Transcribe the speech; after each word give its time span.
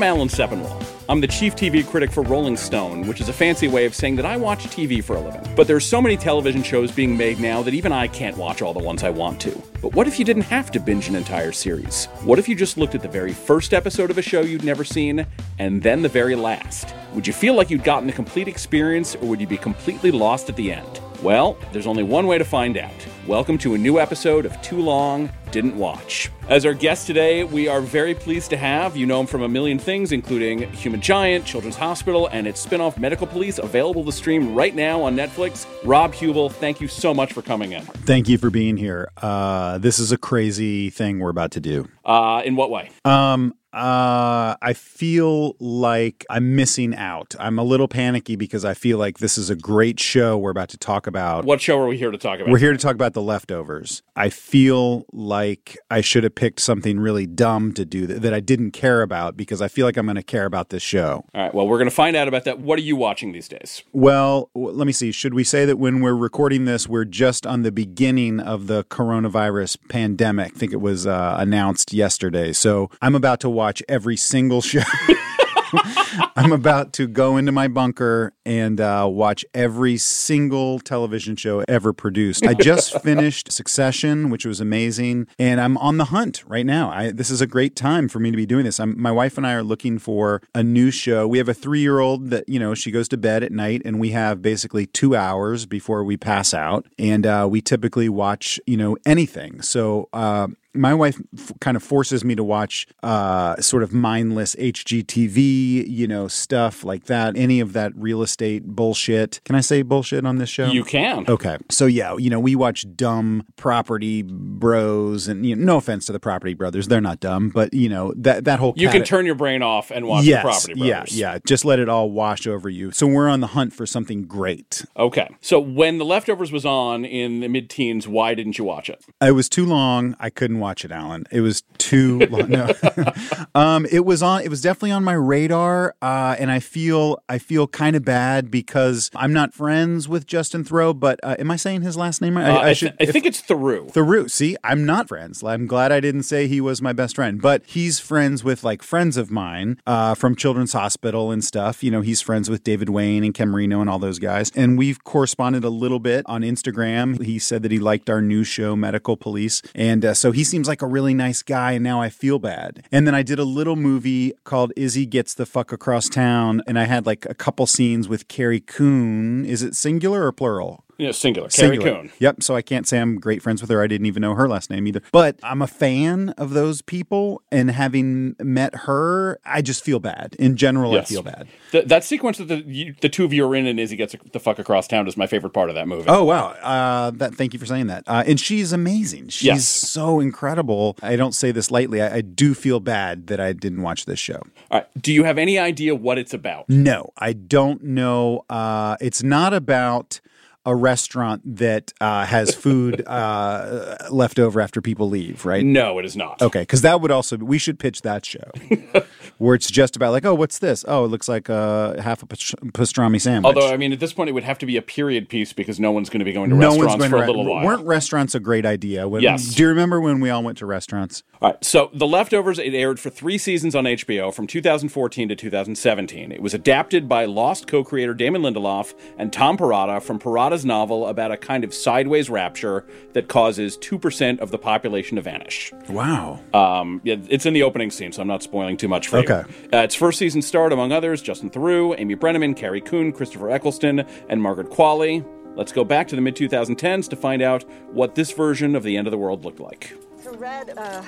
I'm 0.00 0.04
Alan 0.04 0.28
Sepinwall. 0.28 0.82
I'm 1.10 1.20
the 1.20 1.26
chief 1.26 1.54
TV 1.54 1.86
critic 1.86 2.10
for 2.10 2.22
Rolling 2.22 2.56
Stone, 2.56 3.06
which 3.06 3.20
is 3.20 3.28
a 3.28 3.34
fancy 3.34 3.68
way 3.68 3.84
of 3.84 3.94
saying 3.94 4.16
that 4.16 4.24
I 4.24 4.38
watch 4.38 4.64
TV 4.64 5.04
for 5.04 5.16
a 5.16 5.20
living. 5.20 5.42
But 5.54 5.66
there's 5.66 5.84
so 5.84 6.00
many 6.00 6.16
television 6.16 6.62
shows 6.62 6.90
being 6.90 7.14
made 7.14 7.38
now 7.38 7.60
that 7.60 7.74
even 7.74 7.92
I 7.92 8.08
can't 8.08 8.38
watch 8.38 8.62
all 8.62 8.72
the 8.72 8.82
ones 8.82 9.02
I 9.02 9.10
want 9.10 9.38
to. 9.42 9.62
But 9.82 9.92
what 9.92 10.08
if 10.08 10.18
you 10.18 10.24
didn't 10.24 10.44
have 10.44 10.70
to 10.70 10.80
binge 10.80 11.08
an 11.08 11.16
entire 11.16 11.52
series? 11.52 12.06
What 12.24 12.38
if 12.38 12.48
you 12.48 12.54
just 12.54 12.78
looked 12.78 12.94
at 12.94 13.02
the 13.02 13.08
very 13.08 13.34
first 13.34 13.74
episode 13.74 14.10
of 14.10 14.16
a 14.16 14.22
show 14.22 14.40
you'd 14.40 14.64
never 14.64 14.84
seen 14.84 15.26
and 15.58 15.82
then 15.82 16.00
the 16.00 16.08
very 16.08 16.34
last? 16.34 16.94
Would 17.12 17.26
you 17.26 17.34
feel 17.34 17.52
like 17.52 17.68
you'd 17.68 17.84
gotten 17.84 18.08
a 18.08 18.12
complete 18.12 18.48
experience 18.48 19.16
or 19.16 19.28
would 19.28 19.40
you 19.42 19.46
be 19.46 19.58
completely 19.58 20.10
lost 20.10 20.48
at 20.48 20.56
the 20.56 20.72
end? 20.72 21.00
Well, 21.22 21.58
there's 21.72 21.86
only 21.86 22.02
one 22.02 22.26
way 22.26 22.38
to 22.38 22.44
find 22.46 22.78
out. 22.78 22.94
Welcome 23.26 23.58
to 23.58 23.74
a 23.74 23.78
new 23.78 23.98
episode 24.00 24.46
of 24.46 24.60
Too 24.62 24.80
Long 24.80 25.30
Didn't 25.50 25.76
Watch. 25.76 26.30
As 26.48 26.64
our 26.64 26.72
guest 26.72 27.06
today, 27.06 27.44
we 27.44 27.68
are 27.68 27.82
very 27.82 28.14
pleased 28.14 28.48
to 28.50 28.56
have, 28.56 28.96
you 28.96 29.04
know 29.04 29.20
him 29.20 29.26
from 29.26 29.42
a 29.42 29.48
million 29.48 29.78
things, 29.78 30.12
including 30.12 30.72
Human 30.72 31.02
Giant, 31.02 31.44
Children's 31.44 31.76
Hospital, 31.76 32.28
and 32.28 32.46
its 32.46 32.58
spin 32.58 32.80
off 32.80 32.96
Medical 32.96 33.26
Police, 33.26 33.58
available 33.58 34.02
to 34.06 34.12
stream 34.12 34.54
right 34.54 34.74
now 34.74 35.02
on 35.02 35.14
Netflix. 35.14 35.66
Rob 35.84 36.14
Huebel, 36.14 36.48
thank 36.48 36.80
you 36.80 36.88
so 36.88 37.12
much 37.12 37.34
for 37.34 37.42
coming 37.42 37.72
in. 37.72 37.82
Thank 37.82 38.26
you 38.26 38.38
for 38.38 38.48
being 38.48 38.78
here. 38.78 39.10
Uh, 39.18 39.76
this 39.76 39.98
is 39.98 40.12
a 40.12 40.18
crazy 40.18 40.88
thing 40.88 41.18
we're 41.18 41.28
about 41.28 41.50
to 41.50 41.60
do. 41.60 41.86
Uh, 42.02 42.40
in 42.46 42.56
what 42.56 42.70
way? 42.70 42.90
Um, 43.04 43.54
uh, 43.72 44.56
I 44.60 44.72
feel 44.72 45.54
like 45.60 46.26
I'm 46.28 46.56
missing 46.56 46.94
out. 46.94 47.34
I'm 47.38 47.58
a 47.58 47.62
little 47.62 47.88
panicky 47.88 48.36
because 48.36 48.64
I 48.64 48.74
feel 48.74 48.98
like 48.98 49.18
this 49.18 49.38
is 49.38 49.50
a 49.50 49.56
great 49.56 50.00
show 50.00 50.36
we're 50.36 50.50
about 50.50 50.70
to 50.70 50.78
talk 50.78 51.06
about. 51.06 51.44
What 51.44 51.60
show 51.60 51.78
are 51.78 51.86
we 51.86 51.96
here 51.96 52.10
to 52.10 52.18
talk 52.18 52.40
about? 52.40 52.50
We're 52.50 52.58
here 52.58 52.72
to 52.72 52.78
talk 52.78 52.94
about 52.94 53.14
the 53.14 53.22
leftovers. 53.22 54.02
I 54.16 54.28
feel 54.28 55.04
like 55.12 55.78
I 55.90 56.00
should 56.00 56.24
have 56.24 56.34
picked 56.34 56.60
something 56.60 56.98
really 56.98 57.26
dumb 57.26 57.72
to 57.74 57.84
do 57.84 58.06
that, 58.06 58.22
that 58.22 58.34
I 58.34 58.40
didn't 58.40 58.72
care 58.72 59.02
about 59.02 59.36
because 59.36 59.62
I 59.62 59.68
feel 59.68 59.86
like 59.86 59.96
I'm 59.96 60.06
going 60.06 60.16
to 60.16 60.22
care 60.22 60.46
about 60.46 60.70
this 60.70 60.82
show. 60.82 61.24
All 61.34 61.42
right, 61.42 61.54
well, 61.54 61.68
we're 61.68 61.78
going 61.78 61.88
to 61.88 61.94
find 61.94 62.16
out 62.16 62.28
about 62.28 62.44
that. 62.44 62.58
What 62.58 62.78
are 62.78 62.82
you 62.82 62.96
watching 62.96 63.32
these 63.32 63.48
days? 63.48 63.82
Well, 63.92 64.50
let 64.54 64.86
me 64.86 64.92
see. 64.92 65.12
Should 65.12 65.34
we 65.34 65.44
say 65.44 65.64
that 65.64 65.76
when 65.76 66.00
we're 66.00 66.14
recording 66.14 66.64
this, 66.64 66.88
we're 66.88 67.04
just 67.04 67.46
on 67.46 67.62
the 67.62 67.72
beginning 67.72 68.40
of 68.40 68.66
the 68.66 68.84
coronavirus 68.84 69.78
pandemic? 69.88 70.52
I 70.56 70.58
think 70.58 70.72
it 70.72 70.80
was 70.80 71.06
uh, 71.06 71.36
announced 71.38 71.92
yesterday. 71.92 72.52
So 72.52 72.90
I'm 73.00 73.14
about 73.14 73.40
to 73.40 73.59
watch 73.60 73.82
every 73.90 74.16
single 74.16 74.62
show. 74.62 74.80
I'm 76.34 76.50
about 76.50 76.94
to 76.94 77.06
go 77.06 77.36
into 77.36 77.52
my 77.52 77.68
bunker 77.68 78.32
and 78.46 78.80
uh, 78.80 79.06
watch 79.10 79.44
every 79.52 79.98
single 79.98 80.78
television 80.78 81.36
show 81.36 81.62
ever 81.68 81.92
produced. 81.92 82.46
I 82.46 82.54
just 82.54 82.98
finished 83.02 83.52
Succession, 83.52 84.30
which 84.30 84.46
was 84.46 84.60
amazing, 84.60 85.26
and 85.38 85.60
I'm 85.60 85.76
on 85.76 85.98
the 85.98 86.06
hunt 86.06 86.42
right 86.46 86.64
now. 86.64 86.90
I, 86.90 87.10
this 87.12 87.30
is 87.30 87.42
a 87.42 87.46
great 87.46 87.76
time 87.76 88.08
for 88.08 88.18
me 88.18 88.30
to 88.30 88.36
be 88.36 88.46
doing 88.46 88.64
this. 88.64 88.80
I'm, 88.80 88.98
my 89.00 89.12
wife 89.12 89.36
and 89.36 89.46
I 89.46 89.52
are 89.52 89.62
looking 89.62 89.98
for 89.98 90.40
a 90.54 90.62
new 90.62 90.90
show. 90.90 91.28
We 91.28 91.36
have 91.36 91.48
a 91.50 91.54
three 91.54 91.80
year 91.80 92.00
old 92.00 92.30
that, 92.30 92.48
you 92.48 92.58
know, 92.58 92.74
she 92.74 92.90
goes 92.90 93.08
to 93.08 93.18
bed 93.18 93.42
at 93.42 93.52
night, 93.52 93.82
and 93.84 94.00
we 94.00 94.10
have 94.12 94.40
basically 94.40 94.86
two 94.86 95.14
hours 95.14 95.66
before 95.66 96.02
we 96.02 96.16
pass 96.16 96.54
out. 96.54 96.86
And 96.98 97.26
uh, 97.26 97.46
we 97.50 97.60
typically 97.60 98.08
watch, 98.08 98.58
you 98.66 98.78
know, 98.78 98.96
anything. 99.04 99.60
So, 99.60 100.08
uh, 100.14 100.48
my 100.74 100.94
wife 100.94 101.20
f- 101.36 101.52
kind 101.60 101.76
of 101.76 101.82
forces 101.82 102.24
me 102.24 102.34
to 102.34 102.44
watch 102.44 102.86
uh, 103.02 103.60
sort 103.60 103.82
of 103.82 103.92
mindless 103.92 104.54
HGTV, 104.56 105.88
you 105.88 106.06
know, 106.06 106.28
stuff 106.28 106.84
like 106.84 107.04
that. 107.04 107.36
Any 107.36 107.60
of 107.60 107.72
that 107.72 107.92
real 107.96 108.22
estate 108.22 108.64
bullshit. 108.64 109.40
Can 109.44 109.56
I 109.56 109.60
say 109.60 109.82
bullshit 109.82 110.24
on 110.24 110.36
this 110.36 110.48
show? 110.48 110.66
You 110.66 110.84
can. 110.84 111.24
Okay. 111.28 111.58
So 111.70 111.86
yeah, 111.86 112.16
you 112.16 112.30
know, 112.30 112.38
we 112.40 112.54
watch 112.54 112.86
dumb 112.94 113.46
property 113.56 114.22
bros 114.22 115.28
and 115.28 115.44
you 115.44 115.56
know, 115.56 115.64
no 115.64 115.76
offense 115.78 116.06
to 116.06 116.12
the 116.12 116.20
property 116.20 116.54
brothers, 116.54 116.88
they're 116.88 117.00
not 117.00 117.20
dumb, 117.20 117.48
but 117.48 117.74
you 117.74 117.88
know, 117.88 118.12
that 118.16 118.44
that 118.44 118.58
whole 118.58 118.74
You 118.76 118.88
can 118.88 119.04
turn 119.04 119.26
your 119.26 119.34
brain 119.34 119.62
off 119.62 119.90
and 119.90 120.06
watch 120.06 120.24
yes, 120.24 120.42
the 120.66 120.74
Property 120.74 120.88
yeah, 120.88 121.04
yeah. 121.08 121.38
Just 121.46 121.64
let 121.64 121.78
it 121.78 121.88
all 121.88 122.10
wash 122.10 122.46
over 122.46 122.68
you. 122.68 122.92
So 122.92 123.06
we're 123.06 123.28
on 123.28 123.40
the 123.40 123.48
hunt 123.48 123.72
for 123.72 123.86
something 123.86 124.24
great. 124.24 124.84
Okay. 124.96 125.28
So 125.40 125.58
when 125.58 125.98
The 125.98 126.04
Leftovers 126.04 126.52
was 126.52 126.64
on 126.64 127.04
in 127.04 127.40
the 127.40 127.48
mid 127.48 127.68
teens, 127.68 128.06
why 128.06 128.34
didn't 128.34 128.58
you 128.58 128.64
watch 128.64 128.88
it? 128.88 129.04
It 129.20 129.32
was 129.32 129.48
too 129.48 129.66
long. 129.66 130.16
I 130.20 130.30
couldn't 130.30 130.59
watch 130.60 130.84
it, 130.84 130.92
Alan. 130.92 131.26
It 131.30 131.40
was 131.40 131.62
too 131.78 132.18
long. 132.30 132.40
No, 132.50 132.72
um, 133.54 133.86
it 133.90 134.04
was 134.04 134.22
on. 134.22 134.42
It 134.42 134.48
was 134.48 134.60
definitely 134.60 134.90
on 134.92 135.04
my 135.04 135.12
radar, 135.12 135.94
uh, 136.02 136.34
and 136.38 136.50
I 136.50 136.58
feel 136.60 137.22
I 137.28 137.38
feel 137.38 137.66
kind 137.66 137.94
of 137.96 138.04
bad 138.04 138.50
because 138.50 139.10
I'm 139.14 139.32
not 139.32 139.54
friends 139.54 140.08
with 140.08 140.26
Justin 140.26 140.64
Thoreau. 140.64 140.92
But 140.94 141.20
uh, 141.22 141.36
am 141.38 141.50
I 141.50 141.56
saying 141.56 141.82
his 141.82 141.96
last 141.96 142.20
name 142.20 142.36
right? 142.36 142.48
Uh, 142.48 142.52
I, 142.54 142.56
I, 142.56 142.60
I 142.60 142.64
th- 142.66 142.76
should. 142.78 142.90
I 142.92 142.94
if- 143.04 143.10
think 143.12 143.26
it's 143.26 143.40
Theroux. 143.42 143.92
Theroux. 143.92 144.30
See, 144.30 144.56
I'm 144.64 144.84
not 144.84 145.08
friends. 145.08 145.42
I'm 145.44 145.66
glad 145.66 145.92
I 145.92 146.00
didn't 146.00 146.24
say 146.24 146.46
he 146.48 146.60
was 146.60 146.82
my 146.82 146.92
best 146.92 147.16
friend, 147.16 147.40
but 147.40 147.62
he's 147.66 148.00
friends 148.00 148.42
with 148.42 148.64
like 148.64 148.82
friends 148.82 149.16
of 149.16 149.30
mine 149.30 149.80
uh, 149.86 150.14
from 150.14 150.34
Children's 150.34 150.72
Hospital 150.72 151.30
and 151.30 151.44
stuff. 151.44 151.82
You 151.84 151.90
know, 151.90 152.00
he's 152.00 152.20
friends 152.20 152.50
with 152.50 152.64
David 152.64 152.88
Wain 152.88 153.22
and 153.24 153.32
Ken 153.34 153.48
Marino 153.50 153.80
and 153.80 153.88
all 153.88 153.98
those 153.98 154.18
guys. 154.18 154.50
And 154.56 154.76
we've 154.76 155.02
corresponded 155.04 155.62
a 155.64 155.70
little 155.70 156.00
bit 156.00 156.24
on 156.26 156.42
Instagram. 156.42 157.22
He 157.22 157.38
said 157.38 157.62
that 157.62 157.70
he 157.72 157.78
liked 157.78 158.10
our 158.10 158.20
new 158.20 158.44
show, 158.44 158.74
Medical 158.76 159.16
Police. 159.16 159.62
And 159.74 160.04
uh, 160.04 160.14
so 160.14 160.32
he 160.32 160.42
seems 160.50 160.68
like 160.68 160.82
a 160.82 160.86
really 160.86 161.14
nice 161.14 161.42
guy. 161.42 161.72
And 161.72 161.84
now 161.84 162.02
I 162.02 162.10
feel 162.10 162.38
bad. 162.38 162.86
And 162.92 163.06
then 163.06 163.14
I 163.14 163.22
did 163.22 163.38
a 163.38 163.44
little 163.44 163.76
movie 163.76 164.32
called 164.44 164.72
Izzy 164.76 165.06
Gets 165.06 165.34
the 165.34 165.46
Fuck 165.46 165.72
Across 165.72 166.10
Town. 166.10 166.62
And 166.66 166.78
I 166.78 166.84
had 166.84 167.06
like 167.06 167.24
a 167.26 167.34
couple 167.34 167.66
scenes 167.66 168.08
with 168.08 168.28
Carrie 168.28 168.60
Coon. 168.60 169.44
Is 169.44 169.62
it 169.62 169.74
singular 169.76 170.26
or 170.26 170.32
plural? 170.32 170.84
Yeah, 171.00 171.12
singular. 171.12 171.48
Carrie 171.48 171.78
Coon. 171.78 172.10
Yep. 172.18 172.42
So 172.42 172.54
I 172.56 172.62
can't 172.62 172.86
say 172.86 172.98
I'm 173.00 173.16
great 173.18 173.42
friends 173.42 173.60
with 173.60 173.70
her. 173.70 173.82
I 173.82 173.86
didn't 173.86 174.06
even 174.06 174.20
know 174.20 174.34
her 174.34 174.48
last 174.48 174.70
name 174.70 174.86
either. 174.86 175.02
But 175.12 175.38
I'm 175.42 175.62
a 175.62 175.66
fan 175.66 176.30
of 176.30 176.50
those 176.50 176.82
people. 176.82 177.42
And 177.50 177.70
having 177.70 178.36
met 178.38 178.74
her, 178.86 179.38
I 179.44 179.62
just 179.62 179.82
feel 179.84 179.98
bad. 179.98 180.36
In 180.38 180.56
general, 180.56 180.92
Yes. 180.92 181.10
I 181.10 181.14
feel 181.14 181.22
bad. 181.22 181.48
Th- 181.72 181.84
that 181.86 182.04
sequence 182.04 182.38
that 182.38 182.46
the 182.48 182.94
the 183.00 183.08
two 183.08 183.24
of 183.24 183.32
you 183.32 183.46
are 183.46 183.54
in 183.56 183.66
and 183.66 183.80
Izzy 183.80 183.96
gets 183.96 184.14
the 184.32 184.40
fuck 184.40 184.58
across 184.58 184.86
town 184.88 185.06
is 185.08 185.16
my 185.16 185.26
favorite 185.26 185.50
part 185.54 185.68
of 185.70 185.74
that 185.74 185.88
movie. 185.88 186.04
Oh, 186.08 186.24
wow. 186.24 186.48
Uh, 186.62 187.10
that, 187.12 187.34
thank 187.34 187.52
you 187.54 187.58
for 187.58 187.66
saying 187.66 187.86
that. 187.88 188.04
Uh, 188.06 188.22
and 188.26 188.38
she's 188.38 188.72
amazing. 188.72 189.28
She's 189.28 189.44
Yes. 189.44 189.64
so 189.66 190.20
incredible. 190.20 190.96
I 191.02 191.16
don't 191.16 191.34
say 191.34 191.52
this 191.52 191.70
lightly. 191.70 192.02
I, 192.02 192.16
I 192.16 192.20
do 192.20 192.54
feel 192.54 192.80
bad 192.80 193.26
that 193.28 193.40
I 193.40 193.52
didn't 193.52 193.82
watch 193.82 194.04
this 194.04 194.18
show. 194.18 194.42
All 194.70 194.80
right. 194.80 194.86
Do 195.00 195.12
you 195.12 195.24
have 195.24 195.38
any 195.38 195.58
idea 195.58 195.94
what 195.94 196.18
it's 196.18 196.34
about? 196.34 196.68
No, 196.68 197.10
I 197.18 197.32
don't 197.32 197.82
know. 197.84 198.44
Uh, 198.50 198.96
it's 199.00 199.22
not 199.22 199.54
about 199.54 200.20
a 200.66 200.74
restaurant 200.74 201.42
that 201.56 201.92
uh, 202.00 202.26
has 202.26 202.54
food 202.54 203.02
uh, 203.06 203.96
left 204.10 204.38
over 204.38 204.60
after 204.60 204.82
people 204.82 205.08
leave, 205.08 205.46
right? 205.46 205.64
No, 205.64 205.98
it 205.98 206.04
is 206.04 206.16
not. 206.16 206.42
Okay, 206.42 206.60
because 206.60 206.82
that 206.82 207.00
would 207.00 207.10
also 207.10 207.36
we 207.38 207.56
should 207.58 207.78
pitch 207.78 208.02
that 208.02 208.26
show 208.26 208.50
where 209.38 209.54
it's 209.54 209.70
just 209.70 209.96
about 209.96 210.12
like, 210.12 210.24
oh, 210.26 210.34
what's 210.34 210.58
this? 210.58 210.84
Oh, 210.86 211.06
it 211.06 211.08
looks 211.08 211.28
like 211.28 211.48
uh, 211.48 212.00
half 212.00 212.22
a 212.22 212.26
pastrami 212.26 213.20
sandwich. 213.20 213.56
Although, 213.56 213.72
I 213.72 213.78
mean, 213.78 213.92
at 213.92 214.00
this 214.00 214.12
point, 214.12 214.28
it 214.28 214.32
would 214.32 214.44
have 214.44 214.58
to 214.58 214.66
be 214.66 214.76
a 214.76 214.82
period 214.82 215.28
piece 215.28 215.52
because 215.54 215.80
no 215.80 215.92
one's 215.92 216.10
going 216.10 216.18
to 216.18 216.24
be 216.24 216.32
going 216.32 216.50
to 216.50 216.56
no 216.56 216.68
restaurants 216.68 216.96
going 216.96 217.10
for 217.10 217.16
to 217.18 217.24
a 217.24 217.26
little 217.26 217.46
while. 217.46 217.64
Weren't 217.64 217.86
restaurants 217.86 218.34
a 218.34 218.40
great 218.40 218.66
idea? 218.66 219.08
When, 219.08 219.22
Yes. 219.22 219.54
Do 219.54 219.62
you 219.62 219.68
remember 219.68 220.00
when 220.00 220.20
we 220.20 220.28
all 220.28 220.42
went 220.42 220.58
to 220.58 220.66
restaurants? 220.66 221.22
All 221.40 221.50
right. 221.50 221.64
So, 221.64 221.90
The 221.94 222.06
Leftovers, 222.06 222.58
it 222.58 222.74
aired 222.74 223.00
for 223.00 223.08
three 223.08 223.38
seasons 223.38 223.74
on 223.74 223.84
HBO 223.84 224.32
from 224.32 224.46
2014 224.46 225.28
to 225.30 225.36
2017. 225.36 226.32
It 226.32 226.42
was 226.42 226.52
adapted 226.52 227.08
by 227.08 227.24
Lost 227.24 227.66
co 227.66 227.82
creator 227.82 228.12
Damon 228.12 228.42
Lindelof 228.42 228.94
and 229.16 229.32
Tom 229.32 229.56
Perrotta 229.56 230.02
from 230.02 230.18
Perrotta's 230.50 230.64
novel 230.66 231.06
about 231.06 231.30
a 231.30 231.36
kind 231.36 231.62
of 231.62 231.72
sideways 231.72 232.28
rapture 232.28 232.84
that 233.12 233.28
causes 233.28 233.78
2% 233.78 234.40
of 234.40 234.50
the 234.50 234.58
population 234.58 235.14
to 235.16 235.22
vanish. 235.22 235.72
Wow. 235.88 236.40
Um, 236.52 237.00
yeah, 237.04 237.16
it's 237.28 237.46
in 237.46 237.54
the 237.54 237.62
opening 237.62 237.90
scene, 237.90 238.10
so 238.12 238.20
I'm 238.22 238.26
not 238.28 238.42
spoiling 238.42 238.76
too 238.76 238.88
much 238.88 239.06
for 239.08 239.18
Okay. 239.18 239.44
you. 239.48 239.78
Uh, 239.78 239.82
its 239.82 239.94
first 239.94 240.18
season 240.18 240.42
starred, 240.42 240.72
among 240.72 240.90
others, 240.92 241.22
Justin 241.22 241.50
Theroux, 241.50 241.94
Amy 241.98 242.16
Brenneman, 242.16 242.56
Carrie 242.56 242.80
Coon, 242.80 243.12
Christopher 243.12 243.50
Eccleston, 243.50 244.00
and 244.28 244.42
Margaret 244.42 244.70
Qualley. 244.70 245.24
Let's 245.56 245.70
go 245.72 245.84
back 245.84 246.08
to 246.08 246.16
the 246.16 246.22
mid 246.22 246.34
2010s 246.34 247.08
to 247.10 247.16
find 247.16 247.42
out 247.42 247.64
what 247.92 248.14
this 248.16 248.32
version 248.32 248.74
of 248.74 248.82
the 248.82 248.96
end 248.96 249.06
of 249.06 249.10
the 249.12 249.18
world 249.18 249.44
looked 249.44 249.60
like. 249.60 249.92
The 250.24 250.32
red 250.32 250.70
uh, 250.76 251.02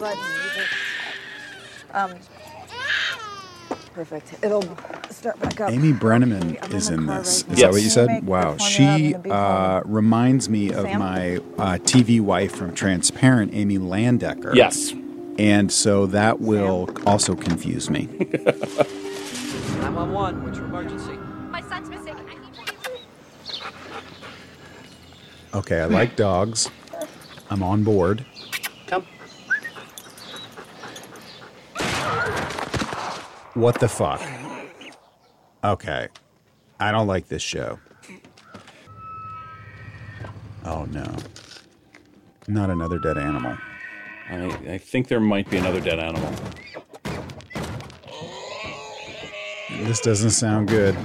button. 0.00 0.18
you 0.56 0.64
Um, 1.94 2.14
perfect. 4.04 4.42
It'll 4.42 4.62
start 5.10 5.38
back 5.40 5.60
up. 5.60 5.70
Amy 5.70 5.90
I'm 5.90 5.98
Brenneman 5.98 6.72
is 6.74 6.88
in 6.88 7.04
this. 7.04 7.44
right 7.44 7.52
Is 7.52 7.58
Yes. 7.58 7.60
that 7.60 7.70
what 7.72 7.82
you 7.82 7.90
said? 7.90 8.26
Wow. 8.26 8.56
She 8.56 9.14
uh, 9.14 9.82
reminds 9.84 10.48
me 10.48 10.72
of 10.72 10.84
Sam? 10.86 10.98
my 10.98 11.36
uh, 11.36 11.76
TV 11.82 12.18
wife 12.20 12.54
from 12.56 12.74
Transparent, 12.74 13.52
Amy 13.52 13.76
Landecker. 13.78 14.54
Yes. 14.54 14.94
And 15.38 15.70
so 15.70 16.06
that 16.06 16.40
will 16.40 16.88
also 17.06 17.34
confuse 17.34 17.90
me. 17.90 18.06
911, 19.80 20.44
what's 20.44 20.56
your 20.56 20.66
emergency? 20.66 21.12
My 21.50 21.60
son's 21.60 21.90
missing. 21.90 22.16
I 22.16 22.22
need 22.22 22.54
to 25.52 25.58
Okay, 25.58 25.80
I 25.80 25.84
like 25.84 26.16
dogs. 26.16 26.70
I'm 27.50 27.62
on 27.62 27.84
board. 27.84 28.24
Come. 28.86 29.04
What 33.54 33.80
the 33.80 33.88
fuck? 33.88 34.22
Okay. 35.64 36.08
I 36.78 36.92
don't 36.92 37.06
like 37.06 37.28
this 37.28 37.42
show. 37.42 37.78
Oh 40.64 40.84
no. 40.86 41.16
Not 42.46 42.70
another 42.70 42.98
dead 42.98 43.18
animal. 43.18 43.56
I, 44.30 44.46
I 44.68 44.78
think 44.78 45.08
there 45.08 45.20
might 45.20 45.50
be 45.50 45.56
another 45.56 45.80
dead 45.80 45.98
animal. 45.98 46.32
This 49.82 50.00
doesn't 50.00 50.30
sound 50.30 50.68
good. 50.68 50.96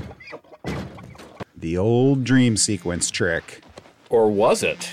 The 1.55 1.77
old 1.77 2.23
dream 2.23 2.57
sequence 2.57 3.09
trick. 3.09 3.63
Or 4.09 4.29
was 4.29 4.61
it? 4.61 4.89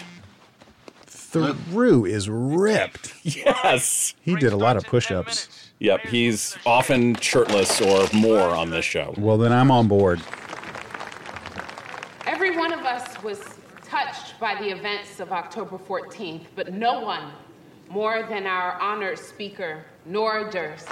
Theroux 1.32 2.08
is 2.08 2.29
ripped. 2.29 3.14
Yes. 3.25 4.14
He 4.23 4.34
did 4.34 4.52
a 4.52 4.56
lot 4.56 4.76
of 4.76 4.84
push 4.84 5.11
ups. 5.11 5.70
Yep, 5.79 6.06
he's 6.06 6.56
often 6.67 7.14
shirtless 7.17 7.81
or 7.81 8.06
more 8.12 8.50
on 8.50 8.70
this 8.70 8.84
show. 8.84 9.14
Well, 9.17 9.38
then 9.38 9.52
I'm 9.52 9.70
on 9.70 9.88
board. 9.88 10.20
Every 12.26 12.56
one 12.56 12.73
of 12.73 12.81
us 12.81 13.23
was 13.23 13.40
touched 13.84 14.38
by 14.40 14.56
the 14.61 14.70
events 14.70 15.20
of 15.20 15.32
October 15.32 15.79
14th, 15.79 16.46
but 16.56 16.73
no 16.73 17.00
one 17.00 17.32
more 17.88 18.25
than 18.29 18.46
our 18.46 18.81
honored 18.81 19.19
speaker, 19.19 19.84
Nora 20.05 20.50
Durst. 20.50 20.88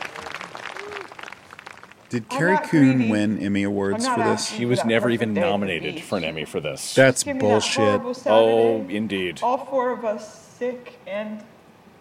Did 2.11 2.25
I'm 2.31 2.39
Carrie 2.39 2.53
not 2.55 2.65
Coon 2.65 2.97
greedy. 2.97 3.11
win 3.11 3.39
Emmy 3.39 3.63
Awards 3.63 4.07
for 4.07 4.17
this? 4.17 4.27
asking 4.27 4.59
He 4.59 4.67
was 4.67 4.85
never 4.85 5.09
even 5.11 5.33
day 5.33 5.41
at 5.41 5.45
the 5.45 5.51
nominated 5.51 6.03
for 6.03 6.19
an 6.19 6.25
Emmy 6.25 6.45
for 6.45 6.61
this. 6.61 6.95
That's 6.95 7.23
Give 7.23 7.37
me 7.37 7.41
that 7.41 7.49
bullshit. 7.49 8.27
oh, 8.27 8.87
indeed. 8.89 9.41
All 9.43 9.65
four 9.65 9.91
of 9.91 10.05
us 10.05 10.55
sick 10.59 10.99
and 11.07 11.43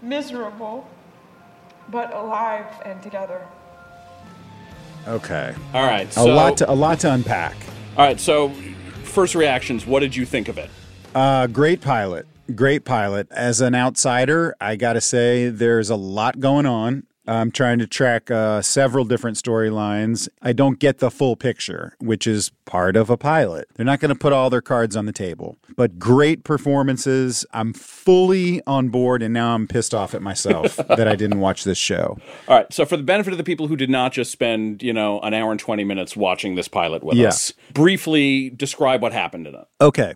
miserable, 0.02 0.88
but 1.90 2.14
alive 2.14 2.66
and 2.86 3.02
together. 3.02 3.46
Okay. 5.08 5.56
All 5.74 5.86
right. 5.86 6.16
A 6.18 6.24
lot 6.24 6.58
to 6.58 6.70
a 6.70 6.74
lot 6.74 7.00
to 7.02 7.14
unpack. 7.14 7.56
all 7.98 8.06
right. 8.06 8.20
So, 8.20 8.50
first 9.04 9.36
reactions. 9.36 9.86
What 9.86 10.02
did 10.02 10.16
you 10.16 10.26
think 10.26 10.48
of 10.50 10.58
it? 10.58 10.70
Uh, 11.16 11.48
great 11.48 11.82
pilot. 11.82 12.28
Great 12.56 12.84
pilot. 12.84 13.28
As 13.32 13.62
an 13.62 13.76
outsider, 13.76 14.56
I 14.60 14.76
got 14.76 14.94
to 14.94 15.02
say 15.02 15.50
there's 15.50 15.90
a 15.90 15.96
lot 15.96 16.40
going 16.40 16.66
on. 16.66 17.04
I'm 17.30 17.52
trying 17.52 17.80
to 17.80 17.88
track 17.88 18.31
uh, 18.31 18.62
several 18.62 19.06
different 19.06 19.38
storylines. 19.38 20.28
I 20.42 20.54
don't 20.54 20.80
get 20.80 20.98
the 20.98 21.12
full 21.12 21.36
picture, 21.36 21.96
which 22.00 22.26
is 22.26 22.52
part 22.66 22.96
of 22.96 23.10
a 23.10 23.18
pilot. 23.18 23.68
They're 23.76 23.86
not 23.86 24.00
going 24.00 24.10
to 24.10 24.20
put 24.20 24.34
all 24.34 24.50
their 24.50 24.62
cards 24.62 24.96
on 24.96 25.06
the 25.06 25.12
table, 25.12 25.58
but 25.76 26.00
great 26.00 26.44
performances. 26.44 27.46
I'm 27.54 27.74
fully 27.74 28.62
on 28.66 28.90
board, 28.90 29.22
and 29.22 29.34
now 29.34 29.54
I'm 29.54 29.68
pissed 29.68 29.94
off 29.94 30.14
at 30.16 30.22
myself 30.22 30.76
that 30.88 31.08
I 31.08 31.16
didn't 31.16 31.40
watch 31.40 31.64
this 31.64 31.78
show. 31.78 32.18
All 32.48 32.58
right. 32.58 32.72
So, 32.74 32.86
for 32.86 32.98
the 32.98 33.04
benefit 33.04 33.32
of 33.32 33.38
the 33.38 33.44
people 33.44 33.68
who 33.68 33.75
did 33.75 33.90
not 33.90 34.12
just 34.12 34.32
spend, 34.32 34.82
you 34.82 34.94
know, 34.94 35.20
an 35.22 35.34
hour 35.34 35.52
and 35.52 35.60
20 35.60 35.84
minutes 35.84 36.16
watching 36.18 36.56
this 36.56 36.68
pilot 36.68 37.04
with 37.04 37.18
Yeah. 37.18 37.28
us, 37.30 37.54
briefly 37.74 38.50
describe 38.50 39.02
what 39.02 39.14
happened 39.14 39.48
in 39.48 39.56
it. 39.56 39.66
Okay. 39.82 40.14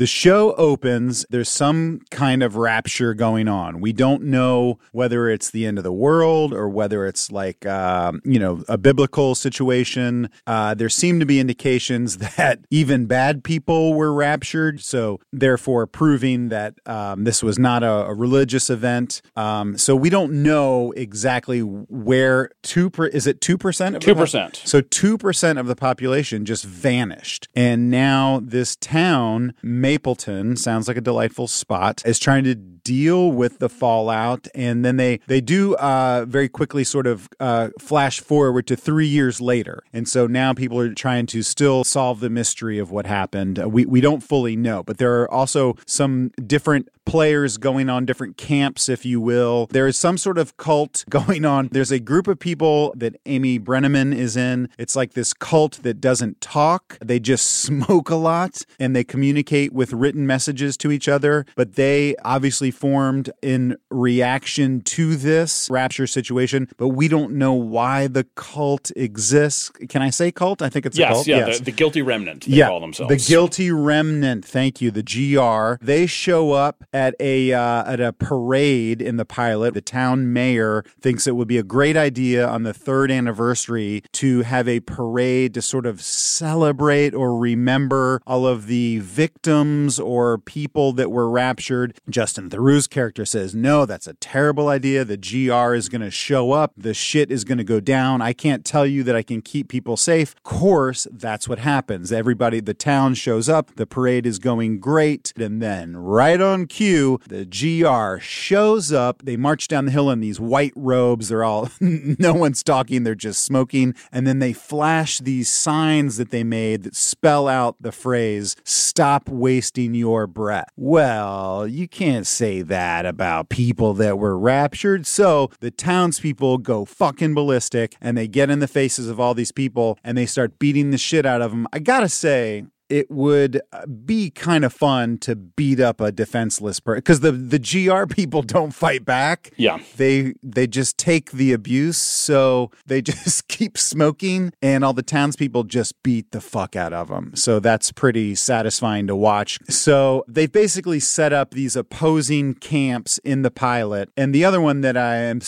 The 0.00 0.06
show 0.06 0.54
opens. 0.54 1.26
There's 1.28 1.50
some 1.50 2.00
kind 2.10 2.42
of 2.42 2.56
rapture 2.56 3.12
going 3.12 3.48
on. 3.48 3.82
We 3.82 3.92
don't 3.92 4.22
know 4.22 4.78
whether 4.92 5.28
it's 5.28 5.50
the 5.50 5.66
end 5.66 5.76
of 5.76 5.84
the 5.84 5.92
world 5.92 6.54
or 6.54 6.70
whether 6.70 7.04
it's 7.04 7.30
like, 7.30 7.66
um, 7.66 8.22
you 8.24 8.38
know, 8.38 8.64
a 8.66 8.78
biblical 8.78 9.34
situation. 9.34 10.30
Uh, 10.46 10.72
there 10.72 10.88
seem 10.88 11.20
to 11.20 11.26
be 11.26 11.38
indications 11.38 12.16
that 12.36 12.60
even 12.70 13.04
bad 13.04 13.44
people 13.44 13.92
were 13.92 14.10
raptured. 14.10 14.80
So, 14.80 15.20
therefore, 15.34 15.86
proving 15.86 16.48
that 16.48 16.76
um, 16.86 17.24
this 17.24 17.42
was 17.42 17.58
not 17.58 17.82
a, 17.82 18.06
a 18.06 18.14
religious 18.14 18.70
event. 18.70 19.20
Um, 19.36 19.76
so, 19.76 19.94
we 19.94 20.08
don't 20.08 20.42
know 20.42 20.92
exactly 20.92 21.60
where 21.60 22.52
two 22.62 22.88
per, 22.88 23.04
is 23.08 23.26
it 23.26 23.42
2% 23.42 23.96
of 23.96 24.02
the 24.02 24.14
pop- 24.14 24.28
2%. 24.28 24.66
so 24.66 24.80
2% 24.80 25.60
of 25.60 25.66
the 25.66 25.76
population 25.76 26.46
just 26.46 26.64
vanished. 26.64 27.48
And 27.54 27.90
now 27.90 28.40
this 28.42 28.76
town, 28.76 29.52
Mapleton, 29.90 30.56
sounds 30.56 30.86
like 30.86 30.96
a 30.96 31.00
delightful 31.00 31.48
spot, 31.48 32.00
is 32.06 32.20
trying 32.20 32.44
to 32.44 32.54
deal 32.90 33.30
with 33.30 33.60
the 33.60 33.68
fallout. 33.68 34.48
And 34.52 34.84
then 34.84 34.96
they, 34.96 35.20
they 35.28 35.40
do 35.40 35.76
uh, 35.76 36.24
very 36.26 36.48
quickly 36.48 36.82
sort 36.82 37.06
of 37.06 37.28
uh, 37.38 37.68
flash 37.78 38.18
forward 38.18 38.66
to 38.66 38.74
three 38.74 39.06
years 39.06 39.40
later. 39.40 39.84
And 39.92 40.08
so 40.08 40.26
now 40.26 40.54
people 40.54 40.80
are 40.80 40.92
trying 40.92 41.26
to 41.26 41.44
still 41.44 41.84
solve 41.84 42.18
the 42.18 42.28
mystery 42.28 42.80
of 42.80 42.90
what 42.90 43.06
happened. 43.06 43.60
Uh, 43.60 43.68
we, 43.68 43.86
we 43.86 44.00
don't 44.00 44.24
fully 44.24 44.56
know, 44.56 44.82
but 44.82 44.98
there 44.98 45.22
are 45.22 45.30
also 45.30 45.76
some 45.86 46.32
different 46.44 46.88
players 47.10 47.56
going 47.58 47.88
on 47.88 48.06
different 48.06 48.36
camps, 48.36 48.88
if 48.88 49.04
you 49.04 49.20
will. 49.20 49.66
There 49.66 49.88
is 49.88 49.96
some 49.96 50.16
sort 50.16 50.38
of 50.38 50.56
cult 50.56 51.04
going 51.10 51.44
on. 51.44 51.68
There's 51.72 51.90
a 51.90 51.98
group 51.98 52.28
of 52.28 52.38
people 52.38 52.92
that 52.96 53.16
Amy 53.26 53.58
Brenneman 53.58 54.14
is 54.14 54.36
in. 54.36 54.68
It's 54.78 54.94
like 54.94 55.14
this 55.14 55.32
cult 55.32 55.82
that 55.82 56.00
doesn't 56.00 56.40
talk. 56.40 56.98
They 57.00 57.18
just 57.18 57.46
smoke 57.62 58.10
a 58.10 58.14
lot 58.14 58.64
and 58.78 58.94
they 58.94 59.02
communicate 59.02 59.72
with 59.72 59.92
written 59.92 60.24
messages 60.26 60.76
to 60.78 60.92
each 60.92 61.08
other. 61.08 61.46
But 61.56 61.74
they 61.74 62.14
obviously 62.24 62.70
formed 62.80 63.30
in 63.42 63.76
reaction 63.90 64.80
to 64.80 65.14
this 65.16 65.68
rapture 65.70 66.06
situation. 66.06 66.68
But 66.78 66.88
we 66.88 67.06
don't 67.08 67.32
know 67.34 67.52
why 67.52 68.06
the 68.06 68.24
cult 68.34 68.90
exists. 68.96 69.70
Can 69.88 70.02
I 70.02 70.10
say 70.10 70.32
cult? 70.32 70.62
I 70.62 70.68
think 70.70 70.86
it's 70.86 70.96
a 70.96 71.00
Yes, 71.00 71.26
yeah, 71.26 71.44
The, 71.50 71.64
the 71.64 71.70
guilty 71.72 72.02
remnant, 72.02 72.46
they 72.46 72.56
yeah, 72.56 72.68
call 72.68 72.80
themselves. 72.80 73.10
the 73.26 73.32
guilty 73.32 73.70
remnant. 73.70 74.44
Thank 74.44 74.80
you, 74.80 74.90
the 74.90 75.02
GR. 75.02 75.84
They 75.84 76.06
show 76.06 76.52
up 76.52 76.84
at 76.92 77.14
a 77.20 77.52
uh, 77.52 77.92
at 77.92 78.00
a 78.00 78.12
parade 78.12 79.02
in 79.02 79.16
the 79.16 79.24
pilot. 79.24 79.74
The 79.74 79.80
town 79.80 80.32
mayor 80.32 80.84
thinks 81.00 81.26
it 81.26 81.36
would 81.36 81.48
be 81.48 81.58
a 81.58 81.62
great 81.62 81.96
idea 81.96 82.46
on 82.46 82.62
the 82.62 82.72
third 82.74 83.10
anniversary 83.10 84.02
to 84.12 84.42
have 84.42 84.66
a 84.68 84.80
parade 84.80 85.54
to 85.54 85.62
sort 85.62 85.86
of 85.86 86.00
celebrate 86.02 87.14
or 87.14 87.36
remember 87.38 88.20
all 88.26 88.46
of 88.46 88.66
the 88.66 88.98
victims 89.00 89.98
or 90.00 90.38
people 90.38 90.92
that 90.94 91.10
were 91.10 91.28
raptured. 91.28 91.94
Justin 92.08 92.48
Theroux's 92.60 92.86
character 92.86 93.24
says, 93.24 93.54
"No, 93.54 93.86
that's 93.86 94.06
a 94.06 94.12
terrible 94.14 94.68
idea. 94.68 95.02
The 95.02 95.16
GR 95.16 95.74
is 95.74 95.88
going 95.88 96.02
to 96.02 96.10
show 96.10 96.52
up. 96.52 96.74
The 96.76 96.92
shit 96.92 97.30
is 97.30 97.42
going 97.42 97.56
to 97.56 97.64
go 97.64 97.80
down. 97.80 98.20
I 98.20 98.34
can't 98.34 98.66
tell 98.66 98.84
you 98.84 99.02
that 99.04 99.16
I 99.16 99.22
can 99.22 99.40
keep 99.40 99.68
people 99.68 99.96
safe." 99.96 100.34
Of 100.34 100.42
course, 100.42 101.06
that's 101.10 101.48
what 101.48 101.58
happens. 101.58 102.12
Everybody, 102.12 102.60
the 102.60 102.74
town 102.74 103.14
shows 103.14 103.48
up. 103.48 103.74
The 103.76 103.86
parade 103.86 104.26
is 104.26 104.38
going 104.38 104.78
great, 104.78 105.32
and 105.38 105.62
then 105.62 105.96
right 105.96 106.38
on 106.38 106.66
cue, 106.66 107.18
the 107.26 107.46
GR 107.46 108.20
shows 108.20 108.92
up. 108.92 109.22
They 109.24 109.38
march 109.38 109.66
down 109.66 109.86
the 109.86 109.92
hill 109.92 110.10
in 110.10 110.20
these 110.20 110.38
white 110.38 110.74
robes. 110.76 111.30
They're 111.30 111.44
all 111.44 111.70
no 111.80 112.34
one's 112.34 112.62
talking. 112.62 113.04
They're 113.04 113.14
just 113.14 113.42
smoking, 113.42 113.94
and 114.12 114.26
then 114.26 114.38
they 114.38 114.52
flash 114.52 115.18
these 115.18 115.48
signs 115.50 116.18
that 116.18 116.30
they 116.30 116.44
made 116.44 116.82
that 116.82 116.94
spell 116.94 117.48
out 117.48 117.76
the 117.80 117.92
phrase 117.92 118.54
"Stop 118.64 119.30
wasting 119.30 119.94
your 119.94 120.26
breath." 120.26 120.68
Well, 120.76 121.66
you 121.66 121.88
can't 121.88 122.26
say 122.26 122.49
that 122.58 123.06
about 123.06 123.48
people 123.48 123.94
that 123.94 124.18
were 124.18 124.38
raptured. 124.38 125.06
So 125.06 125.50
the 125.60 125.70
townspeople 125.70 126.58
go 126.58 126.84
fucking 126.84 127.34
ballistic 127.34 127.96
and 128.00 128.18
they 128.18 128.28
get 128.28 128.50
in 128.50 128.58
the 128.58 128.68
faces 128.68 129.08
of 129.08 129.20
all 129.20 129.34
these 129.34 129.52
people 129.52 129.98
and 130.02 130.18
they 130.18 130.26
start 130.26 130.58
beating 130.58 130.90
the 130.90 130.98
shit 130.98 131.24
out 131.24 131.40
of 131.40 131.52
them. 131.52 131.66
I 131.72 131.78
gotta 131.78 132.08
say, 132.08 132.64
it 132.90 133.10
would 133.10 133.62
uh, 133.72 133.86
be 133.86 134.30
kind 134.30 134.64
of 134.64 134.72
fun 134.72 135.16
to 135.18 135.36
beat 135.36 135.80
up 135.80 136.00
a 136.00 136.12
defenseless 136.12 136.80
person 136.80 136.98
because 136.98 137.20
the 137.20 137.32
the 137.32 137.58
GR 137.58 138.12
people 138.12 138.42
don't 138.56 138.72
fight 138.72 139.04
back. 139.04 139.52
Yeah. 139.56 139.78
they 139.96 140.34
they 140.42 140.66
just 140.66 140.98
take 140.98 141.30
the 141.32 141.52
abuse, 141.52 141.96
so 141.96 142.70
they 142.86 143.00
just 143.10 143.48
keep 143.48 143.78
smoking, 143.78 144.52
and 144.60 144.84
all 144.84 144.92
the 144.92 145.02
townspeople 145.02 145.64
just 145.64 146.02
beat 146.02 146.32
the 146.32 146.40
fuck 146.40 146.76
out 146.76 146.92
of 146.92 147.08
them. 147.08 147.32
So 147.34 147.60
that's 147.60 147.92
pretty 147.92 148.34
satisfying 148.34 149.06
to 149.06 149.16
watch. 149.16 149.58
So 149.68 150.24
they've 150.28 150.50
basically 150.50 151.00
set 151.00 151.32
up 151.32 151.52
these 151.52 151.76
opposing 151.76 152.54
camps 152.54 153.18
in 153.18 153.42
the 153.42 153.50
pilot, 153.50 154.10
and 154.16 154.34
the 154.34 154.44
other 154.44 154.60
one 154.60 154.80
that 154.80 154.96
I 154.96 155.16
am 155.16 155.40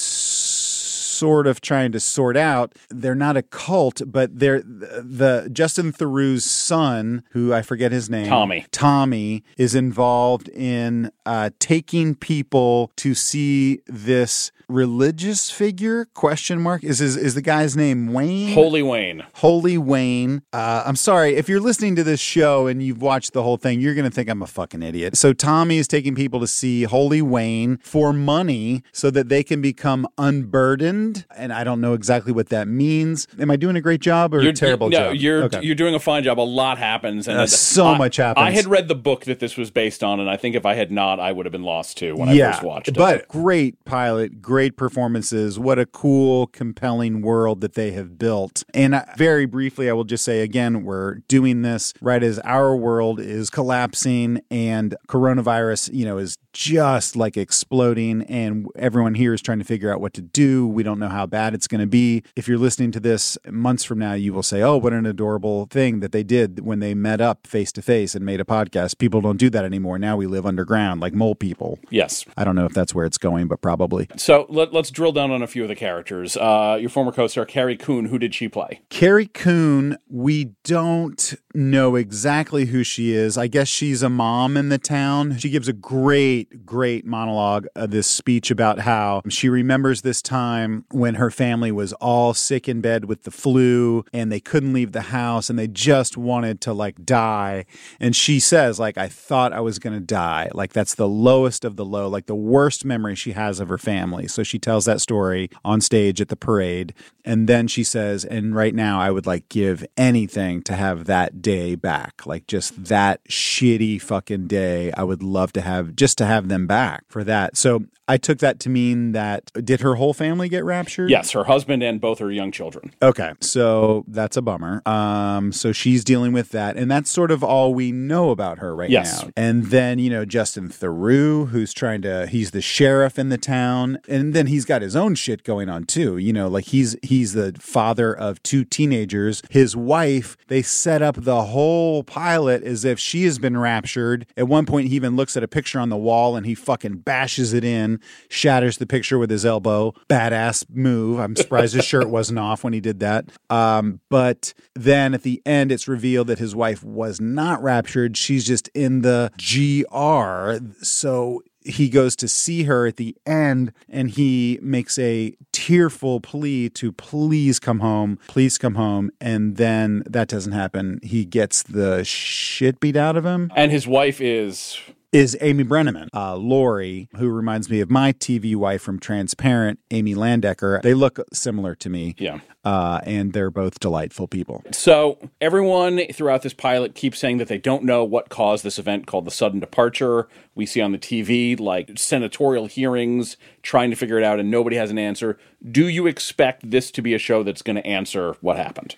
sort 1.22 1.46
of 1.46 1.60
trying 1.60 1.92
to 1.92 2.00
sort 2.00 2.36
out. 2.36 2.74
They're 2.90 3.14
not 3.14 3.36
a 3.36 3.42
cult, 3.42 4.02
but 4.06 4.40
they're 4.40 4.60
the 4.60 5.48
Justin 5.52 5.92
Theroux's 5.92 6.50
son, 6.50 7.22
who 7.30 7.54
I 7.54 7.62
forget 7.62 7.92
his 7.92 8.10
name, 8.10 8.26
Tommy. 8.26 8.66
Tommy 8.72 9.44
is 9.56 9.76
involved 9.76 10.48
in 10.48 11.12
uh, 11.24 11.50
taking 11.60 12.16
people 12.16 12.90
to 12.96 13.14
see 13.14 13.78
this 13.86 14.50
religious 14.72 15.50
figure? 15.50 16.06
Question 16.14 16.60
mark. 16.60 16.82
Is 16.82 16.98
his, 16.98 17.16
is 17.16 17.34
the 17.34 17.42
guy's 17.42 17.76
name 17.76 18.12
Wayne? 18.12 18.52
Holy 18.54 18.82
Wayne. 18.82 19.24
Holy 19.34 19.78
Wayne. 19.78 20.42
Uh, 20.52 20.82
I'm 20.86 20.96
sorry 20.96 21.36
if 21.36 21.48
you're 21.48 21.60
listening 21.60 21.94
to 21.96 22.04
this 22.04 22.20
show 22.20 22.66
and 22.66 22.82
you've 22.82 23.00
watched 23.02 23.32
the 23.32 23.42
whole 23.42 23.56
thing, 23.56 23.80
you're 23.80 23.94
going 23.94 24.08
to 24.08 24.14
think 24.14 24.28
I'm 24.28 24.42
a 24.42 24.46
fucking 24.46 24.82
idiot. 24.82 25.16
So 25.16 25.32
Tommy 25.32 25.78
is 25.78 25.86
taking 25.88 26.14
people 26.14 26.40
to 26.40 26.46
see 26.46 26.84
Holy 26.84 27.22
Wayne 27.22 27.78
for 27.82 28.12
money 28.12 28.82
so 28.92 29.10
that 29.10 29.28
they 29.28 29.42
can 29.42 29.60
become 29.60 30.06
unburdened, 30.18 31.24
and 31.36 31.52
I 31.52 31.64
don't 31.64 31.80
know 31.80 31.94
exactly 31.94 32.32
what 32.32 32.48
that 32.50 32.68
means. 32.68 33.26
Am 33.38 33.50
I 33.50 33.56
doing 33.56 33.76
a 33.76 33.80
great 33.80 34.00
job 34.00 34.34
or 34.34 34.40
a 34.40 34.52
terrible 34.52 34.88
no, 34.88 34.98
job? 35.12 35.16
You're 35.16 35.42
Okay. 35.44 35.60
you're 35.62 35.74
doing 35.74 35.94
a 35.94 35.98
fine 36.00 36.22
job. 36.22 36.38
A 36.38 36.42
lot 36.42 36.78
happens, 36.78 37.28
and 37.28 37.38
Uh, 37.38 37.46
so 37.46 37.86
I- 37.86 37.98
much 37.98 38.16
happens. 38.16 38.46
I 38.46 38.50
had 38.50 38.66
read 38.66 38.88
the 38.88 38.94
book 38.94 39.24
that 39.24 39.40
this 39.40 39.56
was 39.56 39.70
based 39.70 40.02
on, 40.04 40.20
and 40.20 40.28
I 40.30 40.36
think 40.36 40.54
if 40.56 40.64
I 40.66 40.74
had 40.74 40.90
not, 40.90 41.20
I 41.20 41.32
would 41.32 41.46
have 41.46 41.52
been 41.52 41.62
lost 41.64 41.98
too 41.98 42.16
when 42.16 42.28
I 42.28 42.38
first 42.38 42.62
watched 42.62 42.88
it. 42.88 42.94
but 42.94 43.28
great 43.28 43.84
pilot, 43.84 44.40
great 44.42 44.61
great 44.62 44.76
performances. 44.76 45.58
What 45.58 45.80
a 45.80 45.86
cool, 45.86 46.46
compelling 46.46 47.20
world 47.20 47.62
that 47.62 47.74
they 47.74 47.90
have 47.90 48.16
built. 48.16 48.62
And 48.72 48.94
uh, 48.94 49.04
very 49.16 49.44
briefly, 49.44 49.90
I 49.90 49.92
will 49.92 50.04
just 50.04 50.24
say 50.24 50.42
again, 50.42 50.84
we're 50.84 51.16
doing 51.26 51.62
this 51.62 51.92
right 52.00 52.22
as 52.22 52.38
our 52.44 52.76
world 52.76 53.18
is 53.18 53.50
collapsing 53.50 54.40
and 54.52 54.94
coronavirus, 55.08 55.92
you 55.92 56.04
know, 56.04 56.16
is 56.16 56.36
just 56.52 57.16
like 57.16 57.36
exploding 57.36 58.22
and 58.22 58.66
everyone 58.76 59.14
here 59.14 59.32
is 59.32 59.42
trying 59.42 59.58
to 59.58 59.64
figure 59.64 59.92
out 59.92 60.00
what 60.00 60.14
to 60.14 60.22
do. 60.22 60.66
We 60.66 60.82
don't 60.82 60.98
know 60.98 61.08
how 61.08 61.26
bad 61.26 61.54
it's 61.54 61.66
going 61.66 61.80
to 61.80 61.86
be. 61.86 62.22
If 62.36 62.48
you're 62.48 62.58
listening 62.58 62.92
to 62.92 63.00
this 63.00 63.38
months 63.50 63.84
from 63.84 63.98
now, 63.98 64.14
you 64.14 64.32
will 64.32 64.42
say, 64.42 64.62
"Oh, 64.62 64.76
what 64.76 64.92
an 64.92 65.06
adorable 65.06 65.66
thing 65.66 66.00
that 66.00 66.12
they 66.12 66.22
did 66.22 66.60
when 66.60 66.80
they 66.80 66.94
met 66.94 67.20
up 67.20 67.46
face 67.46 67.72
to 67.72 67.82
face 67.82 68.14
and 68.14 68.24
made 68.24 68.40
a 68.40 68.44
podcast." 68.44 68.98
People 68.98 69.20
don't 69.20 69.36
do 69.38 69.50
that 69.50 69.64
anymore. 69.64 69.98
Now 69.98 70.16
we 70.16 70.26
live 70.26 70.46
underground 70.46 71.00
like 71.00 71.14
mole 71.14 71.34
people. 71.34 71.78
Yes. 71.90 72.24
I 72.36 72.44
don't 72.44 72.56
know 72.56 72.66
if 72.66 72.72
that's 72.72 72.94
where 72.94 73.06
it's 73.06 73.18
going, 73.18 73.48
but 73.48 73.60
probably. 73.60 74.08
So 74.16 74.46
let, 74.48 74.74
us 74.74 74.90
drill 74.90 75.12
down 75.12 75.30
on 75.30 75.42
a 75.42 75.46
few 75.46 75.62
of 75.62 75.68
the 75.68 75.76
characters. 75.76 76.36
Uh, 76.36 76.78
your 76.80 76.90
former 76.90 77.12
co-star 77.12 77.44
Carrie 77.44 77.76
Coon, 77.76 78.06
who 78.06 78.18
did 78.18 78.34
she 78.34 78.48
play? 78.48 78.80
Carrie 78.88 79.26
Coon, 79.26 79.96
we 80.08 80.52
don't 80.64 81.34
know 81.54 81.96
exactly 81.96 82.66
who 82.66 82.82
she 82.82 83.12
is. 83.12 83.36
I 83.36 83.46
guess 83.46 83.68
she's 83.68 84.02
a 84.02 84.08
mom 84.08 84.56
in 84.56 84.68
the 84.68 84.78
town. 84.78 85.38
She 85.38 85.50
gives 85.50 85.68
a 85.68 85.72
great, 85.72 86.41
great 86.64 87.04
monologue, 87.04 87.66
uh, 87.76 87.86
this 87.86 88.06
speech 88.06 88.50
about 88.50 88.80
how 88.80 89.22
she 89.28 89.48
remembers 89.48 90.02
this 90.02 90.22
time 90.22 90.84
when 90.90 91.14
her 91.16 91.30
family 91.30 91.72
was 91.72 91.92
all 91.94 92.34
sick 92.34 92.68
in 92.68 92.80
bed 92.80 93.04
with 93.06 93.24
the 93.24 93.30
flu 93.30 94.04
and 94.12 94.30
they 94.30 94.40
couldn't 94.40 94.72
leave 94.72 94.92
the 94.92 95.02
house 95.02 95.50
and 95.50 95.58
they 95.58 95.68
just 95.68 96.16
wanted 96.16 96.60
to 96.60 96.72
like 96.72 97.04
die. 97.04 97.64
And 98.00 98.14
she 98.14 98.40
says, 98.40 98.78
like, 98.78 98.98
I 98.98 99.08
thought 99.08 99.52
I 99.52 99.60
was 99.60 99.78
going 99.78 99.94
to 99.94 100.00
die. 100.00 100.48
Like, 100.52 100.72
that's 100.72 100.94
the 100.94 101.08
lowest 101.08 101.64
of 101.64 101.76
the 101.76 101.84
low, 101.84 102.08
like 102.08 102.26
the 102.26 102.34
worst 102.34 102.84
memory 102.84 103.14
she 103.14 103.32
has 103.32 103.60
of 103.60 103.68
her 103.68 103.78
family. 103.78 104.28
So 104.28 104.42
she 104.42 104.58
tells 104.58 104.84
that 104.86 105.00
story 105.00 105.50
on 105.64 105.80
stage 105.80 106.20
at 106.20 106.28
the 106.28 106.36
parade. 106.36 106.94
And 107.24 107.48
then 107.48 107.68
she 107.68 107.84
says, 107.84 108.24
and 108.24 108.54
right 108.54 108.74
now 108.74 109.00
I 109.00 109.10
would 109.10 109.26
like 109.26 109.48
give 109.48 109.84
anything 109.96 110.62
to 110.62 110.74
have 110.74 111.04
that 111.04 111.40
day 111.40 111.74
back. 111.74 112.26
Like 112.26 112.46
just 112.46 112.84
that 112.86 113.22
shitty 113.24 114.00
fucking 114.00 114.48
day. 114.48 114.92
I 114.92 115.04
would 115.04 115.22
love 115.22 115.52
to 115.54 115.60
have 115.60 115.94
just 115.94 116.18
to 116.18 116.26
have 116.26 116.31
them 116.40 116.66
back 116.66 117.04
for 117.08 117.24
that. 117.24 117.56
So 117.56 117.84
I 118.12 118.18
took 118.18 118.40
that 118.40 118.60
to 118.60 118.68
mean 118.68 119.12
that 119.12 119.50
did 119.64 119.80
her 119.80 119.94
whole 119.94 120.12
family 120.12 120.50
get 120.50 120.66
raptured? 120.66 121.08
Yes, 121.08 121.30
her 121.30 121.44
husband 121.44 121.82
and 121.82 121.98
both 121.98 122.18
her 122.18 122.30
young 122.30 122.52
children. 122.52 122.92
Okay, 123.00 123.32
so 123.40 124.04
that's 124.06 124.36
a 124.36 124.42
bummer. 124.42 124.82
Um, 124.84 125.50
so 125.50 125.72
she's 125.72 126.04
dealing 126.04 126.34
with 126.34 126.50
that, 126.50 126.76
and 126.76 126.90
that's 126.90 127.08
sort 127.08 127.30
of 127.30 127.42
all 127.42 127.72
we 127.72 127.90
know 127.90 128.28
about 128.28 128.58
her 128.58 128.76
right 128.76 128.90
yes. 128.90 129.22
now. 129.22 129.30
And 129.34 129.64
then 129.68 129.98
you 129.98 130.10
know 130.10 130.26
Justin 130.26 130.68
Theroux, 130.68 131.48
who's 131.48 131.72
trying 131.72 132.02
to, 132.02 132.26
he's 132.26 132.50
the 132.50 132.60
sheriff 132.60 133.18
in 133.18 133.30
the 133.30 133.38
town, 133.38 133.98
and 134.06 134.34
then 134.34 134.46
he's 134.46 134.66
got 134.66 134.82
his 134.82 134.94
own 134.94 135.14
shit 135.14 135.42
going 135.42 135.70
on 135.70 135.84
too. 135.84 136.18
You 136.18 136.34
know, 136.34 136.48
like 136.48 136.66
he's 136.66 136.94
he's 137.02 137.32
the 137.32 137.56
father 137.58 138.14
of 138.14 138.42
two 138.42 138.62
teenagers. 138.62 139.42
His 139.48 139.74
wife, 139.74 140.36
they 140.48 140.60
set 140.60 141.00
up 141.00 141.16
the 141.16 141.44
whole 141.44 142.04
pilot 142.04 142.62
as 142.62 142.84
if 142.84 142.98
she 142.98 143.24
has 143.24 143.38
been 143.38 143.56
raptured. 143.56 144.26
At 144.36 144.48
one 144.48 144.66
point, 144.66 144.88
he 144.88 144.96
even 144.96 145.16
looks 145.16 145.34
at 145.34 145.42
a 145.42 145.48
picture 145.48 145.80
on 145.80 145.88
the 145.88 145.96
wall 145.96 146.36
and 146.36 146.44
he 146.44 146.54
fucking 146.54 146.98
bashes 146.98 147.54
it 147.54 147.64
in 147.64 148.01
shatters 148.28 148.78
the 148.78 148.86
picture 148.86 149.18
with 149.18 149.30
his 149.30 149.44
elbow. 149.44 149.92
Badass 150.08 150.66
move. 150.70 151.18
I'm 151.18 151.36
surprised 151.36 151.74
his 151.74 151.84
shirt 151.84 152.08
wasn't 152.08 152.38
off 152.38 152.64
when 152.64 152.72
he 152.72 152.80
did 152.80 153.00
that. 153.00 153.26
Um, 153.50 154.00
but 154.08 154.54
then 154.74 155.14
at 155.14 155.22
the 155.22 155.42
end, 155.44 155.72
it's 155.72 155.88
revealed 155.88 156.26
that 156.28 156.38
his 156.38 156.54
wife 156.54 156.82
was 156.82 157.20
not 157.20 157.62
raptured. 157.62 158.16
She's 158.16 158.46
just 158.46 158.68
in 158.74 159.02
the 159.02 159.30
GR. 159.38 160.64
So 160.84 161.42
he 161.64 161.88
goes 161.88 162.16
to 162.16 162.28
see 162.28 162.64
her 162.64 162.86
at 162.86 162.96
the 162.96 163.16
end 163.26 163.72
and 163.88 164.10
he 164.10 164.58
makes 164.62 164.98
a 164.98 165.34
tearful 165.52 166.20
plea 166.20 166.68
to 166.70 166.92
please 166.92 167.58
come 167.58 167.80
home, 167.80 168.18
please 168.26 168.58
come 168.58 168.74
home. 168.74 169.10
And 169.20 169.56
then 169.56 170.02
that 170.06 170.28
doesn't 170.28 170.52
happen. 170.52 171.00
He 171.02 171.24
gets 171.24 171.62
the 171.62 172.04
shit 172.04 172.80
beat 172.80 172.96
out 172.96 173.16
of 173.16 173.24
him. 173.24 173.52
And 173.54 173.70
his 173.70 173.86
wife 173.86 174.20
is 174.20 174.78
is 175.12 175.36
Amy 175.42 175.62
Brenneman, 175.62 176.08
uh, 176.14 176.36
Lori, 176.36 177.08
who 177.16 177.28
reminds 177.28 177.68
me 177.68 177.80
of 177.80 177.90
my 177.90 178.14
TV 178.14 178.56
wife 178.56 178.80
from 178.80 178.98
Transparent, 178.98 179.78
Amy 179.90 180.14
Landecker. 180.14 180.80
They 180.80 180.94
look 180.94 181.20
similar 181.34 181.74
to 181.76 181.90
me. 181.90 182.14
Yeah. 182.18 182.40
Uh, 182.64 183.00
and 183.04 183.32
they're 183.32 183.50
both 183.50 183.78
delightful 183.80 184.26
people. 184.28 184.62
So, 184.70 185.18
everyone 185.40 186.00
throughout 186.12 186.42
this 186.42 186.54
pilot 186.54 186.94
keeps 186.94 187.18
saying 187.18 187.38
that 187.38 187.48
they 187.48 187.58
don't 187.58 187.82
know 187.82 188.04
what 188.04 188.28
caused 188.28 188.64
this 188.64 188.78
event 188.78 189.06
called 189.06 189.24
the 189.24 189.32
sudden 189.32 189.58
departure. 189.60 190.28
We 190.54 190.64
see 190.64 190.80
on 190.80 190.92
the 190.92 190.98
TV 190.98 191.58
like 191.58 191.90
senatorial 191.96 192.66
hearings 192.66 193.36
trying 193.62 193.90
to 193.90 193.96
figure 193.96 194.16
it 194.16 194.24
out, 194.24 194.38
and 194.38 194.50
nobody 194.50 194.76
has 194.76 194.90
an 194.90 194.98
answer. 194.98 195.38
Do 195.70 195.88
you 195.88 196.06
expect 196.06 196.70
this 196.70 196.92
to 196.92 197.02
be 197.02 197.14
a 197.14 197.18
show 197.18 197.42
that's 197.42 197.62
going 197.62 197.76
to 197.76 197.86
answer 197.86 198.36
what 198.40 198.56
happened? 198.56 198.94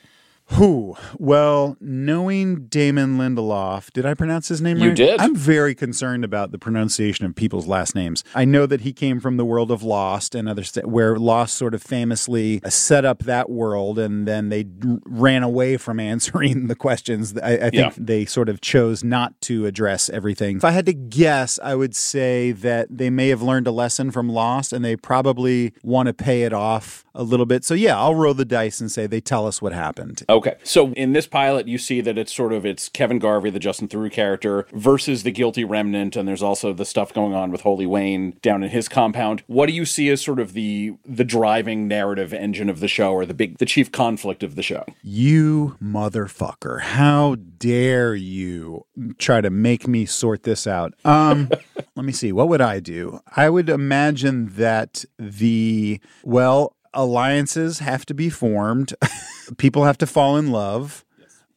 Who? 0.48 0.94
Well, 1.18 1.76
knowing 1.80 2.66
Damon 2.66 3.16
Lindelof, 3.16 3.90
did 3.92 4.04
I 4.04 4.12
pronounce 4.12 4.48
his 4.48 4.60
name 4.60 4.76
you 4.78 4.88
right? 4.88 4.96
did. 4.96 5.18
I'm 5.20 5.34
very 5.34 5.74
concerned 5.74 6.22
about 6.22 6.52
the 6.52 6.58
pronunciation 6.58 7.24
of 7.24 7.34
people's 7.34 7.66
last 7.66 7.94
names. 7.94 8.22
I 8.34 8.44
know 8.44 8.66
that 8.66 8.82
he 8.82 8.92
came 8.92 9.20
from 9.20 9.38
the 9.38 9.44
world 9.44 9.70
of 9.70 9.82
Lost 9.82 10.34
and 10.34 10.46
other 10.48 10.62
st- 10.62 10.86
where 10.86 11.16
Lost 11.16 11.54
sort 11.54 11.74
of 11.74 11.82
famously 11.82 12.60
uh, 12.62 12.68
set 12.68 13.06
up 13.06 13.20
that 13.20 13.48
world, 13.48 13.98
and 13.98 14.28
then 14.28 14.50
they 14.50 14.64
d- 14.64 14.98
ran 15.06 15.42
away 15.42 15.78
from 15.78 15.98
answering 16.14 16.66
the 16.66 16.76
questions. 16.76 17.36
I, 17.38 17.52
I 17.54 17.58
think 17.70 17.74
Yeah. 17.74 17.92
they 17.96 18.26
sort 18.26 18.50
of 18.50 18.60
chose 18.60 19.02
not 19.02 19.40
to 19.42 19.64
address 19.64 20.10
everything. 20.10 20.58
If 20.58 20.64
I 20.64 20.72
had 20.72 20.84
to 20.86 20.92
guess, 20.92 21.58
I 21.62 21.74
would 21.74 21.96
say 21.96 22.52
that 22.52 22.88
they 22.90 23.08
may 23.08 23.28
have 23.28 23.40
learned 23.40 23.66
a 23.66 23.72
lesson 23.72 24.10
from 24.10 24.28
Lost, 24.28 24.74
and 24.74 24.84
they 24.84 24.94
probably 24.94 25.72
want 25.82 26.08
to 26.08 26.12
pay 26.12 26.42
it 26.42 26.52
off 26.52 27.04
a 27.14 27.22
little 27.22 27.46
bit. 27.46 27.64
So 27.64 27.72
yeah, 27.74 27.98
I'll 27.98 28.14
roll 28.14 28.34
the 28.34 28.44
dice 28.44 28.80
and 28.80 28.90
say 28.92 29.06
they 29.06 29.20
tell 29.22 29.46
us 29.46 29.62
what 29.62 29.72
happened. 29.72 30.22
Okay, 30.28 30.33
so 30.62 30.92
in 30.92 31.12
this 31.12 31.26
pilot, 31.26 31.68
you 31.68 31.78
see 31.78 32.00
that 32.00 32.18
it's 32.18 32.34
sort 32.34 32.52
of 32.52 32.64
it's 32.64 32.88
Kevin 32.88 33.18
Garvey, 33.18 33.50
the 33.50 33.58
Justin 33.58 33.88
Theroux 33.88 34.10
character, 34.10 34.66
versus 34.72 35.22
the 35.22 35.30
guilty 35.30 35.64
remnant, 35.64 36.16
and 36.16 36.28
there's 36.28 36.42
also 36.42 36.72
the 36.72 36.84
stuff 36.84 37.12
going 37.12 37.34
on 37.34 37.50
with 37.50 37.62
Holy 37.62 37.86
Wayne 37.86 38.38
down 38.42 38.62
in 38.62 38.70
his 38.70 38.88
compound. 38.88 39.42
What 39.46 39.66
do 39.66 39.72
you 39.72 39.84
see 39.84 40.08
as 40.10 40.22
sort 40.22 40.40
of 40.40 40.52
the 40.52 40.94
the 41.04 41.24
driving 41.24 41.88
narrative 41.88 42.32
engine 42.32 42.68
of 42.68 42.80
the 42.80 42.88
show, 42.88 43.12
or 43.12 43.26
the 43.26 43.34
big 43.34 43.58
the 43.58 43.66
chief 43.66 43.92
conflict 43.92 44.42
of 44.42 44.54
the 44.54 44.62
show? 44.62 44.84
You 45.02 45.76
motherfucker. 45.82 46.80
How 46.80 47.36
dare 47.36 48.14
you 48.14 48.84
try 49.18 49.40
to 49.40 49.50
make 49.50 49.86
me 49.88 50.06
sort 50.06 50.42
this 50.42 50.66
out? 50.66 50.94
Um, 51.04 51.50
let 51.96 52.04
me 52.04 52.12
see. 52.12 52.32
What 52.32 52.48
would 52.48 52.60
I 52.60 52.80
do? 52.80 53.20
I 53.36 53.48
would 53.48 53.68
imagine 53.68 54.50
that 54.56 55.04
the, 55.18 56.00
well, 56.22 56.76
alliances 56.94 57.80
have 57.80 58.06
to 58.06 58.14
be 58.14 58.30
formed, 58.30 58.94
people 59.58 59.84
have 59.84 59.98
to 59.98 60.06
fall 60.06 60.36
in 60.36 60.50
love. 60.50 61.04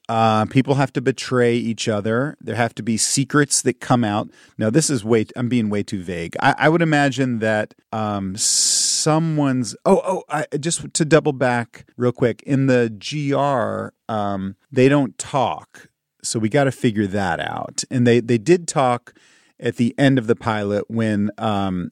Uh, 0.10 0.46
people 0.46 0.76
have 0.76 0.94
to 0.94 1.02
betray 1.02 1.56
each 1.56 1.90
other. 1.90 2.38
There 2.40 2.56
have 2.56 2.74
to 2.76 2.84
be 2.84 2.96
secrets 2.96 3.62
that 3.64 3.82
come 3.82 4.06
out. 4.06 4.30
Now, 4.58 4.70
this 4.70 4.90
is 4.90 5.04
way. 5.04 5.26
I'm 5.36 5.50
being 5.50 5.70
way 5.70 5.84
too 5.84 6.02
vague. 6.02 6.38
I, 6.40 6.56
I 6.58 6.70
would 6.70 6.82
imagine 6.82 7.40
that 7.40 7.74
um, 7.92 8.38
someone's. 8.38 9.76
Oh, 9.86 10.02
oh. 10.06 10.24
I, 10.30 10.46
just 10.58 10.94
to 10.94 11.04
double 11.04 11.34
back 11.34 11.86
real 11.98 12.14
quick. 12.14 12.42
In 12.44 12.68
the 12.68 12.90
GR, 12.90 13.94
um, 14.12 14.56
they 14.72 14.88
don't 14.88 15.18
talk, 15.18 15.90
so 16.24 16.40
we 16.40 16.48
got 16.48 16.66
to 16.66 16.72
figure 16.72 17.08
that 17.08 17.42
out. 17.42 17.84
And 17.92 18.08
they 18.08 18.22
they 18.22 18.38
did 18.38 18.66
talk 18.66 19.14
at 19.60 19.76
the 19.76 19.94
end 19.98 20.18
of 20.18 20.28
the 20.28 20.36
pilot 20.36 20.86
when 20.88 21.32
um, 21.38 21.92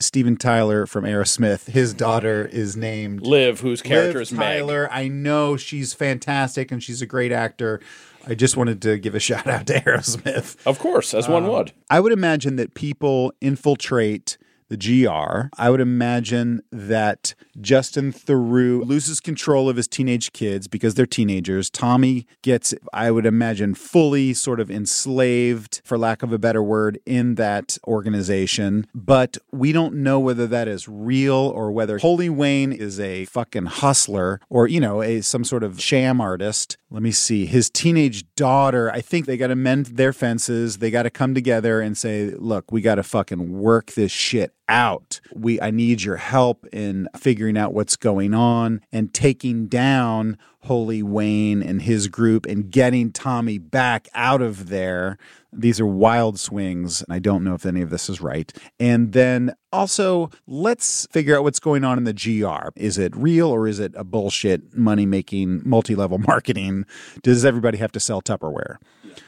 Steven 0.00 0.36
Tyler 0.36 0.86
from 0.86 1.04
Aerosmith, 1.04 1.68
his 1.68 1.94
daughter 1.94 2.46
is 2.46 2.76
named 2.76 3.22
Liv, 3.22 3.60
whose 3.60 3.82
character 3.82 4.18
Liv 4.18 4.22
is 4.22 4.32
Meg. 4.32 4.58
Tyler. 4.58 4.88
I 4.90 5.08
know 5.08 5.56
she's 5.56 5.94
fantastic 5.94 6.70
and 6.70 6.82
she's 6.82 7.02
a 7.02 7.06
great 7.06 7.32
actor. 7.32 7.80
I 8.26 8.34
just 8.34 8.56
wanted 8.56 8.82
to 8.82 8.98
give 8.98 9.14
a 9.14 9.20
shout 9.20 9.46
out 9.46 9.66
to 9.68 9.80
Aerosmith. 9.80 10.56
Of 10.66 10.78
course, 10.78 11.14
as 11.14 11.28
one 11.28 11.44
um, 11.44 11.50
would. 11.50 11.72
I 11.90 12.00
would 12.00 12.12
imagine 12.12 12.56
that 12.56 12.74
people 12.74 13.32
infiltrate 13.40 14.38
the 14.68 14.76
GR. 14.76 15.48
I 15.56 15.70
would 15.70 15.80
imagine 15.80 16.62
that 16.70 17.34
Justin 17.60 18.12
Theroux 18.12 18.86
loses 18.86 19.20
control 19.20 19.68
of 19.68 19.76
his 19.76 19.88
teenage 19.88 20.32
kids 20.32 20.68
because 20.68 20.94
they're 20.94 21.06
teenagers. 21.06 21.70
Tommy 21.70 22.26
gets, 22.42 22.74
I 22.92 23.10
would 23.10 23.26
imagine, 23.26 23.74
fully 23.74 24.34
sort 24.34 24.60
of 24.60 24.70
enslaved, 24.70 25.80
for 25.84 25.98
lack 25.98 26.22
of 26.22 26.32
a 26.32 26.38
better 26.38 26.62
word, 26.62 26.98
in 27.06 27.36
that 27.36 27.78
organization. 27.86 28.86
But 28.94 29.38
we 29.52 29.72
don't 29.72 29.94
know 29.96 30.20
whether 30.20 30.46
that 30.46 30.68
is 30.68 30.88
real 30.88 31.34
or 31.34 31.72
whether 31.72 31.98
Holy 31.98 32.28
Wayne 32.28 32.72
is 32.72 33.00
a 33.00 33.24
fucking 33.26 33.66
hustler 33.66 34.40
or, 34.48 34.68
you 34.68 34.80
know, 34.80 35.02
a 35.02 35.20
some 35.22 35.44
sort 35.44 35.62
of 35.62 35.80
sham 35.80 36.20
artist. 36.20 36.76
Let 36.90 37.02
me 37.02 37.10
see. 37.10 37.46
His 37.46 37.70
teenage 37.70 38.24
daughter, 38.34 38.90
I 38.90 39.00
think 39.00 39.26
they 39.26 39.36
got 39.36 39.48
to 39.48 39.56
mend 39.56 39.86
their 39.86 40.12
fences. 40.12 40.78
They 40.78 40.90
got 40.90 41.02
to 41.04 41.10
come 41.10 41.34
together 41.34 41.80
and 41.80 41.96
say, 41.96 42.30
look, 42.36 42.70
we 42.72 42.80
got 42.80 42.96
to 42.96 43.02
fucking 43.02 43.58
work 43.58 43.92
this 43.92 44.12
shit 44.12 44.54
out. 44.68 45.20
We 45.34 45.60
I 45.60 45.70
need 45.70 46.02
your 46.02 46.16
help 46.16 46.66
in 46.72 47.08
figuring 47.16 47.56
out 47.56 47.74
what's 47.74 47.96
going 47.96 48.34
on 48.34 48.80
and 48.92 49.12
taking 49.12 49.66
down 49.66 50.38
Holy 50.62 51.02
Wayne 51.02 51.62
and 51.62 51.80
his 51.80 52.08
group 52.08 52.44
and 52.44 52.70
getting 52.70 53.10
Tommy 53.10 53.58
back 53.58 54.08
out 54.14 54.42
of 54.42 54.68
there. 54.68 55.16
These 55.52 55.80
are 55.80 55.86
wild 55.86 56.38
swings. 56.38 57.02
And 57.02 57.14
I 57.14 57.20
don't 57.20 57.42
know 57.42 57.54
if 57.54 57.64
any 57.64 57.80
of 57.80 57.90
this 57.90 58.10
is 58.10 58.20
right. 58.20 58.52
And 58.78 59.12
then 59.12 59.54
also, 59.72 60.30
let's 60.46 61.06
figure 61.10 61.36
out 61.36 61.42
what's 61.42 61.60
going 61.60 61.84
on 61.84 61.96
in 61.96 62.04
the 62.04 62.12
GR. 62.12 62.68
Is 62.76 62.98
it 62.98 63.16
real 63.16 63.48
or 63.48 63.66
is 63.66 63.78
it 63.78 63.92
a 63.96 64.04
bullshit 64.04 64.76
money 64.76 65.06
making, 65.06 65.62
multi 65.64 65.94
level 65.94 66.18
marketing? 66.26 66.84
Does 67.22 67.44
everybody 67.44 67.78
have 67.78 67.92
to 67.92 68.00
sell 68.00 68.20
Tupperware 68.20 68.76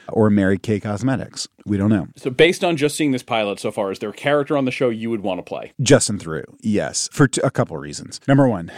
or 0.09 0.29
Mary 0.29 0.57
Kay 0.57 0.79
Cosmetics? 0.79 1.47
We 1.65 1.77
don't 1.77 1.89
know. 1.89 2.07
So, 2.15 2.29
based 2.29 2.63
on 2.63 2.77
just 2.77 2.95
seeing 2.95 3.11
this 3.11 3.23
pilot 3.23 3.59
so 3.59 3.71
far, 3.71 3.91
is 3.91 3.99
there 3.99 4.09
a 4.09 4.13
character 4.13 4.57
on 4.57 4.65
the 4.65 4.71
show 4.71 4.89
you 4.89 5.09
would 5.09 5.21
want 5.21 5.39
to 5.39 5.43
play? 5.43 5.73
Justin 5.81 6.17
Theroux, 6.17 6.45
yes, 6.61 7.09
for 7.11 7.27
t- 7.27 7.41
a 7.43 7.51
couple 7.51 7.77
reasons. 7.77 8.19
Number 8.27 8.47
one, 8.47 8.71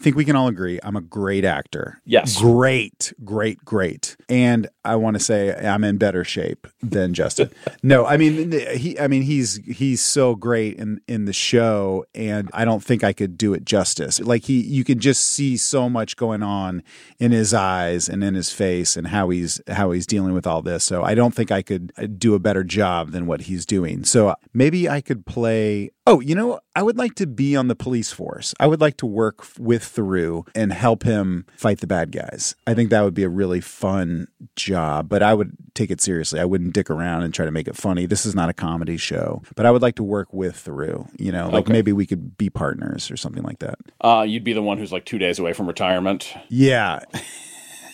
I 0.00 0.02
think 0.02 0.16
we 0.16 0.24
can 0.24 0.34
all 0.34 0.48
agree 0.48 0.80
I'm 0.82 0.96
a 0.96 1.02
great 1.02 1.44
actor. 1.44 2.00
Yes. 2.06 2.40
Great, 2.40 3.12
great, 3.22 3.62
great. 3.66 4.16
And 4.30 4.66
I 4.82 4.96
want 4.96 5.16
to 5.16 5.20
say 5.20 5.54
I'm 5.54 5.84
in 5.84 5.98
better 5.98 6.24
shape 6.24 6.66
than 6.80 7.12
Justin. 7.12 7.50
no, 7.82 8.06
I 8.06 8.16
mean 8.16 8.52
he 8.52 8.98
I 8.98 9.08
mean 9.08 9.22
he's 9.22 9.56
he's 9.66 10.00
so 10.00 10.34
great 10.34 10.78
in 10.78 11.02
in 11.06 11.26
the 11.26 11.34
show 11.34 12.06
and 12.14 12.50
I 12.54 12.64
don't 12.64 12.82
think 12.82 13.04
I 13.04 13.12
could 13.12 13.36
do 13.36 13.52
it 13.52 13.66
justice. 13.66 14.20
Like 14.20 14.44
he 14.44 14.62
you 14.62 14.84
can 14.84 15.00
just 15.00 15.22
see 15.22 15.58
so 15.58 15.90
much 15.90 16.16
going 16.16 16.42
on 16.42 16.82
in 17.18 17.30
his 17.30 17.52
eyes 17.52 18.08
and 18.08 18.24
in 18.24 18.34
his 18.34 18.50
face 18.50 18.96
and 18.96 19.08
how 19.08 19.28
he's 19.28 19.60
how 19.68 19.90
he's 19.90 20.06
dealing 20.06 20.32
with 20.32 20.46
all 20.46 20.59
this. 20.62 20.84
So 20.84 21.02
I 21.02 21.14
don't 21.14 21.34
think 21.34 21.50
I 21.50 21.62
could 21.62 21.92
uh, 21.96 22.06
do 22.06 22.34
a 22.34 22.38
better 22.38 22.64
job 22.64 23.10
than 23.10 23.26
what 23.26 23.42
he's 23.42 23.64
doing. 23.66 24.04
So 24.04 24.34
maybe 24.52 24.88
I 24.88 25.00
could 25.00 25.26
play 25.26 25.90
Oh, 26.06 26.18
you 26.18 26.34
know, 26.34 26.58
I 26.74 26.82
would 26.82 26.96
like 26.98 27.14
to 27.16 27.26
be 27.26 27.54
on 27.54 27.68
the 27.68 27.76
police 27.76 28.10
force. 28.10 28.52
I 28.58 28.66
would 28.66 28.80
like 28.80 28.96
to 28.96 29.06
work 29.06 29.46
with 29.60 29.82
Theroux 29.84 30.44
and 30.56 30.72
help 30.72 31.04
him 31.04 31.46
fight 31.54 31.78
the 31.78 31.86
bad 31.86 32.10
guys. 32.10 32.56
I 32.66 32.74
think 32.74 32.90
that 32.90 33.02
would 33.02 33.14
be 33.14 33.22
a 33.22 33.28
really 33.28 33.60
fun 33.60 34.26
job, 34.56 35.08
but 35.08 35.22
I 35.22 35.34
would 35.34 35.52
take 35.74 35.88
it 35.92 36.00
seriously. 36.00 36.40
I 36.40 36.46
wouldn't 36.46 36.72
dick 36.74 36.90
around 36.90 37.22
and 37.22 37.32
try 37.32 37.44
to 37.44 37.52
make 37.52 37.68
it 37.68 37.76
funny. 37.76 38.06
This 38.06 38.26
is 38.26 38.34
not 38.34 38.48
a 38.48 38.52
comedy 38.52 38.96
show, 38.96 39.42
but 39.54 39.66
I 39.66 39.70
would 39.70 39.82
like 39.82 39.94
to 39.96 40.02
work 40.02 40.32
with 40.32 40.56
Theroux. 40.64 41.08
You 41.16 41.30
know, 41.30 41.44
like 41.48 41.66
Okay. 41.66 41.72
maybe 41.74 41.92
we 41.92 42.06
could 42.06 42.36
be 42.36 42.50
partners 42.50 43.08
or 43.08 43.16
something 43.16 43.44
like 43.44 43.60
that. 43.60 43.78
Uh, 44.00 44.24
you'd 44.26 44.42
be 44.42 44.54
the 44.54 44.62
one 44.62 44.78
who's 44.78 44.90
like 44.90 45.04
two 45.04 45.18
days 45.18 45.38
away 45.38 45.52
from 45.52 45.68
retirement. 45.68 46.34
Yeah. 46.48 47.04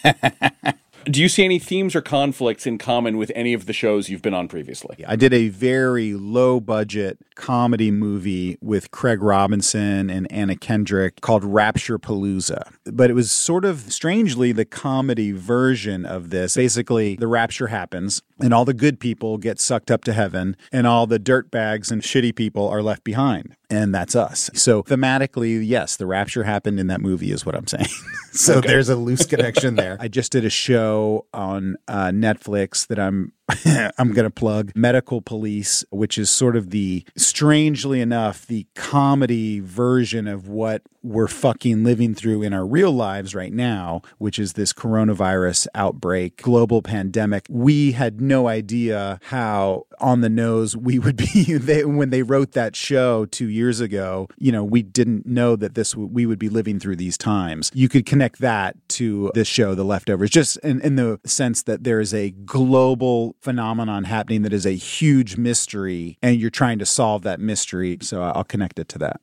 Do 1.08 1.22
you 1.22 1.28
see 1.28 1.44
any 1.44 1.60
themes 1.60 1.94
or 1.94 2.00
conflicts 2.00 2.66
in 2.66 2.78
common 2.78 3.16
with 3.16 3.30
any 3.36 3.54
of 3.54 3.66
the 3.66 3.72
shows 3.72 4.08
you've 4.08 4.22
been 4.22 4.34
on 4.34 4.48
previously? 4.48 5.04
I 5.06 5.14
did 5.14 5.32
a 5.32 5.50
very 5.50 6.14
low 6.14 6.58
budget 6.58 7.18
comedy 7.36 7.92
movie 7.92 8.58
with 8.60 8.90
Craig 8.90 9.22
Robinson 9.22 10.10
and 10.10 10.30
Anna 10.32 10.56
Kendrick 10.56 11.20
called 11.20 11.44
Rapture 11.44 11.96
Palooza. 12.00 12.72
But 12.86 13.08
it 13.08 13.12
was 13.12 13.30
sort 13.30 13.64
of 13.64 13.92
strangely 13.92 14.50
the 14.50 14.64
comedy 14.64 15.30
version 15.30 16.04
of 16.04 16.30
this. 16.30 16.56
Basically, 16.56 17.14
the 17.14 17.28
rapture 17.28 17.68
happens 17.68 18.20
and 18.40 18.52
all 18.52 18.64
the 18.64 18.74
good 18.74 18.98
people 18.98 19.38
get 19.38 19.60
sucked 19.60 19.92
up 19.92 20.02
to 20.04 20.12
heaven 20.12 20.56
and 20.72 20.88
all 20.88 21.06
the 21.06 21.20
dirtbags 21.20 21.92
and 21.92 22.02
shitty 22.02 22.34
people 22.34 22.68
are 22.68 22.82
left 22.82 23.04
behind. 23.04 23.54
And 23.68 23.92
that's 23.92 24.14
us. 24.14 24.48
So 24.54 24.82
thematically, 24.84 25.66
yes, 25.66 25.96
the 25.96 26.06
rapture 26.06 26.44
happened 26.44 26.78
in 26.78 26.86
that 26.86 27.00
movie, 27.00 27.32
is 27.32 27.44
what 27.44 27.56
I'm 27.56 27.66
saying. 27.66 27.88
so 28.32 28.60
there's 28.60 28.88
a 28.88 28.94
loose 28.96 29.26
connection 29.26 29.74
there. 29.74 29.96
I 29.98 30.06
just 30.08 30.30
did 30.30 30.44
a 30.44 30.50
show 30.50 31.26
on 31.34 31.76
uh, 31.88 32.08
Netflix 32.08 32.86
that 32.86 33.00
I'm 33.00 33.32
I'm 33.98 34.12
going 34.12 34.24
to 34.24 34.30
plug 34.30 34.72
Medical 34.74 35.22
Police, 35.22 35.84
which 35.90 36.18
is 36.18 36.30
sort 36.30 36.56
of 36.56 36.70
the 36.70 37.04
strangely 37.16 38.00
enough 38.00 38.46
the 38.46 38.66
comedy 38.74 39.60
version 39.60 40.26
of 40.26 40.48
what 40.48 40.82
we're 41.06 41.28
fucking 41.28 41.84
living 41.84 42.14
through 42.14 42.42
in 42.42 42.52
our 42.52 42.66
real 42.66 42.90
lives 42.90 43.34
right 43.34 43.52
now, 43.52 44.02
which 44.18 44.40
is 44.40 44.54
this 44.54 44.72
coronavirus 44.72 45.68
outbreak, 45.74 46.42
global 46.42 46.82
pandemic. 46.82 47.46
We 47.48 47.92
had 47.92 48.20
no 48.20 48.48
idea 48.48 49.20
how 49.22 49.86
on 50.00 50.20
the 50.20 50.28
nose 50.28 50.76
we 50.76 50.98
would 51.06 51.16
be 51.16 51.54
they, 51.54 51.84
when 51.84 52.10
they 52.10 52.22
wrote 52.22 52.52
that 52.52 52.74
show 52.74 53.26
2 53.26 53.48
years 53.48 53.80
ago. 53.80 54.26
You 54.38 54.50
know, 54.50 54.64
we 54.64 54.82
didn't 54.82 55.26
know 55.26 55.54
that 55.54 55.76
this 55.76 55.94
we 55.94 56.26
would 56.26 56.40
be 56.40 56.48
living 56.48 56.80
through 56.80 56.96
these 56.96 57.16
times. 57.16 57.70
You 57.72 57.88
could 57.88 58.06
connect 58.06 58.40
that 58.40 58.76
to 58.90 59.30
this 59.34 59.46
show 59.46 59.76
The 59.76 59.84
Leftovers 59.84 60.30
just 60.30 60.56
in, 60.58 60.80
in 60.80 60.96
the 60.96 61.20
sense 61.24 61.62
that 61.62 61.84
there 61.84 62.00
is 62.00 62.12
a 62.12 62.30
global 62.30 63.35
phenomenon 63.40 64.04
happening 64.04 64.42
that 64.42 64.52
is 64.52 64.66
a 64.66 64.72
huge 64.72 65.36
mystery 65.36 66.18
and 66.22 66.40
you're 66.40 66.50
trying 66.50 66.78
to 66.78 66.86
solve 66.86 67.22
that 67.22 67.40
mystery. 67.40 67.98
So 68.02 68.22
I'll 68.22 68.44
connect 68.44 68.78
it 68.78 68.88
to 68.90 68.98
that. 68.98 69.20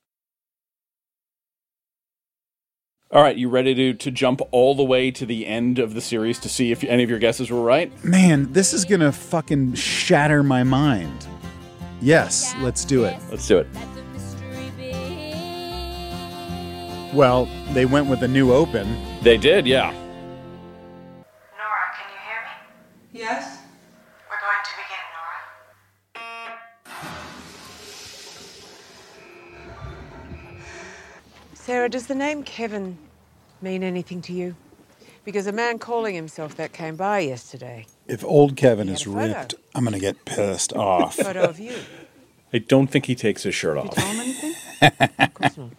All 3.12 3.22
right, 3.22 3.38
you 3.38 3.48
ready 3.48 3.76
to, 3.76 3.94
to 3.94 4.10
jump 4.10 4.42
all 4.50 4.74
the 4.74 4.84
way 4.84 5.12
to 5.12 5.24
the 5.24 5.46
end 5.46 5.78
of 5.78 5.94
the 5.94 6.02
series 6.02 6.40
to 6.40 6.50
see 6.50 6.72
if 6.72 6.84
any 6.84 7.04
of 7.04 7.12
your 7.12 7.20
guesses 7.20 7.52
were 7.52 7.62
right? 7.62 7.92
Man, 8.04 8.52
this 8.52 8.74
is 8.74 8.86
going 8.86 9.02
to 9.02 9.12
fucking 9.12 9.76
shatter 9.76 10.42
my 10.42 10.64
mind. 10.64 11.28
Yes, 12.02 12.56
let's 12.60 12.84
do 12.84 13.06
it. 13.06 13.16
Let's 13.30 13.48
do 13.48 13.60
it. 13.60 13.68
Well, 17.14 17.48
they 17.74 17.86
went 17.86 18.08
with 18.08 18.24
a 18.24 18.28
new 18.28 18.52
open. 18.52 18.98
They 19.22 19.38
did, 19.38 19.68
yeah. 19.68 19.92
Nora, 19.92 20.02
can 21.96 22.10
you 22.10 22.18
hear 22.26 22.42
me? 22.42 23.20
Yes? 23.20 23.60
Sarah, 31.63 31.88
does 31.88 32.08
the 32.08 32.15
name 32.15 32.43
Kevin 32.43 32.97
mean 33.62 33.84
anything 33.84 34.21
to 34.23 34.34
you? 34.34 34.58
Because 35.23 35.47
a 35.47 35.54
man 35.54 35.80
calling 35.80 36.13
himself 36.13 36.58
that 36.58 36.73
came 36.73 36.97
by 36.97 37.19
yesterday. 37.19 37.86
If 38.06 38.21
old 38.26 38.58
Kevin 38.58 38.89
is 38.89 39.04
had 39.04 39.08
a 39.08 39.15
photo. 39.15 39.39
ripped, 39.39 39.56
I'm 39.73 39.86
going 39.86 39.93
to 39.93 39.99
get 40.02 40.26
pissed 40.26 40.73
off. 40.73 41.15
Photo 41.15 41.43
of 41.43 41.62
you. 41.62 41.78
I 42.52 42.58
don't 42.58 42.88
think 42.88 43.06
he 43.06 43.15
takes 43.15 43.43
his 43.43 43.56
shirt 43.56 43.78
off. 43.78 43.95
Tell 43.95 44.06
him 44.06 44.19
anything? 44.19 44.54
of 45.19 45.34
course 45.34 45.58
not. 45.58 45.69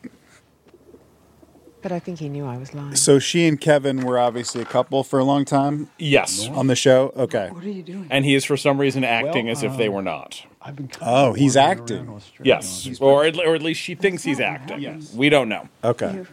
But 1.84 1.92
I 1.92 1.98
think 1.98 2.18
he 2.18 2.30
knew 2.30 2.46
I 2.46 2.56
was 2.56 2.72
lying. 2.72 2.96
so 2.96 3.18
she 3.18 3.46
and 3.46 3.60
Kevin 3.60 4.06
were 4.06 4.18
obviously 4.18 4.62
a 4.62 4.64
couple 4.64 5.04
for 5.04 5.18
a 5.18 5.24
long 5.24 5.44
time 5.44 5.90
Yes. 5.98 6.48
on 6.48 6.66
the 6.66 6.74
show. 6.74 7.12
Okay. 7.14 7.50
What 7.50 7.62
are 7.62 7.68
you 7.68 7.82
doing? 7.82 8.06
And 8.08 8.24
he 8.24 8.34
is 8.34 8.42
for 8.44 8.56
some 8.56 8.78
reason 8.80 9.04
acting 9.04 9.50
as 9.50 9.62
if 9.62 9.76
they 9.76 9.90
were 9.90 10.00
not. 10.00 10.46
I've 10.62 10.76
been 10.76 10.88
kind 10.88 11.02
Oh, 11.04 11.30
of 11.32 11.36
he's 11.36 11.56
wandering 11.56 11.80
acting. 11.82 11.96
around 12.08 12.16
Australia. 12.16 12.54
Yes. 12.54 12.98
Or 13.02 13.24
at, 13.26 13.36
or 13.38 13.54
at 13.54 13.60
least 13.60 13.82
she 13.82 13.94
thinks 13.94 14.22
he's 14.22 14.40
acting. 14.40 14.80
Yes. 14.80 15.12
We 15.12 15.28
don't 15.28 15.50
know. 15.50 15.68
Okay. 15.84 16.10
You 16.14 16.26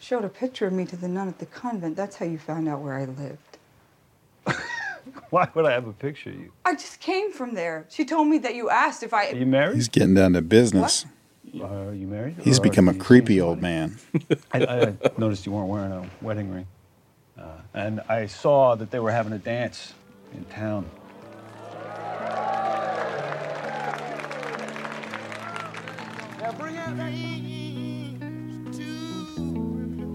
showed 0.00 0.24
a 0.24 0.28
picture 0.28 0.66
of 0.66 0.72
me 0.72 0.84
to 0.86 0.96
the 0.96 1.06
nun 1.06 1.28
at 1.28 1.38
the 1.38 1.46
convent. 1.46 1.94
That's 1.96 2.16
how 2.16 2.26
you 2.26 2.36
found 2.38 2.68
out 2.68 2.80
where 2.80 2.94
I 2.94 3.04
lived. 3.04 3.58
Why 5.30 5.48
would 5.54 5.64
I 5.64 5.70
have 5.70 5.86
a 5.86 5.92
picture 5.92 6.30
of 6.30 6.36
you? 6.40 6.52
I 6.64 6.72
just 6.74 6.98
came 6.98 7.32
from 7.32 7.54
there. 7.54 7.86
She 7.88 8.04
told 8.04 8.26
me 8.26 8.38
that 8.38 8.56
you 8.56 8.68
asked 8.68 9.04
if 9.04 9.14
I. 9.14 9.26
Are 9.26 9.28
I. 9.28 9.38
you 9.38 9.46
married? 9.46 9.76
He's 9.76 9.88
getting 9.88 10.14
down 10.14 10.32
to 10.32 10.42
business. 10.42 11.04
Uh, 11.04 11.08
are 11.62 11.92
you 11.94 12.06
married? 12.06 12.36
He's 12.42 12.60
become 12.60 12.88
a 12.88 12.94
creepy 12.94 13.40
old 13.40 13.60
man. 13.60 13.98
I, 14.52 14.64
I 14.64 14.94
noticed 15.18 15.46
you 15.46 15.52
weren't 15.52 15.68
wearing 15.68 15.92
a 15.92 16.08
wedding 16.20 16.52
ring. 16.52 16.66
Uh, 17.38 17.44
and 17.74 18.00
I 18.08 18.26
saw 18.26 18.74
that 18.74 18.90
they 18.90 18.98
were 19.00 19.10
having 19.10 19.32
a 19.32 19.38
dance 19.38 19.94
in 20.34 20.44
town. 20.44 20.88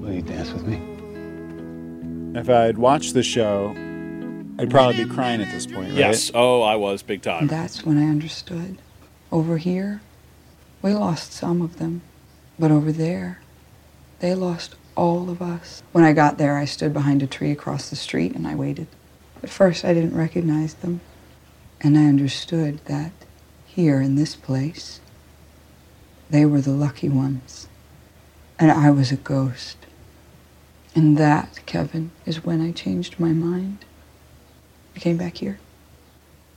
Will 0.01 0.13
you 0.13 0.21
dance 0.21 0.51
with 0.51 0.65
me? 0.65 2.39
If 2.39 2.49
I'd 2.49 2.77
watched 2.77 3.13
the 3.13 3.23
show, 3.23 3.73
I'd 4.59 4.69
probably 4.69 5.03
be 5.03 5.09
crying 5.09 5.41
at 5.41 5.51
this 5.51 5.65
point, 5.65 5.89
right? 5.89 5.97
Yes. 5.97 6.31
Oh, 6.33 6.61
I 6.61 6.75
was 6.75 7.01
big 7.01 7.21
time. 7.21 7.41
And 7.41 7.49
that's 7.49 7.83
when 7.85 7.97
I 7.97 8.07
understood. 8.09 8.77
Over 9.31 9.57
here, 9.57 10.01
we 10.85 10.93
lost 10.93 11.33
some 11.33 11.63
of 11.63 11.79
them. 11.79 12.03
But 12.59 12.69
over 12.69 12.91
there, 12.91 13.41
they 14.19 14.35
lost 14.35 14.75
all 14.93 15.31
of 15.31 15.41
us. 15.41 15.81
When 15.91 16.03
I 16.03 16.13
got 16.13 16.37
there, 16.37 16.57
I 16.57 16.65
stood 16.65 16.93
behind 16.93 17.23
a 17.23 17.27
tree 17.27 17.49
across 17.49 17.89
the 17.89 17.95
street 17.95 18.35
and 18.35 18.47
I 18.47 18.53
waited. 18.53 18.85
At 19.41 19.49
first, 19.49 19.83
I 19.83 19.95
didn't 19.95 20.15
recognize 20.15 20.75
them. 20.75 21.01
And 21.81 21.97
I 21.97 22.05
understood 22.05 22.85
that 22.85 23.13
here 23.65 23.99
in 23.99 24.13
this 24.13 24.35
place, 24.35 25.01
they 26.29 26.45
were 26.45 26.61
the 26.61 26.69
lucky 26.69 27.09
ones. 27.09 27.67
And 28.59 28.71
I 28.71 28.91
was 28.91 29.11
a 29.11 29.17
ghost. 29.17 29.77
And 30.93 31.17
that, 31.17 31.61
Kevin, 31.65 32.11
is 32.27 32.45
when 32.45 32.61
I 32.61 32.71
changed 32.71 33.19
my 33.19 33.33
mind. 33.33 33.85
I 34.95 34.99
came 34.99 35.17
back 35.17 35.37
here. 35.37 35.57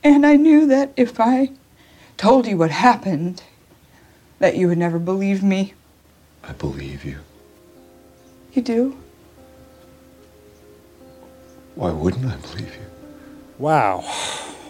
And 0.03 0.23
I 0.23 0.35
knew 0.35 0.67
that 0.67 0.93
if 0.95 1.19
I 1.19 1.49
told 2.15 2.45
you 2.45 2.57
what 2.57 2.69
happened, 2.69 3.41
that 4.39 4.55
you 4.55 4.67
would 4.67 4.77
never 4.77 4.99
believe 4.99 5.43
me. 5.43 5.73
I 6.43 6.53
believe 6.53 7.05
you. 7.05 7.19
You 8.53 8.61
do? 8.61 8.97
Why 11.75 11.91
wouldn't 11.91 12.25
I 12.25 12.35
believe 12.37 12.73
you? 12.73 12.85
Wow. 13.57 13.99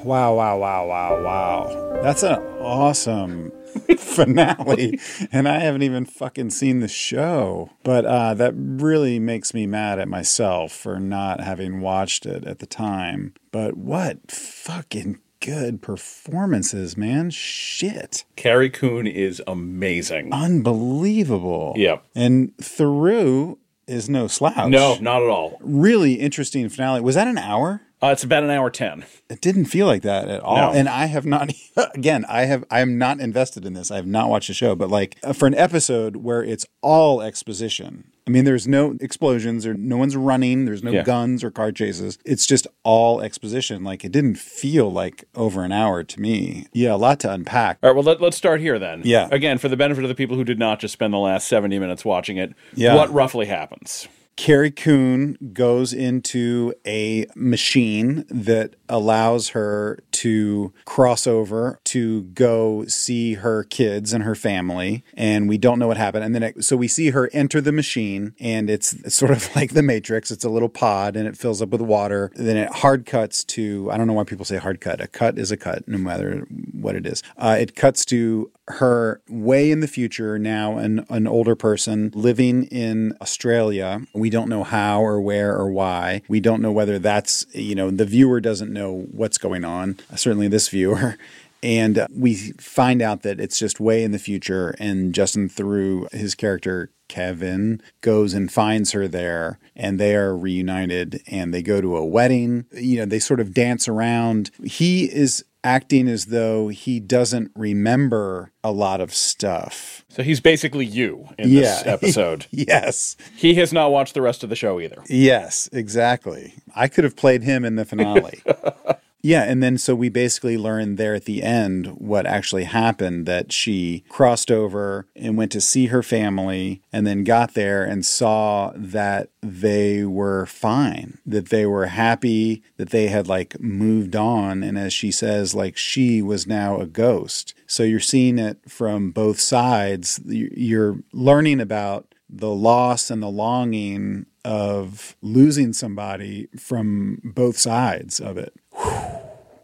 Wow, 0.03 0.35
wow, 0.35 0.57
wow, 0.57 0.87
wow, 0.87 1.23
wow. 1.23 2.01
That's 2.01 2.23
an 2.23 2.39
awesome 2.59 3.51
finale. 3.97 4.99
and 5.31 5.47
I 5.47 5.59
haven't 5.59 5.83
even 5.83 6.05
fucking 6.05 6.51
seen 6.51 6.79
the 6.79 6.87
show. 6.87 7.69
But 7.83 8.05
uh, 8.05 8.33
that 8.35 8.53
really 8.55 9.19
makes 9.19 9.53
me 9.53 9.67
mad 9.67 9.99
at 9.99 10.07
myself 10.07 10.71
for 10.71 10.99
not 10.99 11.41
having 11.41 11.81
watched 11.81 12.25
it 12.25 12.45
at 12.45 12.59
the 12.59 12.65
time. 12.65 13.33
But 13.51 13.77
what 13.77 14.31
fucking 14.31 15.19
good 15.41 15.81
performances, 15.81 16.97
man. 16.97 17.29
Shit. 17.29 18.25
Carrie 18.35 18.69
Coon 18.69 19.07
is 19.07 19.41
amazing. 19.47 20.33
Unbelievable. 20.33 21.73
Yep. 21.77 22.03
And 22.15 22.55
Theroux 22.57 23.57
is 23.87 24.09
no 24.09 24.27
slouch. 24.27 24.69
No, 24.69 24.97
not 25.01 25.23
at 25.23 25.29
all. 25.29 25.57
Really 25.61 26.13
interesting 26.13 26.67
finale. 26.69 27.01
Was 27.01 27.15
that 27.15 27.27
an 27.27 27.37
hour? 27.37 27.81
Uh, 28.01 28.07
it's 28.07 28.23
about 28.23 28.43
an 28.43 28.49
hour 28.49 28.69
10. 28.69 29.03
It 29.29 29.41
didn't 29.41 29.65
feel 29.65 29.85
like 29.85 30.03
that 30.03 30.29
at 30.29 30.39
all. 30.41 30.55
No. 30.55 30.71
And 30.71 30.87
I 30.87 31.07
have 31.07 31.25
not, 31.25 31.51
again, 31.95 32.23
I 32.29 32.45
have, 32.45 32.63
I 32.71 32.79
am 32.79 32.97
not 32.97 33.19
invested 33.19 33.65
in 33.65 33.73
this. 33.73 33.91
I 33.91 33.97
have 33.97 34.07
not 34.07 34.29
watched 34.29 34.47
the 34.47 34.53
show, 34.53 34.73
but 34.73 34.89
like 34.89 35.17
uh, 35.21 35.33
for 35.33 35.47
an 35.47 35.55
episode 35.55 36.15
where 36.17 36.41
it's 36.41 36.65
all 36.81 37.21
exposition. 37.21 38.05
I 38.25 38.31
mean, 38.31 38.45
there's 38.45 38.67
no 38.67 38.95
explosions 39.01 39.65
or 39.65 39.73
no 39.73 39.97
one's 39.97 40.15
running. 40.15 40.63
There's 40.65 40.83
no 40.83 40.91
Yeah. 40.91 41.03
guns 41.03 41.43
or 41.43 41.51
car 41.51 41.71
chases. 41.73 42.19
It's 42.25 42.45
just 42.45 42.67
all 42.83 43.21
exposition. 43.21 43.83
Like 43.83 44.05
it 44.05 44.11
didn't 44.13 44.35
feel 44.35 44.89
like 44.89 45.25
over 45.35 45.63
an 45.65 45.71
hour 45.71 46.03
to 46.03 46.21
me. 46.21 46.67
Yeah, 46.71 46.93
a 46.93 46.95
lot 46.95 47.19
to 47.21 47.33
unpack. 47.33 47.79
All 47.83 47.89
right, 47.89 47.95
well, 47.95 48.03
let, 48.05 48.21
let's 48.21 48.37
start 48.37 48.61
here 48.61 48.79
then. 48.79 49.01
Yeah. 49.03 49.27
Again, 49.31 49.57
for 49.57 49.67
the 49.67 49.75
benefit 49.75 50.03
of 50.05 50.09
the 50.09 50.15
people 50.15 50.35
who 50.37 50.43
did 50.45 50.59
not 50.59 50.79
just 50.79 50.93
spend 50.93 51.11
the 51.13 51.17
last 51.17 51.47
70 51.49 51.77
minutes 51.79 52.05
watching 52.05 52.37
it, 52.37 52.53
Yeah. 52.75 52.95
what 52.95 53.11
roughly 53.11 53.47
happens? 53.47 54.07
Carrie 54.39 54.71
Coon 54.71 55.37
goes 55.51 55.91
into 55.91 56.73
a 56.87 57.25
machine 57.35 58.23
that 58.29 58.77
allows 58.87 59.49
her 59.49 59.99
to 60.19 60.73
cross 60.83 61.25
over 61.25 61.79
to 61.85 62.23
go 62.23 62.85
see 62.85 63.35
her 63.35 63.63
kids 63.63 64.11
and 64.11 64.25
her 64.25 64.35
family. 64.35 65.03
And 65.13 65.47
we 65.47 65.57
don't 65.57 65.79
know 65.79 65.87
what 65.87 65.95
happened. 65.95 66.25
And 66.25 66.35
then, 66.35 66.43
it, 66.43 66.63
so 66.63 66.75
we 66.75 66.89
see 66.89 67.11
her 67.11 67.29
enter 67.31 67.61
the 67.61 67.71
machine, 67.71 68.33
and 68.39 68.69
it's, 68.69 68.95
sort 69.13 69.31
of 69.31 69.49
like 69.55 69.73
the 69.73 69.81
Matrix. 69.81 70.29
It's 70.29 70.43
a 70.43 70.49
little 70.49 70.69
pod 70.69 71.15
and 71.15 71.27
it 71.27 71.37
fills 71.37 71.61
up 71.61 71.69
with 71.69 71.81
water. 71.81 72.31
Then 72.35 72.57
it 72.57 72.69
hard 72.69 73.05
cuts 73.05 73.43
to, 73.45 73.89
I 73.91 73.97
don't 73.97 74.07
know 74.07 74.13
why 74.13 74.25
people 74.25 74.45
say 74.45 74.57
hard 74.57 74.81
cut. 74.81 74.99
A 74.99 75.07
cut 75.07 75.37
is 75.37 75.51
a 75.51 75.57
cut, 75.57 75.87
no 75.87 75.97
matter 75.97 76.45
what 76.73 76.95
it 76.95 77.05
is. 77.05 77.23
Uh, 77.37 77.57
it 77.59 77.75
cuts 77.75 78.03
to 78.05 78.51
her 78.69 79.21
way 79.27 79.71
in 79.71 79.79
the 79.79 79.87
future 79.87 80.37
now 80.37 80.77
an, 80.77 81.05
an 81.09 81.27
older 81.27 81.55
person 81.55 82.11
living 82.13 82.65
in 82.65 83.13
australia 83.19 84.01
we 84.13 84.29
don't 84.29 84.47
know 84.47 84.63
how 84.63 85.01
or 85.03 85.19
where 85.19 85.55
or 85.55 85.71
why 85.71 86.21
we 86.27 86.39
don't 86.39 86.61
know 86.61 86.71
whether 86.71 86.99
that's 86.99 87.45
you 87.53 87.73
know 87.73 87.89
the 87.89 88.05
viewer 88.05 88.39
doesn't 88.39 88.71
know 88.71 89.07
what's 89.11 89.39
going 89.39 89.65
on 89.65 89.97
certainly 90.15 90.47
this 90.47 90.69
viewer 90.69 91.17
and 91.61 92.07
we 92.15 92.35
find 92.53 93.01
out 93.01 93.21
that 93.23 93.39
it's 93.39 93.59
just 93.59 93.79
way 93.81 94.03
in 94.03 94.11
the 94.11 94.19
future 94.19 94.75
and 94.79 95.13
justin 95.13 95.49
theroux 95.49 96.11
his 96.13 96.35
character 96.35 96.89
Kevin 97.09 97.81
goes 98.01 98.33
and 98.35 98.51
finds 98.51 98.91
her 98.91 99.07
there 99.07 99.57
and 99.75 99.99
they 99.99 100.15
are 100.15 100.37
reunited 100.37 101.23
and 101.27 101.51
they 101.51 101.63
go 101.63 101.81
to 101.81 101.97
a 101.97 102.05
wedding. 102.05 102.65
You 102.71 102.97
know, 102.99 103.05
they 103.05 103.17
sort 103.17 103.39
of 103.39 103.51
dance 103.51 103.87
around. 103.87 104.51
He 104.63 105.05
is 105.05 105.43
acting 105.63 106.07
as 106.07 106.27
though 106.27 106.67
he 106.67 106.99
doesn't 106.99 107.49
remember 107.55 108.51
a 108.63 108.71
lot 108.71 109.01
of 109.01 109.11
stuff. 109.11 110.05
So 110.09 110.21
he's 110.21 110.39
basically 110.39 110.85
you 110.85 111.27
in 111.39 111.49
Yeah. 111.49 111.61
this 111.61 111.83
episode. 111.87 112.45
yes. 112.51 113.17
he 113.35 113.55
has 113.55 113.73
not 113.73 113.91
watched 113.91 114.13
the 114.13 114.21
rest 114.21 114.43
of 114.43 114.51
the 114.51 114.55
show 114.55 114.79
either. 114.79 115.01
Yes, 115.09 115.67
exactly. 115.73 116.53
I 116.75 116.87
could 116.89 117.05
have 117.05 117.15
played 117.15 117.41
him 117.41 117.65
in 117.65 117.75
the 117.75 117.85
finale. 117.85 118.43
yeah, 119.21 119.43
and 119.43 119.61
then 119.61 119.77
so 119.77 119.95
we 119.95 120.09
basically 120.09 120.57
learned 120.57 120.97
there 120.97 121.13
at 121.15 121.25
the 121.25 121.43
end 121.43 121.87
what 121.97 122.25
actually 122.25 122.63
happened 122.63 123.25
that 123.25 123.51
she 123.51 124.03
crossed 124.09 124.49
over 124.51 125.05
and 125.15 125.37
went 125.37 125.51
to 125.51 125.61
see 125.61 125.87
her 125.87 126.01
family 126.03 126.81
and 126.93 127.05
then 127.05 127.23
got 127.23 127.53
there 127.53 127.83
and 127.83 128.05
saw 128.05 128.71
that 128.75 129.29
they 129.41 130.05
were 130.05 130.45
fine, 130.45 131.17
that 131.25 131.49
they 131.49 131.65
were 131.65 131.87
happy, 131.87 132.63
that 132.77 132.91
they 132.91 133.07
had 133.07 133.27
like 133.27 133.59
moved 133.59 134.15
on 134.15 134.63
and 134.63 134.77
as 134.77 134.93
she 134.93 135.11
says 135.11 135.53
like 135.53 135.75
she 135.77 136.21
was 136.21 136.47
now 136.47 136.79
a 136.79 136.85
ghost. 136.85 137.53
So 137.67 137.83
you're 137.83 137.99
seeing 137.99 138.39
it 138.39 138.57
from 138.69 139.11
both 139.11 139.39
sides. 139.39 140.19
You- 140.25 140.51
You're 140.55 140.99
learning 141.13 141.59
about 141.59 142.13
the 142.29 142.49
loss 142.53 143.09
and 143.09 143.21
the 143.23 143.27
longing 143.29 144.25
of 144.49 145.15
losing 145.21 145.73
somebody 145.73 146.47
from 146.57 147.21
both 147.23 147.55
sides 147.55 148.19
of 148.19 148.35
it. 148.37 148.51
Whew. 148.75 148.91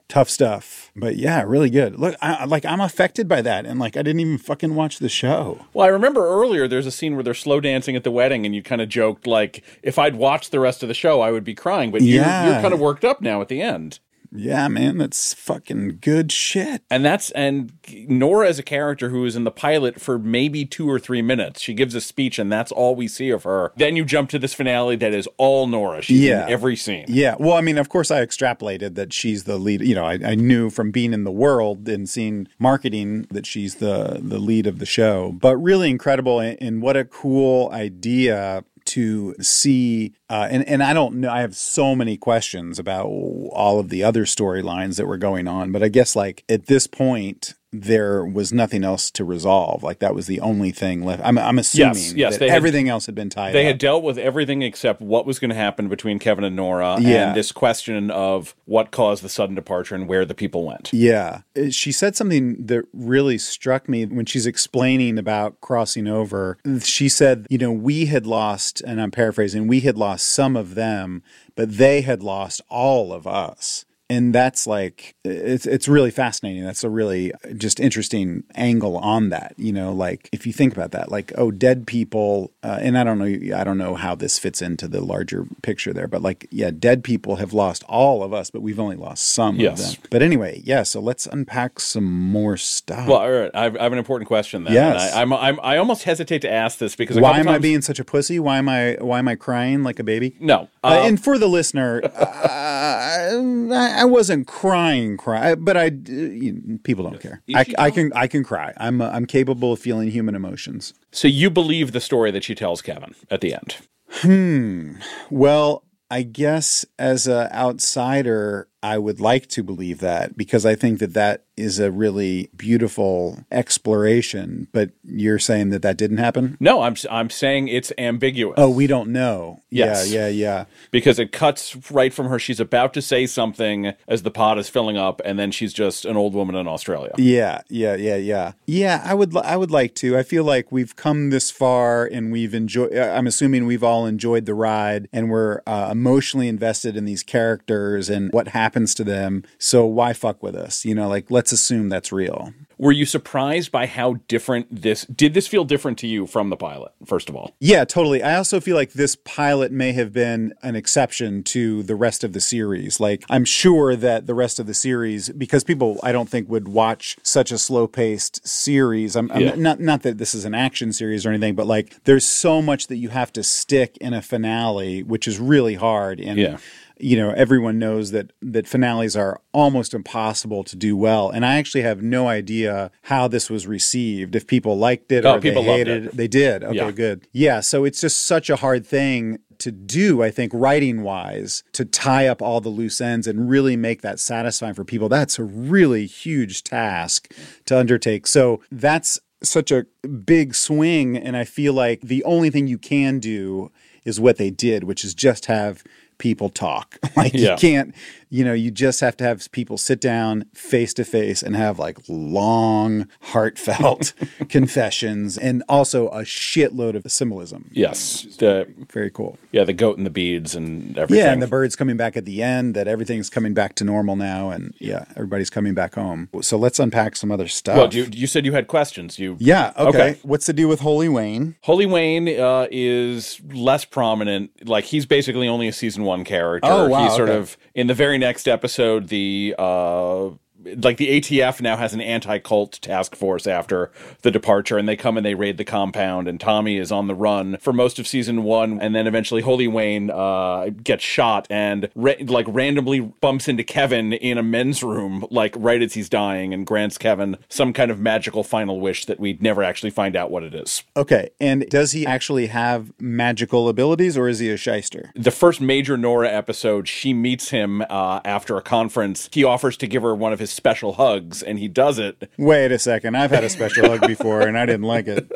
Tough 0.08 0.30
stuff, 0.30 0.92
but 0.96 1.16
yeah, 1.16 1.42
really 1.42 1.72
good. 1.72 2.00
Look, 2.00 2.16
I, 2.22 2.46
like 2.46 2.64
I'm 2.64 2.80
affected 2.80 3.28
by 3.28 3.42
that, 3.42 3.66
and 3.66 3.80
like 3.80 3.98
I 3.98 4.04
didn't 4.04 4.20
even 4.20 4.38
fucking 4.38 4.76
watch 4.76 5.00
the 5.00 5.10
show. 5.10 5.66
Well, 5.74 5.84
I 5.84 5.90
remember 5.90 6.28
earlier 6.28 6.68
there's 6.68 6.86
a 6.86 6.92
scene 6.92 7.16
where 7.16 7.24
they're 7.24 7.34
slow 7.34 7.60
dancing 7.60 7.96
at 7.96 8.04
the 8.04 8.12
wedding, 8.12 8.46
and 8.46 8.54
you 8.54 8.62
kind 8.62 8.82
of 8.82 8.88
joked 8.88 9.26
like, 9.26 9.64
if 9.82 9.98
I'd 9.98 10.16
watched 10.16 10.52
the 10.52 10.60
rest 10.60 10.84
of 10.84 10.90
the 10.90 10.94
show, 10.94 11.22
I 11.22 11.32
would 11.32 11.44
be 11.44 11.56
crying. 11.56 11.90
But 11.90 12.04
you're, 12.04 12.24
you're 12.24 12.62
kind 12.62 12.72
of 12.72 12.80
worked 12.80 13.04
up 13.04 13.20
now 13.20 13.42
at 13.42 13.48
the 13.48 13.64
end. 13.64 14.00
Yeah, 14.36 14.68
man, 14.68 14.98
that's 14.98 15.34
fucking 15.34 16.00
good 16.02 16.32
shit. 16.32 16.82
And 16.90 17.04
that's 17.06 17.32
and 17.32 17.72
Nora 18.08 18.48
as 18.48 18.60
a 18.60 18.64
character 18.64 19.10
who 19.10 19.26
is 19.26 19.36
in 19.36 19.44
the 19.44 19.52
pilot 19.52 20.00
for 20.02 20.18
maybe 20.20 20.66
two 20.66 20.90
or 20.90 21.00
three 21.00 21.22
minutes. 21.22 21.62
She 21.62 21.74
gives 21.74 21.96
a 21.96 22.02
speech, 22.02 22.38
and 22.40 22.52
that's 22.52 22.72
all 22.72 22.96
we 22.96 23.08
see 23.08 23.30
of 23.30 23.44
her. 23.44 23.72
Then 23.78 23.96
you 23.96 24.06
jump 24.06 24.30
to 24.32 24.40
this 24.40 24.54
finale 24.54 24.96
that 24.98 25.14
is 25.14 25.28
all 25.38 25.68
Nora. 25.68 26.02
She's 26.02 26.22
Yeah. 26.22 26.46
in 26.46 26.52
every 26.52 26.76
scene. 26.76 27.06
Yeah. 27.08 27.36
Well, 27.40 27.54
I 27.54 27.62
mean, 27.62 27.78
of 27.78 27.90
course, 27.90 28.12
I 28.12 28.26
extrapolated 28.26 28.96
that 28.96 29.14
she's 29.14 29.44
the 29.46 29.58
lead. 29.58 29.82
You 29.82 29.96
know, 29.96 30.06
I, 30.06 30.20
I 30.24 30.36
knew 30.36 30.70
from 30.70 30.92
being 30.92 31.14
in 31.14 31.24
the 31.24 31.32
world 31.32 31.88
and 31.88 32.08
seeing 32.10 32.48
marketing 32.60 33.28
that 33.32 33.46
she's 33.46 33.76
the 33.76 34.20
the 34.22 34.40
lead 34.40 34.68
of 34.68 34.80
the 34.80 34.86
show. 34.86 35.32
But 35.40 35.58
really 35.58 35.90
incredible, 35.90 36.40
and, 36.40 36.58
and 36.62 36.82
what 36.82 36.98
a 36.98 37.06
cool 37.06 37.70
idea 37.72 38.64
to 38.96 39.36
see. 39.42 40.14
Uh, 40.30 40.48
and 40.50 40.68
and 40.68 40.82
I 40.82 40.94
don't 40.94 41.16
know. 41.16 41.30
I 41.30 41.42
have 41.42 41.56
so 41.56 41.96
many 41.96 42.18
questions 42.18 42.80
about 42.80 43.06
all 43.06 43.80
of 43.80 43.90
the 43.90 44.04
other 44.04 44.26
storylines 44.26 44.98
that 44.98 45.06
were 45.06 45.18
going 45.18 45.48
on. 45.48 45.72
But 45.72 45.84
I 45.84 45.90
guess 45.90 46.16
like 46.16 46.44
at 46.50 46.68
this 46.68 46.88
point. 46.88 47.54
There 47.72 48.24
was 48.26 48.54
nothing 48.54 48.86
else 48.86 49.12
to 49.12 49.26
resolve. 49.26 49.84
Like 49.84 50.00
that 50.00 50.16
was 50.16 50.28
the 50.28 50.40
only 50.40 50.72
thing 50.72 51.04
left. 51.04 51.22
I'm, 51.26 51.38
I'm 51.38 51.60
assuming 51.60 51.96
Yes, 51.96 52.14
yes, 52.14 52.34
that 52.34 52.40
they 52.40 52.50
had- 52.50 52.56
everything 52.56 52.88
else 52.88 53.06
had 53.06 53.16
been 53.16 53.30
tied 53.30 53.54
They 53.54 53.64
up. 53.66 53.68
had 53.68 53.78
dealt 53.80 54.04
with 54.04 54.18
everything 54.18 54.62
except 54.62 55.02
what 55.02 55.26
was 55.26 55.40
going 55.40 55.50
to 55.50 55.56
happen 55.56 55.90
between 55.90 56.18
Kevin 56.20 56.46
and 56.46 56.56
Nora, 56.56 56.98
Yeah. 57.02 57.28
and 57.30 57.36
this 57.36 57.52
question 57.52 58.10
of 58.12 58.56
what 58.64 58.92
caused 58.92 59.24
the 59.24 59.30
sudden 59.30 59.56
departure 59.56 59.94
and 59.96 60.08
where 60.08 60.24
the 60.24 60.34
people 60.36 60.66
went. 60.66 60.90
Yeah. 60.94 61.42
Uh, 61.58 61.70
She 61.70 61.92
said 61.92 62.16
something 62.16 62.66
that 62.66 62.86
really 62.94 63.38
struck 63.38 63.90
me 63.90 64.06
when 64.06 64.26
she's 64.26 64.46
explaining 64.46 65.18
about 65.18 65.60
crossing 65.60 66.08
over. 66.08 66.58
She 66.82 67.10
said, 67.10 67.46
you 67.50 67.58
know, 67.58 67.72
we 67.74 68.06
had 68.06 68.26
lost, 68.26 68.82
and 68.82 69.02
I'm 69.02 69.12
paraphrasing, 69.12 69.68
we 69.68 69.82
had 69.82 69.98
lost 69.98 70.28
some 70.28 70.56
of 70.56 70.76
them, 70.76 71.24
but 71.56 71.78
they 71.78 72.02
had 72.02 72.24
lost 72.24 72.62
all 72.70 73.12
of 73.12 73.28
us. 73.28 73.84
And 74.08 74.36
that's 74.36 74.68
like 74.68 75.16
it's 75.24 75.66
it's 75.66 75.88
really 75.88 76.12
fascinating. 76.12 76.64
That's 76.64 76.84
a 76.84 76.90
really 76.92 77.32
just 77.58 77.80
interesting 77.80 78.44
angle 78.54 78.98
on 78.98 79.30
that. 79.30 79.56
You 79.58 79.74
know, 79.74 79.92
like 79.94 80.30
if 80.32 80.46
you 80.46 80.54
think 80.54 80.74
about 80.74 80.92
that, 80.92 81.10
like 81.10 81.32
oh, 81.40 81.50
dead 81.50 81.88
people, 81.88 82.52
uh, 82.62 82.78
and 82.82 83.00
I 83.00 83.04
don't 83.04 83.18
know, 83.18 83.58
I 83.58 83.64
don't 83.64 83.80
know 83.80 83.96
how 83.96 84.14
this 84.14 84.38
fits 84.38 84.62
into 84.62 84.88
the 84.88 85.02
larger 85.02 85.48
picture 85.64 85.92
there, 85.92 86.08
but 86.08 86.22
like 86.22 86.48
yeah, 86.52 86.70
dead 86.70 87.04
people 87.04 87.38
have 87.38 87.52
lost 87.52 87.84
all 87.90 88.22
of 88.22 88.32
us, 88.32 88.52
but 88.52 88.62
we've 88.62 88.80
only 88.80 88.96
lost 88.96 89.26
some 89.26 89.56
Yes. 89.56 89.80
of 89.96 90.02
them. 90.02 90.08
But 90.12 90.22
anyway, 90.22 90.62
yeah. 90.64 90.84
So 90.84 91.00
let's 91.00 91.26
unpack 91.26 91.80
some 91.80 92.06
more 92.06 92.58
stuff. 92.58 93.08
Well, 93.08 93.18
all 93.18 93.32
right, 93.32 93.52
I 93.56 93.64
have 93.64 93.92
an 93.92 93.98
important 93.98 94.28
question 94.28 94.66
then. 94.66 94.74
Yes. 94.74 95.16
I, 95.16 95.22
I'm, 95.24 95.34
I'm, 95.34 95.60
I 95.64 95.78
almost 95.78 96.04
hesitate 96.04 96.44
to 96.44 96.52
ask 96.52 96.78
this 96.78 96.96
because 96.96 97.20
why 97.20 97.40
am 97.40 97.48
I 97.48 97.58
being 97.58 97.82
such 97.82 98.00
a 98.00 98.06
pussy? 98.06 98.38
Why 98.38 98.60
am 98.60 98.70
I 98.70 98.98
why 99.02 99.18
am 99.18 99.28
I 99.28 99.34
crying 99.34 99.82
like 99.82 99.98
a 99.98 100.04
baby? 100.04 100.36
No. 100.40 100.70
Uh, 100.84 100.88
Uh, 101.02 101.08
and 101.08 101.20
for 101.24 101.40
the 101.40 101.48
listener, 101.48 102.02
uh, 102.16 103.95
I, 103.96 104.02
I 104.02 104.06
wasn't 104.06 104.48
crying, 104.48 105.18
cry, 105.18 105.56
but 105.56 105.78
I 105.78 105.92
you- 106.08 106.80
people 106.84 107.04
don't 107.10 107.20
care. 107.22 107.42
I, 107.54 107.66
I 107.78 107.92
can 107.92 108.12
I 108.14 108.28
can 108.28 108.44
cry. 108.44 108.74
I'm 108.78 109.02
uh, 109.02 109.10
I'm 109.10 109.26
capable 109.26 109.74
of 109.74 109.80
feeling 109.80 110.10
human 110.12 110.36
emotions. 110.36 110.94
so 111.12 111.28
you 111.28 111.50
believe 111.50 111.92
the 111.92 112.02
story 112.02 112.32
that 112.32 112.44
she 112.44 112.56
tells 112.56 112.82
Kevin 112.82 113.16
at 113.32 113.42
the 113.42 113.54
end? 113.54 113.78
Hmm. 114.10 114.94
Well, 115.30 115.84
I 116.12 116.22
guess 116.22 116.86
as 117.00 117.28
an 117.28 117.50
outsider, 117.52 118.70
I 118.86 119.00
would 119.00 119.20
like 119.20 119.48
to 119.48 119.64
believe 119.64 120.00
that 120.02 120.38
because 120.38 120.64
I 120.64 120.76
think 120.76 121.00
that 121.00 121.16
that 121.16 121.46
is 121.58 121.80
a 121.80 121.90
really 121.90 122.50
beautiful 122.56 123.40
exploration. 123.52 124.68
But 124.72 124.92
you're 125.04 125.40
saying 125.40 125.70
that 125.70 125.82
that 125.82 125.98
didn't 125.98 126.18
happen? 126.18 126.56
No, 126.60 126.82
I'm 126.82 126.96
I'm 127.10 127.32
saying 127.32 127.68
it's 127.68 127.92
ambiguous. 127.98 128.56
Oh, 128.58 128.70
we 128.70 128.86
don't 128.86 129.10
know. 129.10 129.64
Yes. 129.72 130.12
Yeah, 130.12 130.28
yeah, 130.28 130.28
yeah. 130.28 130.66
because 130.92 131.18
it 131.18 131.32
cuts 131.32 131.92
right 131.92 132.14
from 132.14 132.28
her. 132.28 132.38
She's 132.38 132.60
about 132.60 132.94
to 132.94 133.02
say 133.02 133.26
something 133.26 133.94
as 134.08 134.22
the 134.22 134.32
pot 134.32 134.60
is 134.60 134.70
filling 134.70 134.98
up, 134.98 135.20
and 135.26 135.40
then 135.40 135.50
she's 135.50 135.74
just 135.74 136.06
an 136.06 136.16
old 136.16 136.36
woman 136.36 136.56
in 136.56 136.68
Australia. 136.68 137.12
Yeah, 137.18 137.62
yeah, 137.70 137.96
yeah, 137.96 138.18
yeah. 138.18 138.52
Yeah, 138.68 139.02
I 139.04 139.16
would 139.16 139.36
I 139.36 139.58
would 139.58 139.72
like 139.72 139.96
to. 139.96 140.16
I 140.16 140.22
feel 140.22 140.44
like 140.44 140.72
we've 140.72 140.96
come 140.96 141.32
this 141.32 141.50
far 141.50 142.06
and 142.06 142.32
we've 142.32 142.54
enjoyed 142.54 142.96
I'm 142.96 143.26
assuming 143.26 143.66
we've 143.66 143.84
all 143.84 144.06
enjoyed 144.06 144.46
the 144.46 144.54
ride 144.54 145.08
and 145.12 145.32
we're 145.32 145.62
uh, 145.66 145.90
emotionally 145.92 146.48
invested 146.48 146.96
in 146.96 147.06
these 147.06 147.24
characters 147.24 148.10
and 148.10 148.32
what 148.32 148.50
happens 148.50 148.75
happens 148.76 148.94
to 148.96 149.04
them. 149.06 149.44
So 149.58 149.86
why 149.86 150.12
fuck 150.12 150.44
with 150.44 150.54
us? 150.56 150.84
You 150.84 150.96
know, 150.96 151.08
like 151.08 151.32
let's 151.32 151.52
assume 151.54 151.88
that's 151.88 152.12
real. 152.12 152.54
Were 152.78 152.92
you 152.92 153.06
surprised 153.06 153.72
by 153.72 153.86
how 153.86 154.16
different 154.28 154.68
this 154.70 155.06
did 155.06 155.34
this 155.34 155.48
feel 155.48 155.64
different 155.64 155.98
to 156.00 156.08
you 156.08 156.28
from 156.28 156.50
the 156.50 156.58
pilot, 156.58 156.92
first 157.06 157.30
of 157.30 157.36
all? 157.38 157.56
Yeah, 157.62 157.86
totally. 157.86 158.22
I 158.22 158.36
also 158.36 158.60
feel 158.60 158.76
like 158.76 158.92
this 158.92 159.16
pilot 159.16 159.72
may 159.72 159.94
have 159.94 160.12
been 160.12 160.54
an 160.62 160.76
exception 160.76 161.42
to 161.44 161.84
the 161.84 161.96
rest 161.96 162.26
of 162.26 162.34
the 162.34 162.42
series. 162.42 163.00
Like, 163.00 163.24
I'm 163.30 163.46
sure 163.46 163.96
that 163.96 164.28
the 164.28 164.34
rest 164.34 164.60
of 164.60 164.68
the 164.68 164.74
series, 164.74 165.30
because 165.30 165.64
people 165.64 165.98
I 166.04 166.12
don't 166.12 166.28
think 166.28 166.50
would 166.50 166.68
watch 166.68 167.16
such 167.24 167.50
a 167.54 167.58
slow 167.58 167.88
paced 167.88 168.46
series. 168.46 169.16
I'm, 169.16 169.32
I'm 169.32 169.42
Yeah. 169.42 169.56
not 169.56 169.80
not 169.80 170.02
that 170.02 170.18
this 170.18 170.36
is 170.36 170.44
an 170.44 170.54
action 170.54 170.92
series 170.92 171.26
or 171.26 171.30
anything, 171.30 171.56
but 171.56 171.68
like 171.68 172.04
there's 172.04 172.26
so 172.26 172.62
much 172.62 172.88
that 172.88 172.98
you 172.98 173.08
have 173.08 173.32
to 173.34 173.42
stick 173.44 173.96
in 174.02 174.14
a 174.14 174.22
finale, 174.22 175.02
which 175.02 175.30
is 175.30 175.40
really 175.40 175.76
hard. 175.76 176.20
And 176.20 176.38
Yeah. 176.38 176.58
You 176.98 177.18
know, 177.18 177.32
everyone 177.32 177.78
knows 177.80 178.12
that 178.12 178.32
that 178.42 178.68
finales 178.68 179.16
are 179.16 179.42
almost 179.54 179.94
impossible 179.94 180.64
to 180.64 180.76
do 180.76 180.96
well. 180.96 181.30
And 181.30 181.46
I 181.46 181.56
actually 181.58 181.82
have 181.84 182.02
no 182.02 182.28
idea 182.28 182.92
how 183.04 183.28
this 183.28 183.50
was 183.50 183.68
received. 183.68 184.36
If 184.36 184.48
people 184.48 184.78
liked 184.78 185.12
it 185.12 185.26
Oh, 185.26 185.34
or 185.36 185.40
they 185.40 185.50
people 185.50 185.64
loved 185.64 185.78
hated 185.80 186.06
it. 186.06 186.10
it. 186.10 186.18
They 186.18 186.28
did. 186.28 186.64
Okay, 186.64 186.76
Yeah. 186.78 186.92
good. 186.92 187.28
Yeah, 187.34 187.60
so 187.60 187.84
it's 187.86 188.02
just 188.02 188.22
such 188.24 188.50
a 188.50 188.56
hard 188.58 188.86
thing 188.86 189.40
to 189.58 189.72
do, 189.72 190.22
I 190.22 190.32
think, 190.32 190.52
writing 190.54 191.02
wise, 191.04 191.64
to 191.74 191.86
tie 191.86 192.28
up 192.28 192.42
all 192.42 192.60
the 192.60 192.68
loose 192.70 193.00
ends 193.00 193.26
and 193.26 193.50
really 193.50 193.78
make 193.78 194.02
that 194.02 194.20
satisfying 194.20 194.74
for 194.74 194.84
people. 194.84 195.08
That's 195.08 195.40
a 195.40 195.44
really 195.44 196.06
huge 196.08 196.64
task 196.64 197.34
to 197.66 197.78
undertake. 197.78 198.28
So 198.28 198.62
that's 198.72 199.20
such 199.44 199.72
a 199.72 199.86
big 200.26 200.56
swing. 200.56 201.16
And 201.18 201.38
I 201.38 201.46
feel 201.46 201.74
like 201.74 202.02
the 202.02 202.24
only 202.26 202.50
thing 202.50 202.68
you 202.68 202.78
can 202.78 203.20
do 203.20 203.72
is 204.04 204.20
what 204.20 204.38
they 204.38 204.50
did, 204.50 204.84
which 204.84 205.04
is 205.06 205.14
just 205.14 205.46
have 205.46 205.84
people 206.18 206.50
talk. 206.50 206.98
Like 207.16 207.34
Yeah. 207.34 207.52
you 207.52 207.58
can't, 207.58 207.96
you 208.36 208.44
know, 208.44 208.52
you 208.52 208.70
just 208.70 209.00
have 209.00 209.16
to 209.16 209.24
have 209.24 209.50
people 209.54 209.78
sit 209.78 210.02
down 210.02 210.44
face 210.54 210.94
to 210.96 211.06
face 211.06 211.42
and 211.42 211.56
have 211.56 211.80
like 211.80 211.98
long, 212.10 213.08
heartfelt 213.22 214.12
confessions 214.50 215.38
and 215.38 215.64
also 215.70 216.10
a 216.10 216.24
shitload 216.24 216.96
of 216.96 217.10
symbolism. 217.10 217.70
Yes. 217.72 218.24
The 218.38 218.68
Very 218.92 219.10
cool. 219.10 219.38
yeah, 219.54 219.64
the 219.64 219.72
goat 219.72 219.96
and 219.96 220.06
the 220.06 220.10
beads 220.10 220.54
and 220.54 220.98
everything. 220.98 221.26
Yeah, 221.26 221.32
and 221.32 221.42
the 221.42 221.48
birds 221.48 221.78
coming 221.78 221.96
back 221.96 222.18
at 222.18 222.26
the 222.26 222.44
end, 222.44 222.76
that 222.76 222.90
everything's 222.90 223.30
coming 223.30 223.54
back 223.54 223.74
to 223.76 223.86
normal 223.86 224.18
now, 224.18 224.50
and 224.50 224.74
yeah, 224.80 225.06
everybody's 225.12 225.50
coming 225.50 225.74
back 225.74 225.96
home. 225.96 226.28
So 226.42 226.58
let's 226.58 226.78
unpack 226.78 227.16
some 227.16 227.32
other 227.32 227.48
stuff. 227.48 227.78
well, 227.78 227.94
you, 227.94 228.10
you 228.12 228.28
said 228.28 228.46
you 228.46 228.52
had 228.52 228.68
questions. 228.68 229.18
You 229.18 229.38
yeah, 229.40 229.72
okay. 229.78 229.88
Okay. 229.88 230.20
What's 230.24 230.46
the 230.46 230.54
deal 230.54 230.68
with 230.68 230.82
Holy 230.82 231.08
Wayne? 231.08 231.56
Holy 231.62 231.86
Wayne 231.86 232.28
uh, 232.28 232.68
is 232.70 233.40
less 233.54 233.86
prominent. 233.86 234.68
Like 234.68 234.84
he's 234.84 235.06
basically 235.06 235.48
only 235.48 235.70
a 235.70 235.74
season 235.74 236.04
one 236.04 236.26
character. 236.26 236.68
Oh, 236.70 236.90
wow, 236.90 237.06
He's 237.06 237.16
sort 237.16 237.30
okay. 237.30 237.38
of 237.38 237.58
in 237.74 237.88
the 237.88 237.94
very 237.94 238.18
next 238.26 238.48
episode. 238.48 239.08
The 239.10 239.54
uh, 239.60 240.32
like 240.78 240.98
the 240.98 241.20
ATF 241.20 241.62
now 241.62 241.78
has 241.78 241.94
an 241.94 242.02
anti-cult 242.02 242.80
task 242.82 243.16
force 243.16 243.48
after 243.48 243.92
the 244.22 244.32
departure, 244.32 244.78
and 244.78 244.88
they 244.88 244.96
come 244.96 245.18
and 245.18 245.26
they 245.26 245.36
raid 245.36 245.58
the 245.58 245.66
compound. 245.66 246.28
And 246.28 246.40
Tommy 246.40 246.78
is 246.78 246.92
on 246.92 247.08
the 247.08 247.16
run 247.16 247.58
for 247.60 247.74
most 247.74 248.00
of 248.00 248.08
season 248.08 248.44
one, 248.44 248.80
and 248.80 248.96
then 248.96 249.08
eventually 249.08 249.42
Holy 249.42 249.68
Wayne 249.68 250.10
uh, 250.10 250.70
gets 250.84 251.04
shot 251.04 251.48
and 251.50 251.90
ra- 251.96 252.14
like 252.26 252.46
randomly 252.48 253.00
bumps 253.02 253.48
into 253.48 253.64
Kevin 253.64 254.14
in 254.14 254.38
a 254.38 254.44
men's 254.44 254.84
room, 254.84 255.26
like 255.30 255.54
right 255.58 255.82
as 255.82 255.94
he's 255.94 256.10
dying, 256.10 256.54
and 256.54 256.66
grants 256.66 256.98
Kevin 256.98 257.38
some 257.50 257.74
kind 257.74 257.92
of 257.92 258.00
magical 258.00 258.44
final 258.44 258.80
wish 258.80 259.06
that 259.06 259.20
we 259.20 259.38
never 259.42 259.64
actually 259.64 259.90
find 259.90 260.16
out 260.16 260.32
what 260.32 260.44
it 260.44 260.54
is. 260.54 260.84
Okay, 260.96 261.30
and 261.40 261.68
does 261.70 261.92
he 261.92 262.06
actually 262.06 262.48
have 262.48 262.94
magical 263.00 263.70
abilities, 263.70 264.18
or 264.18 264.28
is 264.28 264.40
he 264.40 264.50
a 264.50 264.58
shyster? 264.58 265.12
the 265.16 265.32
first 265.32 265.60
major 265.62 265.98
Nora 265.98 266.30
episode, 266.30 266.88
she 266.88 267.14
meets 267.14 267.50
him 267.50 267.82
uh, 267.90 268.20
after 268.24 268.58
a 268.58 268.62
conference. 268.62 269.30
He 269.32 269.44
offers 269.44 269.76
to 269.78 269.88
give 269.88 270.04
her 270.04 270.14
one 270.14 270.34
of 270.34 270.40
his 270.40 270.52
special 270.56 270.94
hugs, 270.94 271.44
and 271.44 271.60
he 271.60 271.68
does 271.68 272.00
it. 272.00 272.30
Wait 272.38 272.72
a 272.72 272.80
second, 272.80 273.16
I've 273.16 273.32
had 273.32 273.44
a 273.44 273.50
special 273.50 273.90
hug 273.90 274.02
before, 274.08 274.42
and 274.42 274.58
I 274.58 274.66
didn't 274.66 274.84
like 274.88 275.08
it. 275.08 275.32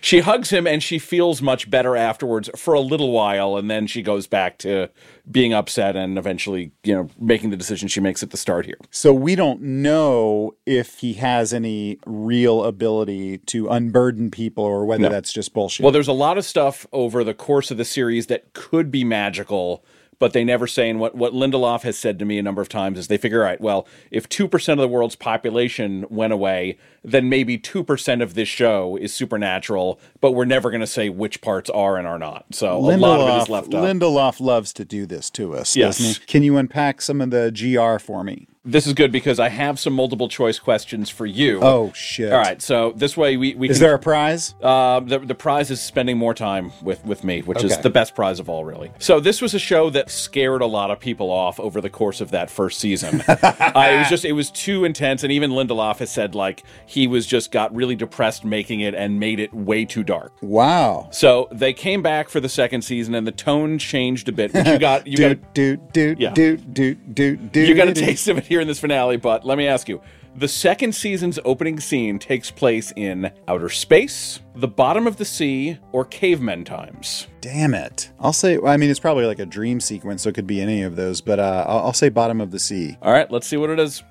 She 0.00 0.20
hugs 0.20 0.50
him, 0.50 0.66
and 0.66 0.82
she 0.82 0.98
feels 0.98 1.42
much 1.42 1.68
better 1.70 1.96
afterwards 1.96 2.48
for 2.56 2.74
a 2.74 2.80
little 2.80 3.10
while, 3.10 3.56
and 3.56 3.70
then 3.70 3.86
she 3.86 4.02
goes 4.02 4.26
back 4.26 4.58
to 4.58 4.88
being 5.30 5.52
upset 5.52 5.94
and 5.96 6.16
eventually, 6.16 6.70
you 6.84 6.94
know, 6.94 7.08
making 7.18 7.50
the 7.50 7.56
decision 7.56 7.86
she 7.88 8.00
makes 8.00 8.22
at 8.22 8.30
the 8.30 8.36
start 8.36 8.64
here. 8.64 8.78
So 8.90 9.12
we 9.12 9.34
don't 9.34 9.60
know 9.60 10.54
if 10.64 11.00
he 11.00 11.14
has 11.14 11.52
any 11.52 11.98
real 12.06 12.64
ability 12.64 13.38
to 13.38 13.68
unburden 13.68 14.30
people, 14.30 14.64
or 14.64 14.84
whether 14.86 15.02
No. 15.02 15.08
that's 15.10 15.32
just 15.32 15.52
bullshit. 15.52 15.82
Well, 15.84 15.92
there's 15.92 16.08
a 16.08 16.12
lot 16.12 16.38
of 16.38 16.44
stuff 16.44 16.86
over 16.92 17.24
the 17.24 17.34
course 17.34 17.70
of 17.70 17.76
the 17.76 17.84
series 17.84 18.28
that 18.28 18.52
could 18.54 18.90
be 18.90 19.04
magical, 19.04 19.84
but 20.18 20.32
they 20.32 20.44
never 20.44 20.66
say. 20.66 20.88
And 20.90 20.98
what, 21.00 21.14
what 21.14 21.32
Lindelof 21.32 21.82
has 21.82 21.98
said 21.98 22.18
to 22.18 22.24
me 22.24 22.38
a 22.38 22.42
number 22.42 22.60
of 22.62 22.68
times 22.68 22.98
is 22.98 23.08
they 23.08 23.18
figure, 23.18 23.40
all 23.40 23.44
right, 23.44 23.60
well, 23.60 23.86
if 24.10 24.28
2% 24.28 24.72
of 24.72 24.78
the 24.78 24.88
world's 24.88 25.16
population 25.16 26.04
went 26.10 26.32
away, 26.32 26.78
then 27.04 27.28
maybe 27.28 27.58
2% 27.58 28.22
of 28.22 28.34
this 28.34 28.48
show 28.48 28.96
is 28.96 29.14
supernatural, 29.14 30.00
but 30.20 30.32
we're 30.32 30.44
never 30.44 30.70
going 30.70 30.80
to 30.80 30.86
say 30.86 31.08
which 31.08 31.40
parts 31.40 31.70
are 31.70 31.96
and 31.96 32.06
are 32.06 32.18
not. 32.18 32.46
So 32.52 32.76
a 32.76 32.96
lot 32.96 33.20
of 33.20 33.28
it 33.28 33.42
is 33.42 33.48
left 33.48 33.74
up. 33.74 33.82
Lindelof 33.84 34.40
loves 34.40 34.72
to 34.74 34.84
do 34.84 35.06
this 35.06 35.30
to 35.30 35.54
us, 35.54 35.76
Yes. 35.76 35.98
doesn't 35.98 36.20
he? 36.20 36.26
Can 36.26 36.42
you 36.42 36.56
unpack 36.56 37.00
some 37.00 37.20
of 37.20 37.30
the 37.30 37.50
GR 37.50 37.98
for 37.98 38.24
me? 38.24 38.48
This 38.68 38.86
is 38.86 38.92
good 38.92 39.10
because 39.10 39.40
I 39.40 39.48
have 39.48 39.78
some 39.80 39.92
multiple 39.94 40.28
choice 40.28 40.58
questions 40.58 41.08
for 41.08 41.26
you. 41.26 41.60
Oh 41.62 41.92
shit! 41.94 42.32
All 42.32 42.38
right, 42.38 42.60
so 42.60 42.92
this 42.94 43.16
way 43.16 43.36
we, 43.36 43.54
we 43.54 43.70
Is 43.70 43.78
can, 43.78 43.86
there 43.86 43.94
a 43.94 43.98
prize? 43.98 44.54
Uh, 44.62 45.00
the, 45.00 45.18
the 45.18 45.34
prize 45.34 45.70
is 45.70 45.80
spending 45.80 46.18
more 46.18 46.34
time 46.34 46.72
with, 46.82 47.04
with 47.04 47.24
me, 47.24 47.40
which 47.42 47.64
is 47.64 47.78
the 47.78 47.90
best 47.90 48.14
prize 48.14 48.38
of 48.38 48.48
all, 48.48 48.64
really. 48.64 48.92
So 48.98 49.20
this 49.20 49.40
was 49.40 49.54
a 49.54 49.58
show 49.58 49.90
that 49.90 50.10
scared 50.10 50.60
a 50.60 50.66
lot 50.66 50.90
of 50.90 51.00
people 51.00 51.30
off 51.30 51.58
over 51.58 51.80
the 51.80 51.90
course 51.90 52.20
of 52.20 52.30
that 52.32 52.50
first 52.50 52.78
season. 52.78 53.22
uh, 53.28 53.36
it 53.42 53.98
was 53.98 54.08
just 54.08 54.24
it 54.24 54.32
was 54.32 54.50
too 54.50 54.84
intense, 54.84 55.22
and 55.22 55.32
even 55.32 55.50
Lindelof 55.52 55.98
has 55.98 56.10
said 56.10 56.34
like 56.34 56.62
he 56.86 57.06
was 57.06 57.26
just 57.26 57.50
got 57.50 57.74
really 57.74 57.96
depressed 57.96 58.44
making 58.44 58.80
it 58.80 58.94
and 58.94 59.18
made 59.18 59.40
it 59.40 59.52
way 59.54 59.84
too 59.84 60.04
dark. 60.04 60.32
Wow. 60.42 61.08
So 61.10 61.48
they 61.50 61.72
came 61.72 62.02
back 62.02 62.28
for 62.28 62.40
the 62.40 62.48
second 62.48 62.82
season, 62.82 63.14
and 63.14 63.26
the 63.26 63.32
tone 63.32 63.78
changed 63.78 64.28
a 64.28 64.32
bit. 64.32 64.54
You 64.54 64.78
got 64.78 65.06
you 65.06 65.16
got 65.36 65.54
do 65.54 65.76
do 65.76 65.76
doot, 65.92 66.20
Yeah. 66.20 66.30
doot, 66.32 66.74
doot, 66.74 67.14
doot, 67.14 67.52
doot. 67.52 67.68
you 67.68 67.74
got 67.74 67.88
a 67.88 67.92
taste 67.92 68.28
of 68.28 68.38
it 68.38 68.46
here 68.46 68.57
in 68.60 68.68
this 68.68 68.80
finale, 68.80 69.16
but 69.16 69.44
let 69.44 69.58
me 69.58 69.66
ask 69.66 69.88
you. 69.88 70.00
The 70.36 70.48
second 70.48 70.94
season's 70.94 71.38
opening 71.44 71.80
scene 71.80 72.18
takes 72.18 72.50
place 72.50 72.92
in 72.94 73.32
outer 73.48 73.68
space, 73.68 74.40
the 74.54 74.68
bottom 74.68 75.06
of 75.06 75.16
the 75.16 75.24
sea, 75.24 75.78
or 75.90 76.04
cavemen 76.04 76.64
times. 76.64 77.26
Damn 77.40 77.74
it! 77.74 78.12
I'll 78.20 78.32
say. 78.32 78.58
I 78.64 78.76
mean, 78.76 78.90
it's 78.90 79.00
probably 79.00 79.26
like 79.26 79.40
a 79.40 79.46
dream 79.46 79.80
sequence, 79.80 80.22
so 80.22 80.28
it 80.28 80.36
could 80.36 80.46
be 80.46 80.60
any 80.60 80.82
of 80.82 80.94
those. 80.94 81.20
But 81.20 81.40
uh, 81.40 81.64
I'll, 81.66 81.86
I'll 81.86 81.92
say 81.92 82.08
bottom 82.08 82.40
of 82.40 82.52
the 82.52 82.58
sea. 82.58 82.96
All 83.02 83.10
right, 83.12 83.28
let's 83.30 83.48
see 83.48 83.56
what 83.56 83.70
it 83.70 83.80
is. 83.80 84.02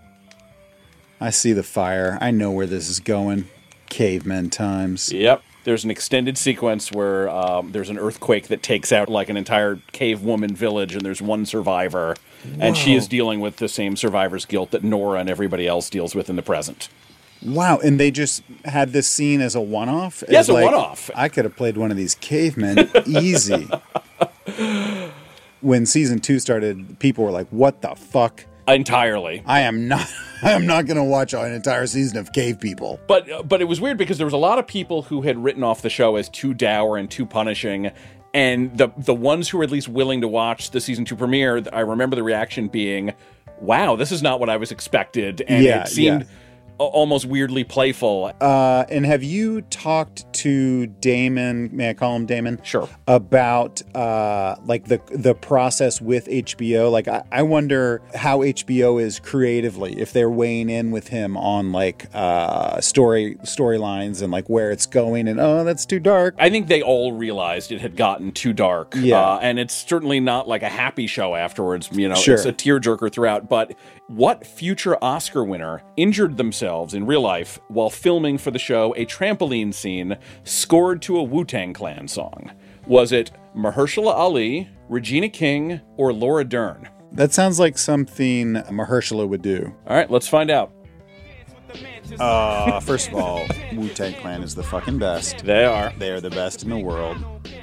I 1.21 1.29
see 1.29 1.53
the 1.53 1.63
fire. 1.63 2.17
I 2.19 2.31
know 2.31 2.51
where 2.51 2.67
this 2.67 2.89
is 2.89 2.99
going. 2.99 3.47
Caveman 3.89 4.49
times. 4.49 5.11
Yep. 5.11 5.41
There's 5.63 5.83
an 5.83 5.91
extended 5.91 6.37
sequence 6.37 6.91
where 6.91 7.29
um, 7.29 7.71
there's 7.71 7.89
an 7.89 7.97
earthquake 7.97 8.47
that 8.47 8.63
takes 8.63 8.91
out 8.91 9.09
like 9.09 9.29
an 9.29 9.35
entire 9.35 9.79
cave 9.91 10.23
woman 10.23 10.55
village, 10.55 10.93
and 10.93 11.03
there's 11.03 11.21
one 11.21 11.45
survivor, 11.45 12.15
and 12.59 12.75
she 12.77 12.95
is 12.95 13.07
dealing 13.07 13.39
with 13.39 13.57
the 13.57 13.67
same 13.69 13.95
survivor's 13.95 14.45
guilt 14.45 14.71
that 14.71 14.83
Nora 14.83 15.19
and 15.19 15.29
everybody 15.29 15.67
else 15.67 15.89
deals 15.89 16.15
with 16.15 16.29
in 16.29 16.35
the 16.35 16.41
present. 16.41 16.89
Wow! 17.45 17.77
And 17.77 17.99
they 17.99 18.09
just 18.09 18.43
had 18.65 18.93
this 18.93 19.07
scene 19.07 19.41
as 19.41 19.53
a 19.53 19.61
one-off. 19.61 20.23
Yeah, 20.27 20.39
As 20.39 20.49
a 20.49 20.53
like, 20.53 20.65
one-off. 20.65 21.11
I 21.15 21.29
could 21.29 21.45
have 21.45 21.55
played 21.55 21.77
one 21.77 21.91
of 21.91 21.97
these 21.97 22.15
cavemen 22.15 22.89
easy. 23.05 23.67
When 25.61 25.85
season 25.85 26.19
two 26.19 26.39
started, 26.39 26.99
people 26.99 27.23
were 27.23 27.31
like, 27.31 27.47
"What 27.49 27.81
the 27.81 27.95
fuck?" 27.95 28.45
Entirely. 28.67 29.43
I 29.45 29.61
am 29.61 29.87
not. 29.87 30.07
I 30.43 30.51
am 30.51 30.67
not 30.67 30.85
going 30.85 30.97
to 30.97 31.03
watch 31.03 31.33
an 31.33 31.51
entire 31.51 31.87
season 31.87 32.17
of 32.19 32.31
cave 32.31 32.59
people. 32.59 32.99
But 33.07 33.31
uh, 33.31 33.43
but 33.43 33.61
it 33.61 33.65
was 33.65 33.81
weird 33.81 33.97
because 33.97 34.17
there 34.17 34.27
was 34.27 34.33
a 34.33 34.37
lot 34.37 34.59
of 34.59 34.67
people 34.67 35.03
who 35.03 35.21
had 35.21 35.37
written 35.43 35.63
off 35.63 35.81
the 35.81 35.89
show 35.89 36.15
as 36.15 36.29
too 36.29 36.53
dour 36.53 36.97
and 36.97 37.09
too 37.09 37.25
punishing, 37.25 37.91
and 38.33 38.77
the 38.77 38.89
the 38.97 39.13
ones 39.13 39.49
who 39.49 39.57
were 39.57 39.63
at 39.63 39.71
least 39.71 39.87
willing 39.87 40.21
to 40.21 40.27
watch 40.27 40.71
the 40.71 40.81
season 40.81 41.05
two 41.05 41.15
premiere, 41.15 41.63
I 41.71 41.81
remember 41.81 42.15
the 42.15 42.23
reaction 42.23 42.67
being, 42.67 43.13
"Wow, 43.59 43.95
this 43.95 44.11
is 44.11 44.21
not 44.21 44.39
what 44.39 44.49
I 44.49 44.57
was 44.57 44.71
expected," 44.71 45.41
and 45.47 45.63
Yeah, 45.63 45.83
it 45.83 45.87
seemed 45.87 46.21
yeah. 46.21 46.27
Almost 46.77 47.25
weirdly 47.25 47.63
playful. 47.63 48.31
Uh, 48.39 48.85
and 48.89 49.05
have 49.05 49.23
you 49.23 49.61
talked 49.61 50.31
to 50.33 50.85
Damon? 50.87 51.69
May 51.75 51.89
I 51.89 51.93
call 51.93 52.15
him 52.15 52.25
Damon? 52.25 52.59
Sure. 52.63 52.87
About 53.07 53.81
uh, 53.95 54.55
like 54.65 54.85
the 54.85 55.01
the 55.11 55.33
process 55.33 55.99
with 56.01 56.27
HBO. 56.27 56.91
Like, 56.91 57.07
I, 57.07 57.23
I 57.31 57.41
wonder 57.43 58.01
how 58.13 58.39
HBO 58.39 59.01
is 59.01 59.19
creatively 59.19 59.99
if 59.99 60.13
they're 60.13 60.29
weighing 60.29 60.69
in 60.69 60.91
with 60.91 61.07
him 61.07 61.35
on 61.37 61.71
like 61.71 62.07
uh, 62.13 62.79
story 62.81 63.35
storylines 63.43 64.21
and 64.21 64.31
like 64.31 64.47
where 64.49 64.71
it's 64.71 64.85
going. 64.85 65.27
And 65.27 65.39
oh, 65.39 65.63
that's 65.63 65.85
too 65.85 65.99
dark. 65.99 66.35
I 66.37 66.49
think 66.49 66.67
they 66.67 66.81
all 66.81 67.13
realized 67.13 67.71
it 67.71 67.81
had 67.81 67.95
gotten 67.95 68.31
too 68.31 68.53
dark. 68.53 68.93
Yeah. 68.95 69.17
Uh, 69.19 69.39
and 69.41 69.57
it's 69.57 69.73
certainly 69.73 70.19
not 70.19 70.47
like 70.47 70.61
a 70.63 70.69
happy 70.69 71.07
show 71.07 71.35
afterwards. 71.35 71.89
You 71.91 72.09
know, 72.09 72.15
Sure. 72.15 72.35
it's 72.35 72.45
a 72.45 72.53
tearjerker 72.53 73.11
throughout. 73.11 73.49
But 73.49 73.73
what 74.07 74.45
future 74.45 74.97
Oscar 75.03 75.43
winner 75.43 75.81
injured 75.95 76.37
themselves 76.37 76.66
in 76.67 77.05
real 77.05 77.21
life 77.21 77.59
while 77.69 77.89
filming 77.89 78.37
for 78.37 78.51
the 78.51 78.59
show 78.59 78.93
a 78.97 79.05
trampoline 79.05 79.73
scene 79.73 80.17
scored 80.43 81.01
to 81.03 81.17
a 81.17 81.23
Wu 81.23 81.45
Tang 81.45 81.73
Clan 81.73 82.07
song? 82.07 82.51
Was 82.85 83.11
it 83.11 83.31
Mahershala 83.55 84.13
Ali, 84.13 84.69
Regina 84.89 85.29
King, 85.29 85.79
or 85.95 86.11
Laura 86.11 86.43
Dern? 86.43 86.89
That 87.13 87.31
sounds 87.33 87.57
like 87.57 87.77
something 87.77 88.55
Mahershala 88.55 89.27
would 89.27 89.41
do. 89.41 89.73
All 89.87 89.95
right, 89.95 90.11
let's 90.11 90.27
find 90.27 90.51
out. 90.51 90.73
Uh, 92.19 92.79
first 92.81 93.07
of 93.09 93.15
all, 93.15 93.45
Wu 93.73 93.87
Tang 93.89 94.13
Clan 94.15 94.43
is 94.43 94.53
the 94.53 94.63
fucking 94.63 94.99
best. 94.99 95.45
They 95.45 95.63
are. 95.63 95.93
They 95.97 96.11
are 96.11 96.21
the 96.21 96.29
best 96.29 96.63
in 96.63 96.69
the 96.69 96.79
world. 96.79 97.17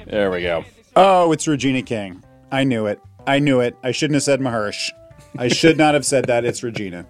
There 0.07 0.31
we 0.31 0.41
go. 0.41 0.65
Oh, 0.95 1.31
it's 1.31 1.47
Regina 1.47 1.83
King. 1.83 2.23
I 2.51 2.63
knew 2.63 2.87
it. 2.87 2.99
I 3.27 3.37
knew 3.37 3.59
it. 3.59 3.75
I 3.83 3.91
shouldn't 3.91 4.15
have 4.15 4.23
said 4.23 4.39
Mahersh. 4.39 4.91
I 5.37 5.47
should 5.47 5.77
not 5.77 5.93
have 5.93 6.05
said 6.05 6.25
that. 6.25 6.45
It's 6.45 6.63
Regina. 6.63 7.05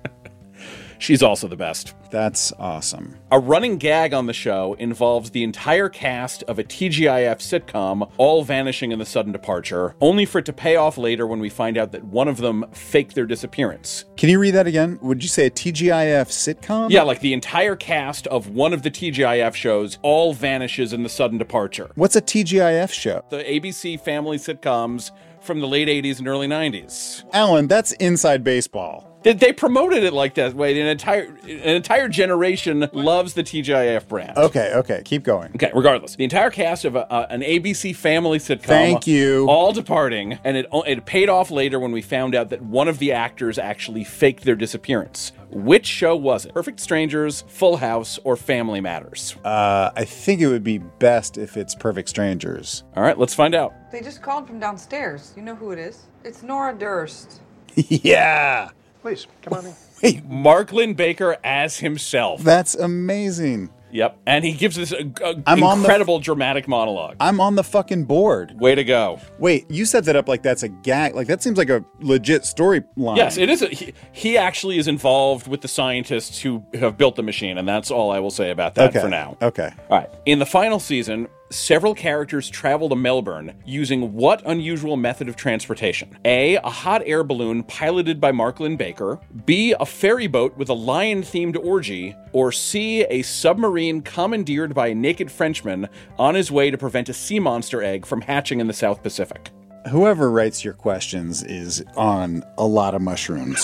She's 1.00 1.24
also 1.24 1.48
the 1.48 1.56
best. 1.56 1.94
That's 2.12 2.52
awesome. 2.54 3.18
A 3.32 3.40
running 3.40 3.78
gag 3.78 4.14
on 4.14 4.26
the 4.26 4.34
show 4.34 4.76
involves 4.76 5.32
the 5.32 5.44
entire 5.44 5.90
cast 5.90 6.44
of 6.44 6.60
a 6.60 6.64
TGIF 6.64 7.38
sitcom 7.38 8.10
all 8.18 8.44
vanishing 8.44 8.92
in 8.92 9.00
the 9.00 9.06
sudden 9.06 9.32
departure, 9.32 9.96
only 10.02 10.26
for 10.26 10.40
it 10.40 10.46
to 10.46 10.54
pay 10.54 10.76
off 10.76 10.98
later 10.98 11.28
when 11.28 11.40
we 11.40 11.50
find 11.50 11.78
out 11.78 11.92
that 11.92 12.04
one 12.06 12.28
of 12.28 12.38
them 12.38 12.66
faked 12.72 13.16
their 13.16 13.26
disappearance. 13.26 14.06
Can 14.18 14.30
you 14.30 14.40
read 14.40 14.52
that 14.52 14.68
again? 14.68 14.98
Would 15.02 15.24
you 15.24 15.30
say 15.30 15.48
a 15.48 15.52
TGIF 15.52 16.28
sitcom? 16.28 16.90
Yeah, 16.90 17.04
like 17.04 17.20
the 17.20 17.34
entire 17.34 17.76
cast 17.76 18.28
of 18.28 18.50
one 18.50 18.74
of 18.74 18.84
the 18.84 18.92
TGIF 18.92 19.56
shows 19.56 19.98
all 20.02 20.34
vanishes 20.34 20.94
in 20.94 21.04
the 21.04 21.10
sudden 21.10 21.38
departure. 21.38 21.92
What's 21.96 22.16
a 22.16 22.22
TGIF 22.22 22.92
show? 22.92 23.26
The 23.30 23.44
ABC 23.44 24.00
family 24.00 24.38
sitcoms 24.38 25.12
from 25.46 25.60
the 25.62 25.68
late 25.68 25.88
80s 25.88 26.20
and 26.20 26.28
early 26.28 26.48
90s. 26.48 27.24
Alan, 27.34 27.68
that's 27.68 27.92
inside 27.94 28.44
baseball. 28.44 29.16
They, 29.26 29.34
they 29.34 29.54
promoted 29.54 30.04
it 30.04 30.14
like 30.14 30.36
that 30.36 30.54
way. 30.54 30.80
An 30.80 30.86
entire 30.86 31.24
an 31.24 31.76
entire 31.76 32.08
generation 32.08 32.88
loves 32.94 33.34
the 33.34 33.44
TGIF 33.44 34.08
brand. 34.08 34.38
Okay, 34.38 34.72
okay, 34.76 35.02
keep 35.04 35.24
going. 35.24 35.52
Okay, 35.56 35.72
regardless, 35.74 36.16
the 36.16 36.24
entire 36.24 36.52
cast 36.52 36.86
of 36.86 36.96
a, 36.96 37.12
uh, 37.12 37.26
an 37.32 37.42
ABC 37.42 37.96
family 37.96 38.38
sitcom. 38.38 38.66
Thank 38.66 39.08
you. 39.08 39.48
All 39.50 39.74
departing, 39.74 40.38
and 40.44 40.56
it 40.58 40.68
it 40.72 41.06
paid 41.08 41.28
off 41.28 41.50
later 41.50 41.80
when 41.80 41.92
we 41.92 42.04
found 42.04 42.36
out 42.36 42.50
that 42.50 42.62
one 42.62 42.88
of 42.88 43.00
the 43.00 43.14
actors 43.14 43.58
actually 43.58 44.04
faked 44.04 44.44
their 44.44 44.56
disappearance. 44.56 45.32
Which 45.52 45.86
show 45.86 46.16
was 46.16 46.46
it? 46.46 46.54
Perfect 46.54 46.80
Strangers, 46.80 47.44
Full 47.48 47.78
House, 47.78 48.20
or 48.24 48.36
Family 48.36 48.82
Matters? 48.82 49.36
Uh, 49.44 49.92
I 49.96 50.06
think 50.06 50.42
it 50.42 50.48
would 50.48 50.64
be 50.64 50.80
best 50.80 51.38
if 51.38 51.58
it's 51.58 51.76
Perfect 51.76 52.10
Strangers. 52.10 52.84
All 52.96 53.04
right, 53.04 53.18
let's 53.18 53.34
find 53.34 53.56
out. 53.56 53.74
They 53.92 54.02
just 54.02 54.22
called 54.22 54.48
from 54.48 54.60
downstairs. 54.60 55.34
You 55.36 55.44
know 55.44 55.56
who 55.56 55.72
it 55.72 55.80
is? 55.80 56.04
It's 56.24 56.44
Nora 56.44 56.74
Durst. 56.78 57.42
yeah. 57.76 58.70
Please, 59.02 59.28
come 59.42 59.54
on 59.54 59.66
in. 59.68 59.74
Wait, 60.02 60.26
Mark 60.26 60.72
Linn-Baker 60.72 61.38
as 61.44 61.78
himself. 61.78 62.42
That's 62.42 62.76
amazing. 62.76 63.70
Yep, 63.92 64.18
and 64.26 64.44
he 64.44 64.52
gives 64.54 64.76
this 64.76 64.92
a, 64.92 65.10
a 65.24 65.42
I'm 65.46 65.64
on 65.64 65.78
the- 65.80 65.84
incredible 65.86 66.20
dramatic 66.20 66.68
monologue. 66.68 67.16
I'm 67.20 67.40
on 67.40 67.56
the 67.56 67.64
fucking 67.64 68.06
board. 68.06 68.60
Way 68.60 68.76
to 68.76 68.84
go! 68.84 69.20
Wait, 69.40 69.70
you 69.72 69.86
set 69.86 70.04
that 70.06 70.16
up 70.16 70.28
like 70.28 70.42
that's 70.44 70.64
a 70.64 70.68
gag. 70.70 71.16
Like 71.16 71.28
that 71.28 71.42
seems 71.42 71.58
like 71.58 71.70
a 71.70 71.84
legit 72.02 72.42
storyline. 72.42 73.16
Yes, 73.18 73.38
it 73.38 73.50
is. 73.50 73.62
A, 73.62 73.68
he, 73.70 73.94
he 74.12 74.38
actually 74.38 74.78
is 74.78 74.88
involved 74.88 75.48
with 75.48 75.62
the 75.62 75.68
scientists 75.70 76.42
who 76.42 76.64
have 76.74 76.98
built 76.98 77.16
the 77.16 77.24
machine, 77.24 77.58
and 77.58 77.68
that's 77.68 77.90
all 77.92 78.12
I 78.12 78.20
will 78.20 78.32
say 78.32 78.52
about 78.52 78.76
that 78.76 78.90
Okay. 78.90 79.00
for 79.00 79.08
now. 79.10 79.38
Okay. 79.42 79.72
All 79.90 79.98
right. 80.00 80.10
In 80.26 80.40
the 80.40 80.46
final 80.46 80.80
season, 80.80 81.28
several 81.52 81.94
characters 81.94 82.50
travel 82.50 82.90
to 82.90 82.96
Melbourne 82.96 83.54
using 83.66 84.14
what 84.14 84.42
unusual 84.46 84.98
method 84.98 85.30
of 85.30 85.36
transportation? 85.36 86.18
A. 86.26 86.56
A 86.56 86.70
hot 86.70 87.02
air 87.06 87.24
balloon 87.24 87.64
piloted 87.64 88.20
by 88.20 88.32
Mark 88.32 88.60
Linn-Baker. 88.60 89.20
B. 89.46 89.76
A 89.80 89.86
ferry 89.86 90.28
boat 90.28 90.58
with 90.58 90.70
a 90.70 90.74
lion 90.74 91.22
themed 91.22 91.58
orgy. 91.64 92.16
Or 92.34 92.52
C. 92.52 93.04
A 93.04 93.22
submarine 93.22 94.02
commandeered 94.02 94.74
by 94.74 94.88
a 94.88 94.96
naked 94.96 95.32
Frenchman 95.32 95.88
on 96.18 96.36
his 96.36 96.52
way 96.52 96.72
to 96.72 96.78
prevent 96.78 97.10
a 97.10 97.14
sea 97.14 97.40
monster 97.40 97.82
egg 97.84 98.06
from 98.06 98.22
hatching 98.22 98.60
in 98.60 98.68
the 98.68 98.74
South 98.74 99.04
Pacific. 99.04 99.52
Whoever 99.90 100.32
writes 100.32 100.64
your 100.64 100.74
questions 100.74 101.44
is 101.44 101.84
on 101.96 102.44
a 102.58 102.66
lot 102.66 102.96
of 102.96 103.04
mushrooms. 103.04 103.64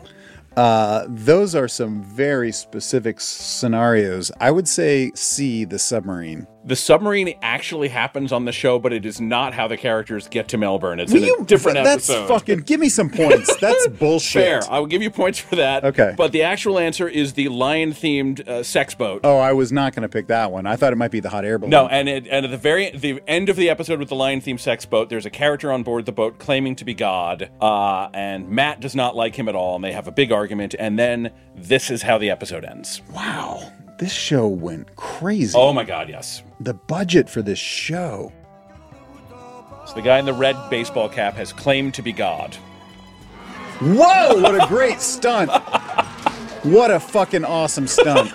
uh, 0.56 1.04
those 1.08 1.54
are 1.54 1.68
some 1.68 2.02
very 2.02 2.50
specific 2.50 3.20
scenarios. 3.20 4.32
I 4.40 4.50
would 4.50 4.66
say 4.66 5.12
C, 5.14 5.64
the 5.64 5.78
submarine. 5.78 6.48
The 6.64 6.76
submarine 6.76 7.34
actually 7.42 7.88
happens 7.88 8.30
on 8.30 8.44
the 8.44 8.52
show, 8.52 8.78
but 8.78 8.92
it 8.92 9.04
is 9.04 9.20
not 9.20 9.52
how 9.52 9.66
the 9.66 9.76
characters 9.76 10.28
get 10.28 10.46
to 10.48 10.56
Melbourne. 10.56 11.00
It's 11.00 11.12
Will 11.12 11.18
in 11.24 11.24
a 11.24 11.26
you- 11.38 11.44
different 11.44 11.82
that's 11.82 12.08
episode. 12.08 12.28
fucking. 12.28 12.58
Give 12.60 12.78
me 12.78 12.88
some 12.88 13.10
points. 13.10 13.56
That's 13.60 13.88
bullshit. 13.88 14.42
Fair. 14.44 14.60
I 14.70 14.78
will 14.78 14.86
give 14.86 15.02
you 15.02 15.10
points 15.10 15.38
for 15.40 15.56
that. 15.56 15.84
Okay. 15.84 16.14
But 16.16 16.30
the 16.32 16.42
actual 16.42 16.78
answer 16.78 17.08
is 17.08 17.32
the 17.32 17.48
lion 17.48 17.92
themed 17.92 18.46
uh, 18.48 18.62
sex 18.62 18.94
boat. 18.94 19.22
Oh, 19.24 19.38
I 19.38 19.52
was 19.52 19.72
not 19.72 19.94
going 19.94 20.02
to 20.02 20.08
pick 20.08 20.28
that 20.28 20.52
one. 20.52 20.66
I 20.66 20.76
thought 20.76 20.92
it 20.92 20.96
might 20.96 21.10
be 21.10 21.18
the 21.20 21.28
hot 21.30 21.44
air 21.44 21.58
balloon. 21.58 21.70
No, 21.70 21.88
and 21.88 22.08
it, 22.08 22.26
and 22.28 22.44
at 22.44 22.50
the 22.52 22.56
very 22.56 22.90
the 22.90 23.20
end 23.26 23.48
of 23.48 23.56
the 23.56 23.68
episode 23.68 23.98
with 23.98 24.08
the 24.08 24.14
lion 24.14 24.40
themed 24.40 24.60
sex 24.60 24.84
boat, 24.86 25.08
there's 25.08 25.26
a 25.26 25.30
character 25.30 25.72
on 25.72 25.82
board 25.82 26.06
the 26.06 26.12
boat 26.12 26.38
claiming 26.38 26.76
to 26.76 26.84
be 26.84 26.94
God, 26.94 27.50
uh, 27.60 28.08
and 28.14 28.48
Matt 28.48 28.80
does 28.80 28.94
not 28.94 29.16
like 29.16 29.34
him 29.34 29.48
at 29.48 29.54
all, 29.56 29.74
and 29.76 29.82
they 29.84 29.92
have 29.92 30.06
a 30.06 30.12
big 30.12 30.30
argument, 30.30 30.74
and 30.78 30.96
then 30.98 31.30
this 31.56 31.90
is 31.90 32.02
how 32.02 32.18
the 32.18 32.30
episode 32.30 32.64
ends. 32.64 33.02
Wow, 33.12 33.72
this 33.98 34.12
show 34.12 34.46
went 34.46 34.94
crazy. 34.96 35.56
Oh 35.58 35.72
my 35.72 35.84
God, 35.84 36.08
yes. 36.08 36.42
The 36.62 36.74
budget 36.74 37.28
for 37.28 37.42
this 37.42 37.58
show. 37.58 38.32
So 39.88 39.94
the 39.94 40.02
guy 40.02 40.18
in 40.20 40.26
the 40.26 40.32
red 40.32 40.54
baseball 40.70 41.08
cap 41.08 41.34
has 41.34 41.52
claimed 41.52 41.94
to 41.94 42.02
be 42.02 42.12
God. 42.12 42.54
Whoa, 43.80 44.40
what 44.40 44.54
a 44.54 44.64
great 44.68 45.00
stunt. 45.00 45.50
What 46.62 46.92
a 46.92 47.00
fucking 47.00 47.44
awesome 47.44 47.88
stunt. 47.88 48.32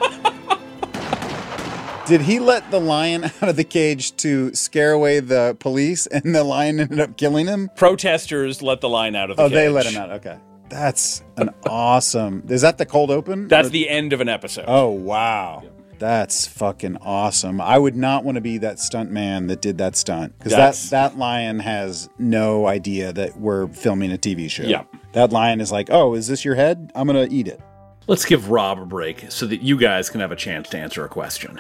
Did 2.06 2.22
he 2.22 2.40
let 2.40 2.70
the 2.72 2.80
lion 2.82 3.24
out 3.42 3.44
of 3.50 3.56
the 3.56 3.63
cage 3.63 4.16
to 4.18 4.54
scare 4.54 4.92
away 4.92 5.22
the 5.22 5.56
police 5.60 6.06
and 6.08 6.36
the 6.36 6.44
lion 6.44 6.82
ended 6.82 7.00
up 7.00 7.16
killing 7.16 7.48
him? 7.48 7.70
Protesters 7.78 8.62
let 8.62 8.82
the 8.82 8.90
lion 8.90 9.16
out 9.16 9.30
of 9.32 9.38
the 9.38 9.44
Oh, 9.44 9.48
cage. 9.48 9.54
they 9.56 9.70
let 9.70 9.86
him 9.86 9.96
out. 10.02 10.12
Okay. 10.12 10.38
That's 10.70 11.24
an 11.38 11.50
awesome. 11.66 12.44
Is 12.50 12.62
that 12.62 12.78
the 12.78 12.86
cold 12.86 13.10
open? 13.10 13.48
That's 13.48 13.68
Or- 13.68 13.72
the 13.72 13.88
end 13.90 14.12
of 14.12 14.20
an 14.20 14.28
episode. 14.28 14.66
Oh, 14.68 14.90
wow. 14.90 15.63
That's 16.00 16.48
fucking 16.48 16.98
awesome. 17.02 17.60
I 17.60 17.78
would 17.78 17.96
not 17.96 18.24
want 18.24 18.36
to 18.36 18.42
be 18.42 18.58
that 18.60 18.80
stunt 18.80 19.12
man 19.12 19.48
that 19.48 19.62
did 19.62 19.78
that 19.80 19.96
stunt 19.96 20.38
because 20.38 20.52
that, 20.52 20.58
That's- 20.58 20.90
that 20.92 21.18
lion 21.18 21.60
has 21.60 22.10
no 22.20 22.68
idea 22.68 23.12
that 23.14 23.40
we're 23.40 23.68
filming 23.68 24.12
a 24.12 24.18
TV 24.18 24.50
show. 24.50 24.64
Yeah. 24.64 24.84
That 25.14 25.32
lion 25.32 25.62
is 25.62 25.72
like, 25.72 25.90
oh, 25.92 26.14
is 26.14 26.28
this 26.28 26.46
your 26.46 26.56
head? 26.56 26.92
I'm 26.94 27.08
going 27.08 27.28
to 27.28 27.34
eat 27.34 27.48
it. 27.48 27.60
Let's 28.08 28.26
give 28.26 28.50
Rob 28.50 28.80
a 28.80 28.86
break 28.86 29.32
so 29.32 29.46
that 29.48 29.62
you 29.62 29.78
guys 29.78 30.10
can 30.10 30.22
have 30.22 30.32
a 30.32 30.36
chance 30.36 30.70
to 30.70 30.78
answer 30.78 31.04
a 31.04 31.10
question. 31.10 31.60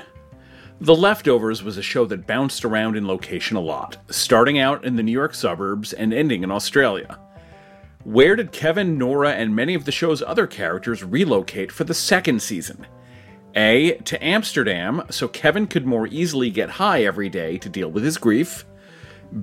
The 0.79 0.95
Leftovers 0.95 1.63
was 1.63 1.77
a 1.77 1.81
show 1.81 2.05
that 2.05 2.27
bounced 2.27 2.63
around 2.63 2.95
in 2.95 3.07
location 3.07 3.57
a 3.57 3.61
lot, 3.61 3.97
starting 4.11 4.59
out 4.59 4.85
in 4.85 4.95
the 4.95 5.01
New 5.03 5.11
York 5.11 5.33
suburbs 5.33 5.91
and 5.93 6.13
ending 6.13 6.43
in 6.43 6.51
Australia. 6.51 7.17
Where 8.03 8.35
did 8.35 8.51
Kevin, 8.51 8.97
Nora, 8.97 9.31
and 9.31 9.55
many 9.55 9.73
of 9.73 9.85
the 9.85 9.91
show's 9.91 10.21
other 10.21 10.45
characters 10.47 11.03
relocate 11.03 11.71
for 11.71 11.83
the 11.83 11.95
second 11.95 12.41
season? 12.41 12.85
A. 13.57 13.93
To 14.05 14.23
Amsterdam, 14.23 15.01
so 15.09 15.27
Kevin 15.27 15.67
could 15.67 15.85
more 15.85 16.07
easily 16.07 16.49
get 16.49 16.69
high 16.69 17.03
every 17.03 17.27
day 17.27 17.57
to 17.57 17.67
deal 17.67 17.89
with 17.89 18.03
his 18.03 18.17
grief. 18.17 18.65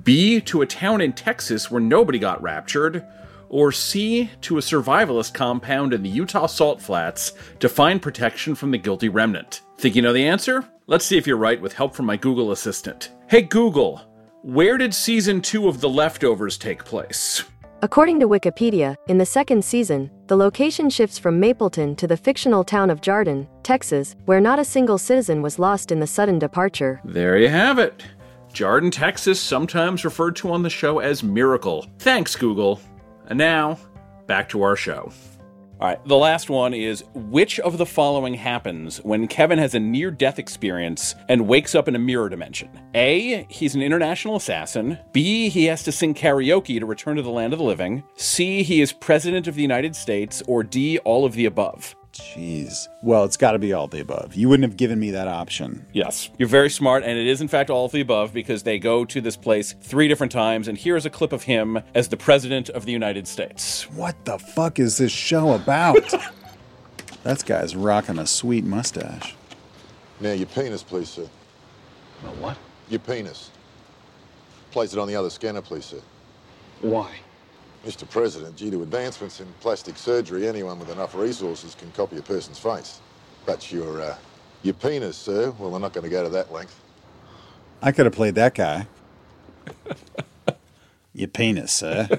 B. 0.03 0.41
To 0.41 0.61
a 0.61 0.65
town 0.65 1.01
in 1.01 1.13
Texas 1.13 1.69
where 1.69 1.81
nobody 1.81 2.17
got 2.17 2.41
raptured. 2.41 3.05
Or 3.49 3.71
C. 3.71 4.31
To 4.41 4.57
a 4.57 4.61
survivalist 4.61 5.33
compound 5.33 5.93
in 5.93 6.01
the 6.01 6.09
Utah 6.09 6.47
Salt 6.47 6.81
Flats 6.81 7.33
to 7.59 7.69
find 7.69 8.01
protection 8.01 8.55
from 8.55 8.71
the 8.71 8.77
guilty 8.77 9.09
remnant. 9.09 9.61
Think 9.77 9.95
you 9.95 10.01
know 10.01 10.13
the 10.13 10.25
answer? 10.25 10.67
Let's 10.87 11.05
see 11.05 11.17
if 11.17 11.27
you're 11.27 11.37
right 11.37 11.61
with 11.61 11.73
help 11.73 11.93
from 11.93 12.05
my 12.05 12.17
Google 12.17 12.51
Assistant. 12.51 13.11
Hey 13.27 13.41
Google, 13.41 14.01
where 14.43 14.77
did 14.77 14.93
season 14.93 15.41
2 15.41 15.67
of 15.67 15.81
The 15.81 15.89
Leftovers 15.89 16.57
take 16.57 16.85
place? 16.85 17.43
According 17.81 18.21
to 18.21 18.27
Wikipedia, 18.27 18.95
in 19.07 19.17
the 19.17 19.25
second 19.25 19.63
season, 19.63 20.09
the 20.27 20.37
location 20.37 20.89
shifts 20.89 21.19
from 21.19 21.39
Mapleton 21.39 21.95
to 21.97 22.07
the 22.07 22.15
fictional 22.15 22.63
town 22.63 22.89
of 22.89 23.01
Jarden, 23.01 23.47
Texas, 23.63 24.15
where 24.25 24.39
not 24.39 24.59
a 24.59 24.65
single 24.65 24.97
citizen 24.97 25.41
was 25.41 25.59
lost 25.59 25.91
in 25.91 25.99
the 25.99 26.07
sudden 26.07 26.39
departure. 26.39 27.01
There 27.03 27.37
you 27.37 27.49
have 27.49 27.77
it. 27.77 28.01
Jarden, 28.53 28.91
Texas, 28.91 29.41
sometimes 29.41 30.05
referred 30.05 30.37
to 30.37 30.51
on 30.51 30.63
the 30.63 30.69
show 30.69 30.99
as 30.99 31.21
Miracle. 31.21 31.85
Thanks, 31.99 32.35
Google. 32.37 32.79
And 33.27 33.37
now, 33.37 33.77
back 34.25 34.47
to 34.49 34.63
our 34.63 34.77
show. 34.77 35.11
All 35.77 35.89
right, 35.89 36.05
the 36.05 36.15
last 36.15 36.49
one 36.49 36.73
is 36.73 37.03
which 37.13 37.59
of 37.59 37.77
the 37.77 37.85
following 37.85 38.35
happens 38.35 38.99
when 39.03 39.27
Kevin 39.27 39.59
has 39.59 39.75
a 39.75 39.79
near 39.79 40.09
death 40.09 40.39
experience 40.39 41.15
and 41.27 41.49
wakes 41.49 41.75
up 41.75 41.89
in 41.89 41.95
a 41.97 41.99
mirror 41.99 42.29
dimension? 42.29 42.69
A, 42.93 43.45
he's 43.49 43.75
an 43.75 43.81
international 43.81 44.37
assassin. 44.37 44.97
B, 45.11 45.49
he 45.49 45.65
has 45.65 45.83
to 45.83 45.91
sing 45.91 46.13
karaoke 46.13 46.79
to 46.79 46.85
return 46.85 47.17
to 47.17 47.21
the 47.21 47.29
land 47.29 47.51
of 47.51 47.59
the 47.59 47.65
living. 47.65 48.05
C, 48.15 48.63
he 48.63 48.79
is 48.79 48.93
president 48.93 49.47
of 49.47 49.55
the 49.55 49.61
United 49.61 49.97
States. 49.97 50.41
Or 50.47 50.63
D, 50.63 50.97
all 50.99 51.25
of 51.25 51.33
the 51.33 51.45
above. 51.45 51.93
Jeez. 52.15 52.87
Well, 53.01 53.25
it's 53.25 53.35
got 53.35 53.51
to 53.51 53.59
be 53.59 53.73
all 53.73 53.87
the 53.87 53.99
above. 53.99 54.35
You 54.35 54.47
wouldn't 54.47 54.69
have 54.69 54.77
given 54.77 54.99
me 54.99 55.11
that 55.11 55.27
option. 55.27 55.85
Yes, 55.91 56.29
you're 56.37 56.47
very 56.47 56.69
smart, 56.69 57.03
and 57.03 57.19
it 57.19 57.27
is 57.27 57.41
in 57.41 57.49
fact 57.49 57.69
all 57.69 57.85
of 57.85 57.91
the 57.91 57.99
above 57.99 58.33
because 58.33 58.63
they 58.63 58.79
go 58.79 59.03
to 59.03 59.19
this 59.19 59.35
place 59.35 59.75
three 59.81 60.07
different 60.07 60.31
times, 60.31 60.69
and 60.69 60.77
here's 60.77 61.05
a 61.05 61.09
clip 61.09 61.33
of 61.33 61.43
him 61.43 61.81
as 61.93 62.07
the 62.07 62.15
President 62.15 62.69
of 62.69 62.85
the 62.85 62.93
United 62.93 63.27
States. 63.27 63.83
What 63.91 64.15
the 64.23 64.39
fuck 64.39 64.79
is 64.79 64.97
this 64.97 65.11
show 65.11 65.53
about? 65.53 66.13
that 67.23 67.43
guy's 67.45 67.75
rocking 67.75 68.17
a 68.17 68.25
sweet 68.25 68.63
mustache. 68.63 69.35
Now, 70.21 70.31
your 70.31 70.47
penis, 70.47 70.83
please, 70.83 71.09
sir. 71.09 71.27
My 72.23 72.29
what? 72.29 72.57
Your 72.89 72.99
penis. 72.99 73.51
Place 74.71 74.93
it 74.93 74.99
on 74.99 75.09
the 75.09 75.15
other 75.17 75.29
scanner, 75.29 75.61
please, 75.61 75.85
sir. 75.85 76.01
Why? 76.79 77.11
Mr. 77.85 78.09
President, 78.09 78.55
due 78.55 78.71
to 78.71 78.81
advancements 78.81 79.39
in 79.39 79.45
plastic 79.59 79.95
surgery, 79.95 80.47
anyone 80.47 80.79
with 80.79 80.89
enough 80.89 81.13
resources 81.13 81.75
can 81.75 81.91
copy 81.91 82.17
a 82.17 82.21
person's 82.21 82.57
face. 82.57 82.99
But 83.45 83.71
your, 83.71 84.01
uh, 84.01 84.17
your 84.63 84.73
penis, 84.73 85.15
sir, 85.15 85.51
well, 85.59 85.69
they're 85.69 85.79
not 85.79 85.93
going 85.93 86.03
to 86.03 86.09
go 86.09 86.23
to 86.23 86.29
that 86.29 86.51
length. 86.51 86.81
I 87.83 87.91
could 87.91 88.07
have 88.07 88.15
played 88.15 88.33
that 88.35 88.55
guy. 88.55 88.87
Your 91.13 91.27
penis, 91.27 91.71
sir. 91.71 92.09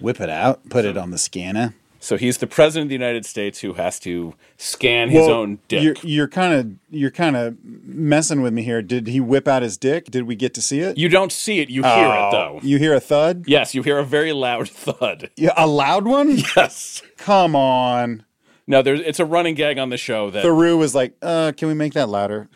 Whip 0.00 0.20
it 0.20 0.28
out, 0.28 0.68
put 0.68 0.84
it 0.84 0.96
on 0.96 1.10
the 1.10 1.18
scanner. 1.18 1.74
So 2.04 2.18
he's 2.18 2.36
the 2.36 2.46
president 2.46 2.84
of 2.84 2.88
the 2.90 2.94
United 2.96 3.24
States 3.24 3.60
who 3.60 3.72
has 3.72 3.98
to 4.00 4.34
scan 4.58 5.08
his 5.08 5.22
Well, 5.26 5.30
own 5.30 5.58
dick. 5.68 5.82
You're, 5.82 5.94
you're 6.02 6.28
kind 6.28 6.52
of 6.52 6.70
you're 6.90 7.10
kind 7.10 7.34
of 7.34 7.56
messing 7.64 8.42
with 8.42 8.52
me 8.52 8.62
here. 8.62 8.82
Did 8.82 9.06
he 9.06 9.20
whip 9.20 9.48
out 9.48 9.62
his 9.62 9.78
dick? 9.78 10.10
Did 10.10 10.24
we 10.24 10.36
get 10.36 10.52
to 10.54 10.60
see 10.60 10.80
it? 10.80 10.98
You 10.98 11.08
don't 11.08 11.32
see 11.32 11.60
it, 11.60 11.70
you 11.70 11.82
hear 11.82 11.92
it 11.92 11.96
Oh, 11.96 12.28
though. 12.30 12.60
You 12.62 12.76
hear 12.78 12.92
a 12.92 13.00
thud? 13.00 13.44
Yes, 13.46 13.74
you 13.74 13.82
hear 13.82 13.96
a 13.98 14.04
very 14.04 14.34
loud 14.34 14.68
thud. 14.84 15.30
Yeah, 15.36 15.54
a 15.56 15.66
loud 15.66 16.04
one? 16.06 16.36
Yes. 16.56 17.00
Come 17.16 17.56
on. 17.56 18.24
No, 18.66 18.82
there's 18.82 19.00
it's 19.00 19.18
a 19.18 19.24
running 19.24 19.54
gag 19.54 19.78
on 19.78 19.88
the 19.88 19.96
show 19.96 20.28
that 20.30 20.44
Theroux 20.44 20.76
was 20.76 20.94
like, 20.94 21.16
uh, 21.22 21.52
can 21.56 21.68
we 21.68 21.74
make 21.74 21.94
that 21.94 22.10
louder? 22.10 22.50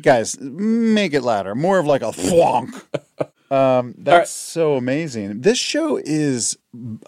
Guys, 0.00 0.38
make 0.40 1.12
it 1.12 1.22
louder. 1.22 1.56
More 1.56 1.80
of 1.80 1.86
like 1.86 2.02
a 2.02 2.12
thwonk. 2.12 2.82
um, 3.50 3.94
that's 3.98 4.30
so 4.30 4.74
amazing. 4.74 5.40
This 5.40 5.58
show 5.58 5.96
is 6.02 6.56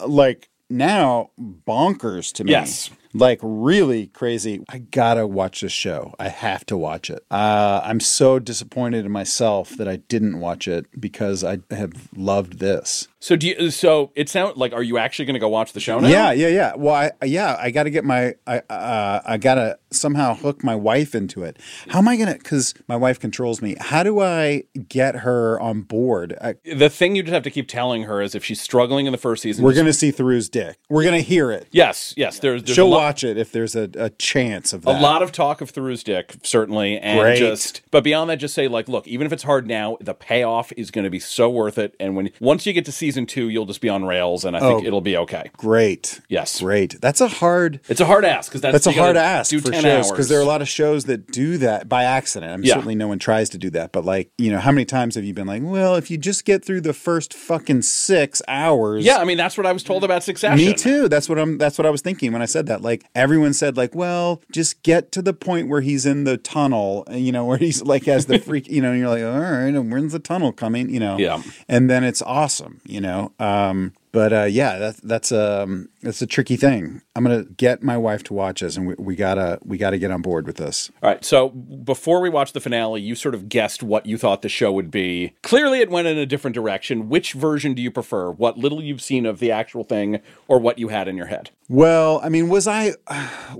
like 0.05 0.49
now 0.69 1.29
bonkers 1.39 2.33
to 2.33 2.43
me. 2.43 2.51
Yes. 2.51 2.89
Like 3.13 3.39
really 3.41 4.07
crazy. 4.07 4.63
I 4.67 4.79
gotta 4.79 5.25
watch 5.25 5.61
this 5.61 5.71
show. 5.71 6.13
I 6.19 6.27
have 6.27 6.65
to 6.65 6.77
watch 6.77 7.09
it. 7.09 7.25
Uh, 7.31 7.81
I'm 7.83 7.99
so 8.01 8.39
disappointed 8.39 9.05
in 9.05 9.11
myself 9.11 9.69
that 9.77 9.87
I 9.87 9.97
didn't 9.97 10.39
watch 10.39 10.67
it 10.67 10.87
because 10.99 11.43
I 11.43 11.59
have 11.71 12.09
loved 12.15 12.59
this. 12.59 13.07
So 13.25 13.35
do 13.35 13.47
you 13.47 13.71
so 13.71 14.11
it 14.13 14.29
sounds 14.29 14.55
like 14.55 14.71
are 14.71 14.83
you 14.83 14.99
actually 14.99 15.25
gonna 15.25 15.39
go 15.39 15.49
watch 15.49 15.73
the 15.73 15.79
show 15.79 15.99
now? 15.99 16.09
Yeah, 16.09 16.31
yeah, 16.31 16.47
yeah. 16.47 16.75
Well, 16.75 16.93
I 16.93 17.25
yeah, 17.25 17.57
I 17.59 17.71
got 17.71 17.83
to 17.83 17.89
get 17.89 18.05
my 18.05 18.35
I 18.45 18.59
uh, 18.69 19.21
I 19.25 19.37
got 19.37 19.55
to 19.55 19.79
somehow 19.91 20.35
hook 20.35 20.63
my 20.63 20.75
wife 20.75 21.15
into 21.15 21.41
it. 21.41 21.57
How 21.89 21.97
am 21.97 22.07
I 22.07 22.17
gonna? 22.17 22.35
Because 22.35 22.75
my 22.87 22.95
wife 22.95 23.19
controls 23.19 23.63
me. 23.63 23.77
How 23.79 24.03
do 24.03 24.19
I 24.19 24.65
get 24.89 25.15
her 25.17 25.59
on 25.59 25.81
board? 25.81 26.37
I, 26.39 26.53
The 26.65 26.87
thing 26.87 27.15
you 27.15 27.23
just 27.23 27.33
have 27.33 27.41
to 27.43 27.49
keep 27.49 27.67
telling 27.67 28.03
her 28.03 28.21
is 28.21 28.35
if 28.35 28.45
she's 28.45 28.61
struggling 28.61 29.07
in 29.07 29.11
the 29.11 29.17
first 29.17 29.41
season, 29.41 29.65
we're 29.65 29.73
gonna 29.73 29.91
see 29.91 30.11
Theroux's 30.11 30.47
dick. 30.47 30.77
We're 30.87 31.03
gonna 31.03 31.21
hear 31.21 31.51
it. 31.51 31.67
Yes, 31.71 32.13
yes. 32.15 32.37
There's, 32.37 32.61
there's 32.61 32.75
She'll 32.75 32.89
lot, 32.89 32.97
watch 32.97 33.23
it 33.23 33.39
if 33.39 33.51
there's 33.51 33.75
a, 33.75 33.89
a 33.95 34.11
chance 34.11 34.71
of 34.71 34.83
that. 34.83 34.99
a 34.99 35.01
lot 35.01 35.23
of 35.23 35.31
talk 35.31 35.61
of 35.61 35.73
Theroux's 35.73 36.03
dick, 36.03 36.35
certainly, 36.43 36.99
and 36.99 37.19
Great. 37.19 37.39
just 37.39 37.81
but 37.89 38.03
beyond 38.03 38.29
that, 38.29 38.35
just 38.35 38.53
say 38.53 38.67
like, 38.67 38.87
look, 38.87 39.07
even 39.07 39.25
if 39.25 39.33
it's 39.33 39.41
hard 39.41 39.65
now, 39.65 39.97
the 39.99 40.13
payoff 40.13 40.71
is 40.77 40.91
going 40.91 41.05
to 41.05 41.09
be 41.09 41.19
so 41.19 41.49
worth 41.49 41.79
it. 41.79 41.95
And 41.99 42.15
when 42.15 42.29
once 42.39 42.67
you 42.67 42.73
get 42.73 42.85
to 42.85 42.91
season 42.91 43.14
two, 43.25 43.47
you'll 43.49 43.65
just 43.65 43.79
be 43.79 43.87
on 43.89 44.03
rails, 44.03 44.43
and 44.43 44.57
I 44.57 44.59
think 44.59 44.83
Oh. 44.83 44.85
it'll 44.85 44.99
be 45.01 45.15
okay. 45.17 45.49
Great. 45.55 46.19
Yes, 46.27 46.59
Great. 46.59 46.99
That's 46.99 47.21
a 47.21 47.27
hard. 47.29 47.79
it's 47.87 48.01
a 48.01 48.05
hard 48.05 48.25
ask 48.25 48.49
because 48.51 48.59
that's 48.61 48.73
That's 48.83 48.87
a 48.87 48.91
hard 48.91 49.15
ask 49.15 49.49
Do 49.51 49.59
for 49.61 49.71
10 49.71 49.83
shows 49.83 49.85
hours 49.97 50.11
because 50.11 50.27
there 50.27 50.39
are 50.39 50.41
a 50.41 50.45
lot 50.45 50.61
of 50.61 50.67
shows 50.67 51.05
that 51.05 51.27
do 51.31 51.57
that 51.59 51.87
by 51.87 52.03
accident. 52.03 52.51
I 52.51 52.57
mean, 52.57 52.65
Yeah. 52.65 52.73
certainly 52.73 52.95
no 52.95 53.07
one 53.07 53.19
tries 53.19 53.49
to 53.51 53.57
do 53.57 53.69
that, 53.69 53.93
but 53.93 54.03
like 54.03 54.29
you 54.37 54.51
know, 54.51 54.59
how 54.59 54.71
many 54.71 54.83
times 54.85 55.15
have 55.15 55.23
you 55.23 55.33
been 55.33 55.47
like, 55.47 55.61
well, 55.63 55.95
if 55.95 56.11
you 56.11 56.17
just 56.17 56.43
get 56.43 56.65
through 56.65 56.81
the 56.81 56.93
first 56.93 57.33
fucking 57.33 57.83
six 57.83 58.41
hours, 58.49 59.05
Yeah, 59.05 59.17
I 59.17 59.23
mean 59.23 59.37
that's 59.37 59.57
what 59.57 59.65
I 59.65 59.71
was 59.71 59.83
told 59.83 60.03
about 60.03 60.23
Succession. 60.23 60.57
Me 60.65 60.73
too. 60.73 61.07
That's 61.07 61.29
what 61.29 61.37
I'm. 61.39 61.57
That's 61.57 61.77
what 61.77 61.85
I 61.85 61.89
was 61.91 62.01
thinking 62.01 62.33
when 62.33 62.41
I 62.41 62.45
said 62.45 62.65
that. 62.67 62.81
Like 62.81 63.05
everyone 63.15 63.53
said, 63.53 63.77
like, 63.77 63.93
well, 63.95 64.41
just 64.51 64.81
get 64.83 65.11
to 65.13 65.21
the 65.21 65.33
point 65.33 65.67
where 65.69 65.81
he's 65.81 66.05
in 66.05 66.23
the 66.23 66.37
tunnel. 66.37 67.05
You 67.11 67.31
know, 67.31 67.45
where 67.45 67.57
he's 67.57 67.83
like 67.83 68.05
has 68.05 68.25
the 68.25 68.39
freak. 68.39 68.67
You 68.75 68.81
know, 68.81 68.91
and 68.91 68.99
you're 68.99 69.09
like, 69.09 69.23
all 69.23 69.39
right, 69.39 69.67
and 69.67 69.91
when's 69.91 70.11
the 70.13 70.19
tunnel 70.19 70.51
coming? 70.51 70.89
You 70.89 70.99
know. 70.99 71.17
Yeah. 71.17 71.41
And 71.69 71.89
then 71.89 72.03
it's 72.03 72.21
awesome. 72.23 72.81
You 72.85 72.99
know. 73.01 73.04
Um. 73.39 73.93
But 74.15 74.31
uh, 74.31 74.43
yeah, 74.43 74.77
that's 74.77 75.01
that's 75.01 75.31
um 75.33 75.89
that's 76.01 76.21
a 76.21 76.25
tricky 76.25 76.55
thing. 76.55 77.01
I'm 77.17 77.23
gonna 77.25 77.43
get 77.43 77.83
my 77.83 77.97
wife 77.97 78.23
to 78.23 78.33
watch 78.33 78.61
this, 78.61 78.77
and 78.77 78.87
we, 78.87 78.95
we 78.97 79.15
gotta 79.17 79.59
we 79.65 79.77
gotta 79.77 79.97
get 79.97 80.09
on 80.09 80.21
board 80.21 80.47
with 80.47 80.55
this. 80.55 80.89
All 81.03 81.09
right. 81.09 81.25
So 81.25 81.49
before 81.49 82.21
we 82.21 82.29
watch 82.29 82.53
the 82.53 82.61
finale, 82.61 83.01
you 83.01 83.13
sort 83.15 83.35
of 83.35 83.49
guessed 83.49 83.83
what 83.83 84.05
you 84.05 84.17
thought 84.17 84.41
the 84.41 84.47
show 84.47 84.71
would 84.71 84.89
be. 84.89 85.33
Clearly, 85.43 85.81
it 85.81 85.89
went 85.89 86.07
in 86.07 86.17
a 86.17 86.25
different 86.25 86.55
direction. 86.55 87.09
Which 87.09 87.33
version 87.33 87.73
do 87.73 87.81
you 87.81 87.91
prefer? 87.91 88.31
What 88.31 88.57
little 88.57 88.81
you've 88.81 89.01
seen 89.01 89.25
of 89.25 89.39
the 89.39 89.51
actual 89.51 89.83
thing, 89.83 90.21
or 90.47 90.59
what 90.59 90.79
you 90.79 90.87
had 90.87 91.09
in 91.09 91.17
your 91.17 91.27
head? 91.27 91.49
Well, 91.67 92.21
I 92.23 92.29
mean, 92.29 92.47
was 92.47 92.67
I 92.67 92.93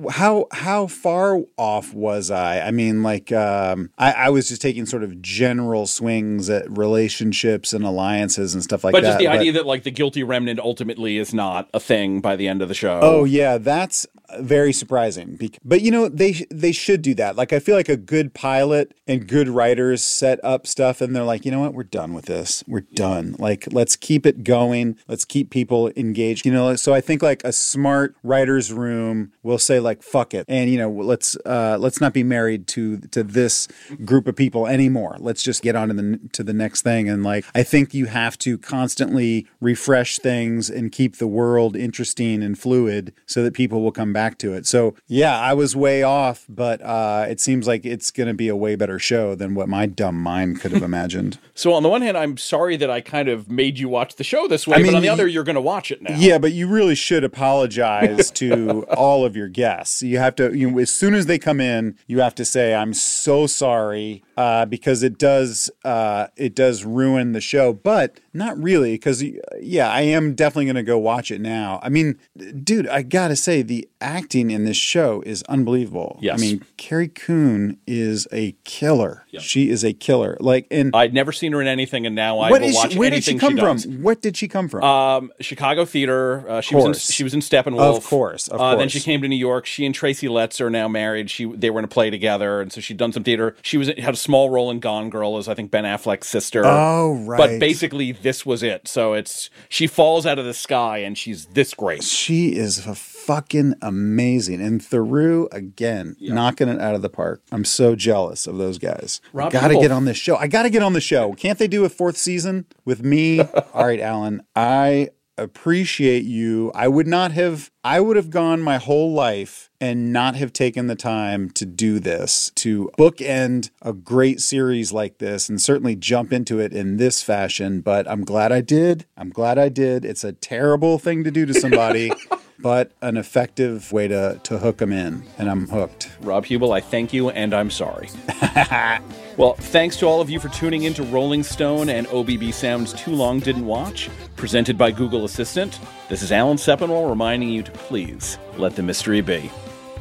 how 0.09 0.47
how 0.53 0.87
far 0.87 1.41
off 1.57 1.93
was 1.93 2.31
I? 2.31 2.61
I 2.61 2.71
mean, 2.71 3.03
like 3.03 3.33
um, 3.33 3.89
I, 3.97 4.11
I 4.13 4.29
was 4.29 4.47
just 4.47 4.61
taking 4.61 4.85
sort 4.85 5.03
of 5.03 5.21
general 5.21 5.85
swings 5.85 6.49
at 6.49 6.65
relationships 6.77 7.73
and 7.73 7.83
alliances 7.83 8.53
and 8.53 8.63
stuff 8.63 8.85
like 8.85 8.93
but 8.93 9.01
that. 9.01 9.07
But 9.07 9.09
just 9.09 9.19
the 9.19 9.27
idea 9.27 9.51
that 9.53 9.65
like 9.65 9.83
the 9.83 9.91
guilty 9.91 10.23
remnant 10.23 10.44
ultimately 10.59 11.17
is 11.17 11.33
not 11.33 11.69
a 11.73 11.79
thing 11.79 12.21
by 12.21 12.35
the 12.35 12.47
end 12.47 12.61
of 12.61 12.67
the 12.67 12.73
show. 12.73 12.99
Oh 13.01 13.23
yeah, 13.23 13.57
that's 13.57 14.07
very 14.39 14.73
surprising. 14.73 15.39
But 15.63 15.81
you 15.81 15.91
know, 15.91 16.09
they 16.09 16.45
they 16.49 16.71
should 16.71 17.01
do 17.01 17.13
that. 17.15 17.35
Like 17.35 17.53
I 17.53 17.59
feel 17.59 17.75
like 17.75 17.89
a 17.89 17.97
good 17.97 18.33
pilot 18.33 18.93
and 19.07 19.27
good 19.27 19.47
writers 19.47 20.03
set 20.03 20.43
up 20.43 20.67
stuff 20.67 21.01
and 21.01 21.15
they're 21.15 21.23
like, 21.23 21.45
"You 21.45 21.51
know 21.51 21.61
what? 21.61 21.73
We're 21.73 21.83
done 21.83 22.13
with 22.13 22.25
this. 22.25 22.63
We're 22.67 22.81
done. 22.81 23.35
Like 23.39 23.67
let's 23.71 23.95
keep 23.95 24.25
it 24.25 24.43
going. 24.43 24.97
Let's 25.07 25.25
keep 25.25 25.49
people 25.49 25.91
engaged." 25.95 26.45
You 26.45 26.51
know, 26.51 26.75
so 26.75 26.93
I 26.93 27.01
think 27.01 27.21
like 27.21 27.43
a 27.43 27.51
smart 27.51 28.15
writers 28.23 28.71
room 28.71 29.31
will 29.43 29.59
say 29.59 29.79
like, 29.79 30.03
"Fuck 30.03 30.33
it." 30.33 30.45
And 30.47 30.69
you 30.69 30.77
know, 30.77 30.89
let's 30.89 31.37
uh 31.45 31.77
let's 31.79 32.01
not 32.01 32.13
be 32.13 32.23
married 32.23 32.67
to 32.67 32.97
to 32.97 33.23
this 33.23 33.67
group 34.03 34.27
of 34.27 34.35
people 34.35 34.67
anymore. 34.67 35.17
Let's 35.19 35.43
just 35.43 35.61
get 35.61 35.75
on 35.75 35.89
to 35.89 35.93
the 35.93 36.19
to 36.33 36.43
the 36.43 36.53
next 36.53 36.81
thing 36.81 37.09
and 37.09 37.23
like 37.23 37.45
I 37.53 37.63
think 37.63 37.93
you 37.93 38.05
have 38.07 38.37
to 38.39 38.57
constantly 38.57 39.47
refresh 39.59 40.19
things 40.19 40.34
and 40.43 40.91
keep 40.91 41.17
the 41.17 41.27
world 41.27 41.75
interesting 41.75 42.43
and 42.43 42.57
fluid 42.57 43.13
so 43.25 43.43
that 43.43 43.53
people 43.53 43.81
will 43.81 43.91
come 43.91 44.13
back 44.13 44.37
to 44.39 44.53
it. 44.53 44.65
So, 44.65 44.95
yeah, 45.07 45.39
I 45.39 45.53
was 45.53 45.75
way 45.75 46.03
off, 46.03 46.45
but 46.49 46.81
uh, 46.81 47.25
it 47.29 47.39
seems 47.39 47.67
like 47.67 47.85
it's 47.85 48.11
going 48.11 48.27
to 48.27 48.33
be 48.33 48.47
a 48.47 48.55
way 48.55 48.75
better 48.75 48.99
show 48.99 49.35
than 49.35 49.55
what 49.55 49.69
my 49.69 49.85
dumb 49.85 50.15
mind 50.15 50.61
could 50.61 50.71
have 50.71 50.83
imagined. 50.83 51.39
So 51.57 51.71
on 51.71 51.83
the 51.83 51.89
one 51.89 52.01
hand, 52.01 52.17
I'm 52.17 52.35
sorry 52.35 52.75
that 52.75 52.89
I 52.89 52.99
kind 52.99 53.29
of 53.29 53.49
made 53.49 53.79
you 53.79 53.87
watch 53.87 54.15
the 54.15 54.25
show 54.25 54.45
this 54.45 54.67
way, 54.67 54.75
I 54.75 54.83
but 54.83 54.93
on 54.93 55.01
the 55.01 55.07
other, 55.07 55.25
you're 55.25 55.45
going 55.45 55.55
to 55.55 55.61
watch 55.61 55.89
it 55.89 56.01
now. 56.01 56.13
Yeah, 56.17 56.37
but 56.37 56.51
you 56.51 56.67
really 56.67 56.95
should 56.95 57.23
apologize 57.23 58.29
to 58.31 58.83
all 58.89 59.23
of 59.23 59.37
your 59.37 59.47
guests. 59.47 60.03
You 60.03 60.17
have 60.17 60.35
to, 60.35 60.53
you, 60.53 60.77
as 60.79 60.89
soon 60.89 61.13
as 61.13 61.27
they 61.27 61.39
come 61.39 61.61
in, 61.61 61.97
you 62.07 62.19
have 62.19 62.35
to 62.35 62.45
say, 62.45 62.75
"I'm 62.75 62.93
so 62.93 63.47
sorry," 63.47 64.21
uh, 64.35 64.65
because 64.65 65.01
it 65.01 65.17
does, 65.17 65.71
uh, 65.85 66.27
it 66.35 66.55
does 66.55 66.83
ruin 66.83 67.31
the 67.31 67.41
show. 67.41 67.71
But 67.71 68.19
not 68.33 68.61
really, 68.61 68.93
because 68.95 69.23
yeah, 69.61 69.89
I 69.89 70.01
am 70.01 70.14
definitely 70.35 70.65
going 70.65 70.75
to 70.75 70.83
go 70.83 70.97
watch 70.97 71.31
it 71.31 71.41
now. 71.41 71.79
I 71.83 71.89
mean, 71.89 72.19
dude, 72.63 72.87
I 72.87 73.01
gotta 73.01 73.35
say 73.35 73.61
the 73.61 73.87
acting 74.01 74.51
in 74.51 74.65
this 74.65 74.77
show 74.77 75.21
is 75.25 75.43
unbelievable. 75.43 76.19
Yes. 76.21 76.39
I 76.39 76.41
mean, 76.41 76.65
Carrie 76.77 77.07
Coon 77.07 77.77
is 77.87 78.27
a 78.31 78.55
killer. 78.63 79.25
She 79.39 79.69
is 79.69 79.83
a 79.83 79.93
killer. 79.93 80.37
Like, 80.39 80.67
and 80.71 80.95
I'd 80.95 81.13
never 81.13 81.31
seen 81.31 81.51
her 81.51 81.61
in 81.61 81.67
anything, 81.67 82.05
and 82.05 82.15
now 82.15 82.39
I 82.39 82.51
will 82.51 82.73
watch 82.73 82.93
she, 82.93 82.99
where 82.99 83.09
did 83.09 83.23
she 83.23 83.37
come 83.37 83.57
from? 83.57 83.77
does. 83.77 83.87
What 83.87 84.21
did 84.21 84.37
she 84.37 84.47
come 84.47 84.69
from? 84.69 84.83
Um, 84.83 85.31
Chicago 85.41 85.85
theater. 85.85 86.49
Uh, 86.49 86.61
she 86.61 86.75
was 86.75 86.85
in, 86.85 86.91
course. 86.91 87.11
she 87.11 87.23
was 87.23 87.33
in 87.33 87.41
Steppenwolf. 87.41 87.97
Of 87.97 88.05
course, 88.05 88.47
of 88.47 88.61
uh, 88.61 88.75
Then 88.75 88.89
she 88.89 88.99
came 88.99 89.21
to 89.21 89.27
New 89.27 89.35
York. 89.35 89.65
She 89.65 89.85
and 89.85 89.93
Tracy 89.93 90.27
Letts 90.27 90.61
are 90.61 90.69
now 90.69 90.87
married. 90.87 91.29
She 91.29 91.45
they 91.45 91.69
were 91.69 91.79
in 91.79 91.85
a 91.85 91.89
play 91.89 92.09
together, 92.09 92.61
and 92.61 92.71
so 92.71 92.81
she'd 92.81 92.97
done 92.97 93.11
some 93.11 93.23
theater. 93.23 93.55
She 93.61 93.77
was 93.77 93.87
had 93.87 94.13
a 94.13 94.17
small 94.17 94.49
role 94.49 94.71
in 94.71 94.79
Gone 94.79 95.09
Girl 95.09 95.37
as 95.37 95.47
I 95.47 95.53
think 95.53 95.71
Ben 95.71 95.83
Affleck's 95.83 96.27
sister. 96.27 96.63
Oh, 96.65 97.13
right. 97.25 97.37
But 97.37 97.59
basically, 97.59 98.11
this 98.11 98.45
was 98.45 98.63
it. 98.63 98.87
So 98.87 99.13
it's 99.13 99.49
she 99.69 99.87
falls 99.87 100.04
out 100.05 100.37
of 100.37 100.45
the 100.45 100.53
sky, 100.53 100.99
and 100.99 101.17
she's 101.17 101.47
this 101.47 101.73
great. 101.73 102.03
She 102.03 102.55
is 102.55 102.85
a 102.85 102.93
fucking 102.93 103.73
amazing. 103.81 104.61
And 104.61 104.79
Theroux, 104.79 105.47
again, 105.51 106.15
knocking 106.19 106.67
it 106.67 106.79
out 106.79 106.93
of 106.93 107.01
the 107.01 107.09
park. 107.09 107.41
I'm 107.51 107.65
so 107.65 107.95
jealous 107.95 108.45
of 108.45 108.57
those 108.57 108.77
guys. 108.77 109.19
Rob 109.33 109.47
I 109.47 109.59
gotta 109.59 109.73
get 109.75 109.91
on 109.91 110.05
this 110.05 110.17
show. 110.17 110.35
I 110.35 110.47
gotta 110.47 110.69
get 110.69 110.83
on 110.83 110.93
the 110.93 111.01
show. 111.01 111.33
Can't 111.33 111.57
they 111.57 111.67
do 111.67 111.83
a 111.85 111.89
fourth 111.89 112.17
season 112.17 112.65
with 112.85 113.03
me? 113.03 113.39
All 113.73 113.85
right, 113.85 113.99
Alan. 113.99 114.43
I 114.55 115.09
appreciate 115.37 116.23
you. 116.23 116.71
I 116.73 116.87
would 116.87 117.07
not 117.07 117.31
have 117.33 117.71
I 117.83 117.99
would 117.99 118.15
have 118.15 118.29
gone 118.29 118.61
my 118.61 118.77
whole 118.77 119.13
life 119.13 119.69
and 119.79 120.11
not 120.11 120.35
have 120.35 120.53
taken 120.53 120.87
the 120.87 120.95
time 120.95 121.49
to 121.51 121.65
do 121.65 121.99
this, 121.99 122.51
to 122.55 122.89
bookend 122.97 123.69
a 123.81 123.93
great 123.93 124.41
series 124.41 124.91
like 124.91 125.19
this 125.19 125.49
and 125.49 125.61
certainly 125.61 125.95
jump 125.95 126.33
into 126.33 126.59
it 126.59 126.73
in 126.73 126.97
this 126.97 127.21
fashion, 127.21 127.81
but 127.81 128.09
I'm 128.09 128.23
glad 128.23 128.51
I 128.51 128.61
did. 128.61 129.05
I'm 129.17 129.29
glad 129.29 129.57
I 129.57 129.69
did. 129.69 130.05
It's 130.05 130.23
a 130.23 130.33
terrible 130.33 130.97
thing 130.97 131.23
to 131.23 131.31
do 131.31 131.45
to 131.45 131.53
somebody. 131.53 132.11
but 132.59 132.91
an 133.01 133.17
effective 133.17 133.91
way 133.91 134.07
to, 134.07 134.39
to 134.43 134.57
hook 134.57 134.77
them 134.77 134.91
in, 134.91 135.23
and 135.37 135.49
I'm 135.49 135.67
hooked. 135.67 136.11
Rob 136.21 136.45
Huebel, 136.45 136.71
I 136.73 136.81
thank 136.81 137.13
you, 137.13 137.29
and 137.29 137.53
I'm 137.53 137.69
sorry. 137.69 138.09
well, 139.37 139.53
thanks 139.53 139.97
to 139.97 140.05
all 140.05 140.21
of 140.21 140.29
you 140.29 140.39
for 140.39 140.49
tuning 140.49 140.83
in 140.83 140.93
to 140.95 141.03
Rolling 141.03 141.43
Stone 141.43 141.89
and 141.89 142.07
OBB 142.07 142.53
Sound's 142.53 142.93
Too 142.93 143.11
Long 143.11 143.39
Didn't 143.39 143.65
Watch, 143.65 144.09
presented 144.35 144.77
by 144.77 144.91
Google 144.91 145.25
Assistant. 145.25 145.79
This 146.09 146.21
is 146.21 146.31
Alan 146.31 146.57
Sepinwall 146.57 147.09
reminding 147.09 147.49
you 147.49 147.63
to 147.63 147.71
please 147.71 148.37
let 148.57 148.75
the 148.75 148.83
mystery 148.83 149.21
be. 149.21 149.51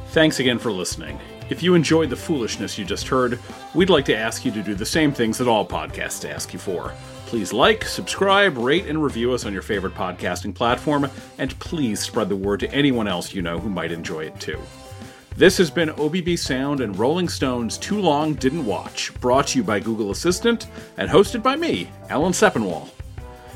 Thanks 0.09 0.39
again 0.39 0.59
for 0.59 0.71
listening. 0.71 1.19
If 1.51 1.63
you 1.63 1.75
enjoyed 1.75 2.09
the 2.09 2.17
foolishness 2.17 2.79
you 2.79 2.85
just 2.85 3.09
heard, 3.09 3.39
we'd 3.75 3.91
like 3.91 4.07
to 4.07 4.17
ask 4.17 4.45
you 4.45 4.53
to 4.53 4.63
do 4.63 4.75
the 4.75 4.87
same 4.87 5.13
things 5.13 5.37
that 5.39 5.49
all 5.49 5.67
podcasts 5.67 6.29
ask 6.29 6.53
you 6.53 6.59
for. 6.59 6.95
Please 7.35 7.53
like, 7.53 7.85
subscribe, 7.85 8.57
rate, 8.57 8.87
and 8.87 9.03
review 9.03 9.33
us 9.33 9.45
on 9.45 9.53
your 9.53 9.61
favorite 9.61 9.93
podcasting 9.97 10.55
platform, 10.55 11.11
and 11.37 11.59
please 11.59 11.99
spread 11.99 12.29
the 12.29 12.37
word 12.37 12.61
to 12.61 12.73
anyone 12.73 13.09
else 13.09 13.35
you 13.35 13.43
know 13.43 13.59
who 13.59 13.69
might 13.69 13.91
enjoy 13.91 14.21
it 14.21 14.39
too. 14.39 14.57
This 15.37 15.59
has 15.59 15.69
been 15.69 15.89
OBB 15.89 16.39
Sound 16.39 16.81
and 16.81 16.97
Rolling 16.97 17.29
Stone's 17.29 17.77
Too 17.77 18.01
Long 18.01 18.35
Didn't 18.35 18.65
Watch, 18.65 19.13
brought 19.21 19.49
to 19.49 19.59
you 19.59 19.65
by 19.65 19.81
Google 19.81 20.13
Assistant 20.13 20.69
and 20.97 21.11
hosted 21.11 21.43
by 21.43 21.57
me, 21.57 21.91
Alan 22.09 22.33
Sepinwall. 22.33 22.89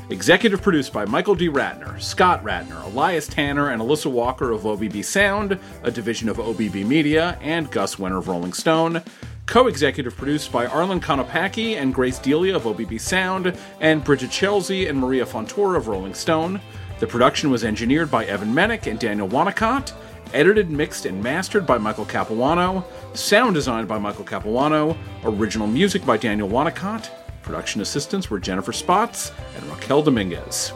Executive 0.09 0.61
produced 0.61 0.91
by 0.91 1.05
Michael 1.05 1.35
D. 1.35 1.47
Ratner, 1.47 2.01
Scott 2.01 2.43
Ratner, 2.43 2.83
Elias 2.83 3.27
Tanner, 3.27 3.69
and 3.69 3.81
Alyssa 3.81 4.11
Walker 4.11 4.51
of 4.51 4.63
OBB 4.63 5.05
Sound, 5.05 5.57
a 5.83 5.89
division 5.89 6.27
of 6.27 6.35
OBB 6.35 6.85
Media, 6.85 7.37
and 7.41 7.71
Gus 7.71 7.95
Wenner 7.95 8.17
of 8.17 8.27
Rolling 8.27 8.51
Stone. 8.51 9.01
Co 9.49 9.65
executive 9.65 10.15
produced 10.15 10.51
by 10.51 10.67
Arlen 10.67 10.99
Konopacki 10.99 11.75
and 11.75 11.91
Grace 11.91 12.19
Delia 12.19 12.55
of 12.55 12.65
OBB 12.65 13.01
Sound, 13.01 13.57
and 13.79 14.03
Bridget 14.03 14.29
Chelsea 14.29 14.85
and 14.85 14.95
Maria 14.95 15.25
Fontoura 15.25 15.75
of 15.75 15.87
Rolling 15.87 16.13
Stone. 16.13 16.61
The 16.99 17.07
production 17.07 17.49
was 17.49 17.63
engineered 17.63 18.11
by 18.11 18.25
Evan 18.25 18.53
Menick 18.53 18.85
and 18.85 18.99
Daniel 18.99 19.27
Wanacott, 19.27 19.91
edited, 20.35 20.69
mixed, 20.69 21.07
and 21.07 21.23
mastered 21.23 21.65
by 21.65 21.79
Michael 21.79 22.05
Capuano, 22.05 22.85
sound 23.15 23.55
designed 23.55 23.87
by 23.87 23.97
Michael 23.97 24.23
Capuano, 24.23 24.95
original 25.23 25.65
music 25.65 26.05
by 26.05 26.15
Daniel 26.15 26.47
Wanacott. 26.47 27.09
Production 27.41 27.81
assistants 27.81 28.29
were 28.29 28.39
Jennifer 28.39 28.71
Spots 28.71 29.31
and 29.55 29.65
Raquel 29.71 30.03
Dominguez. 30.03 30.73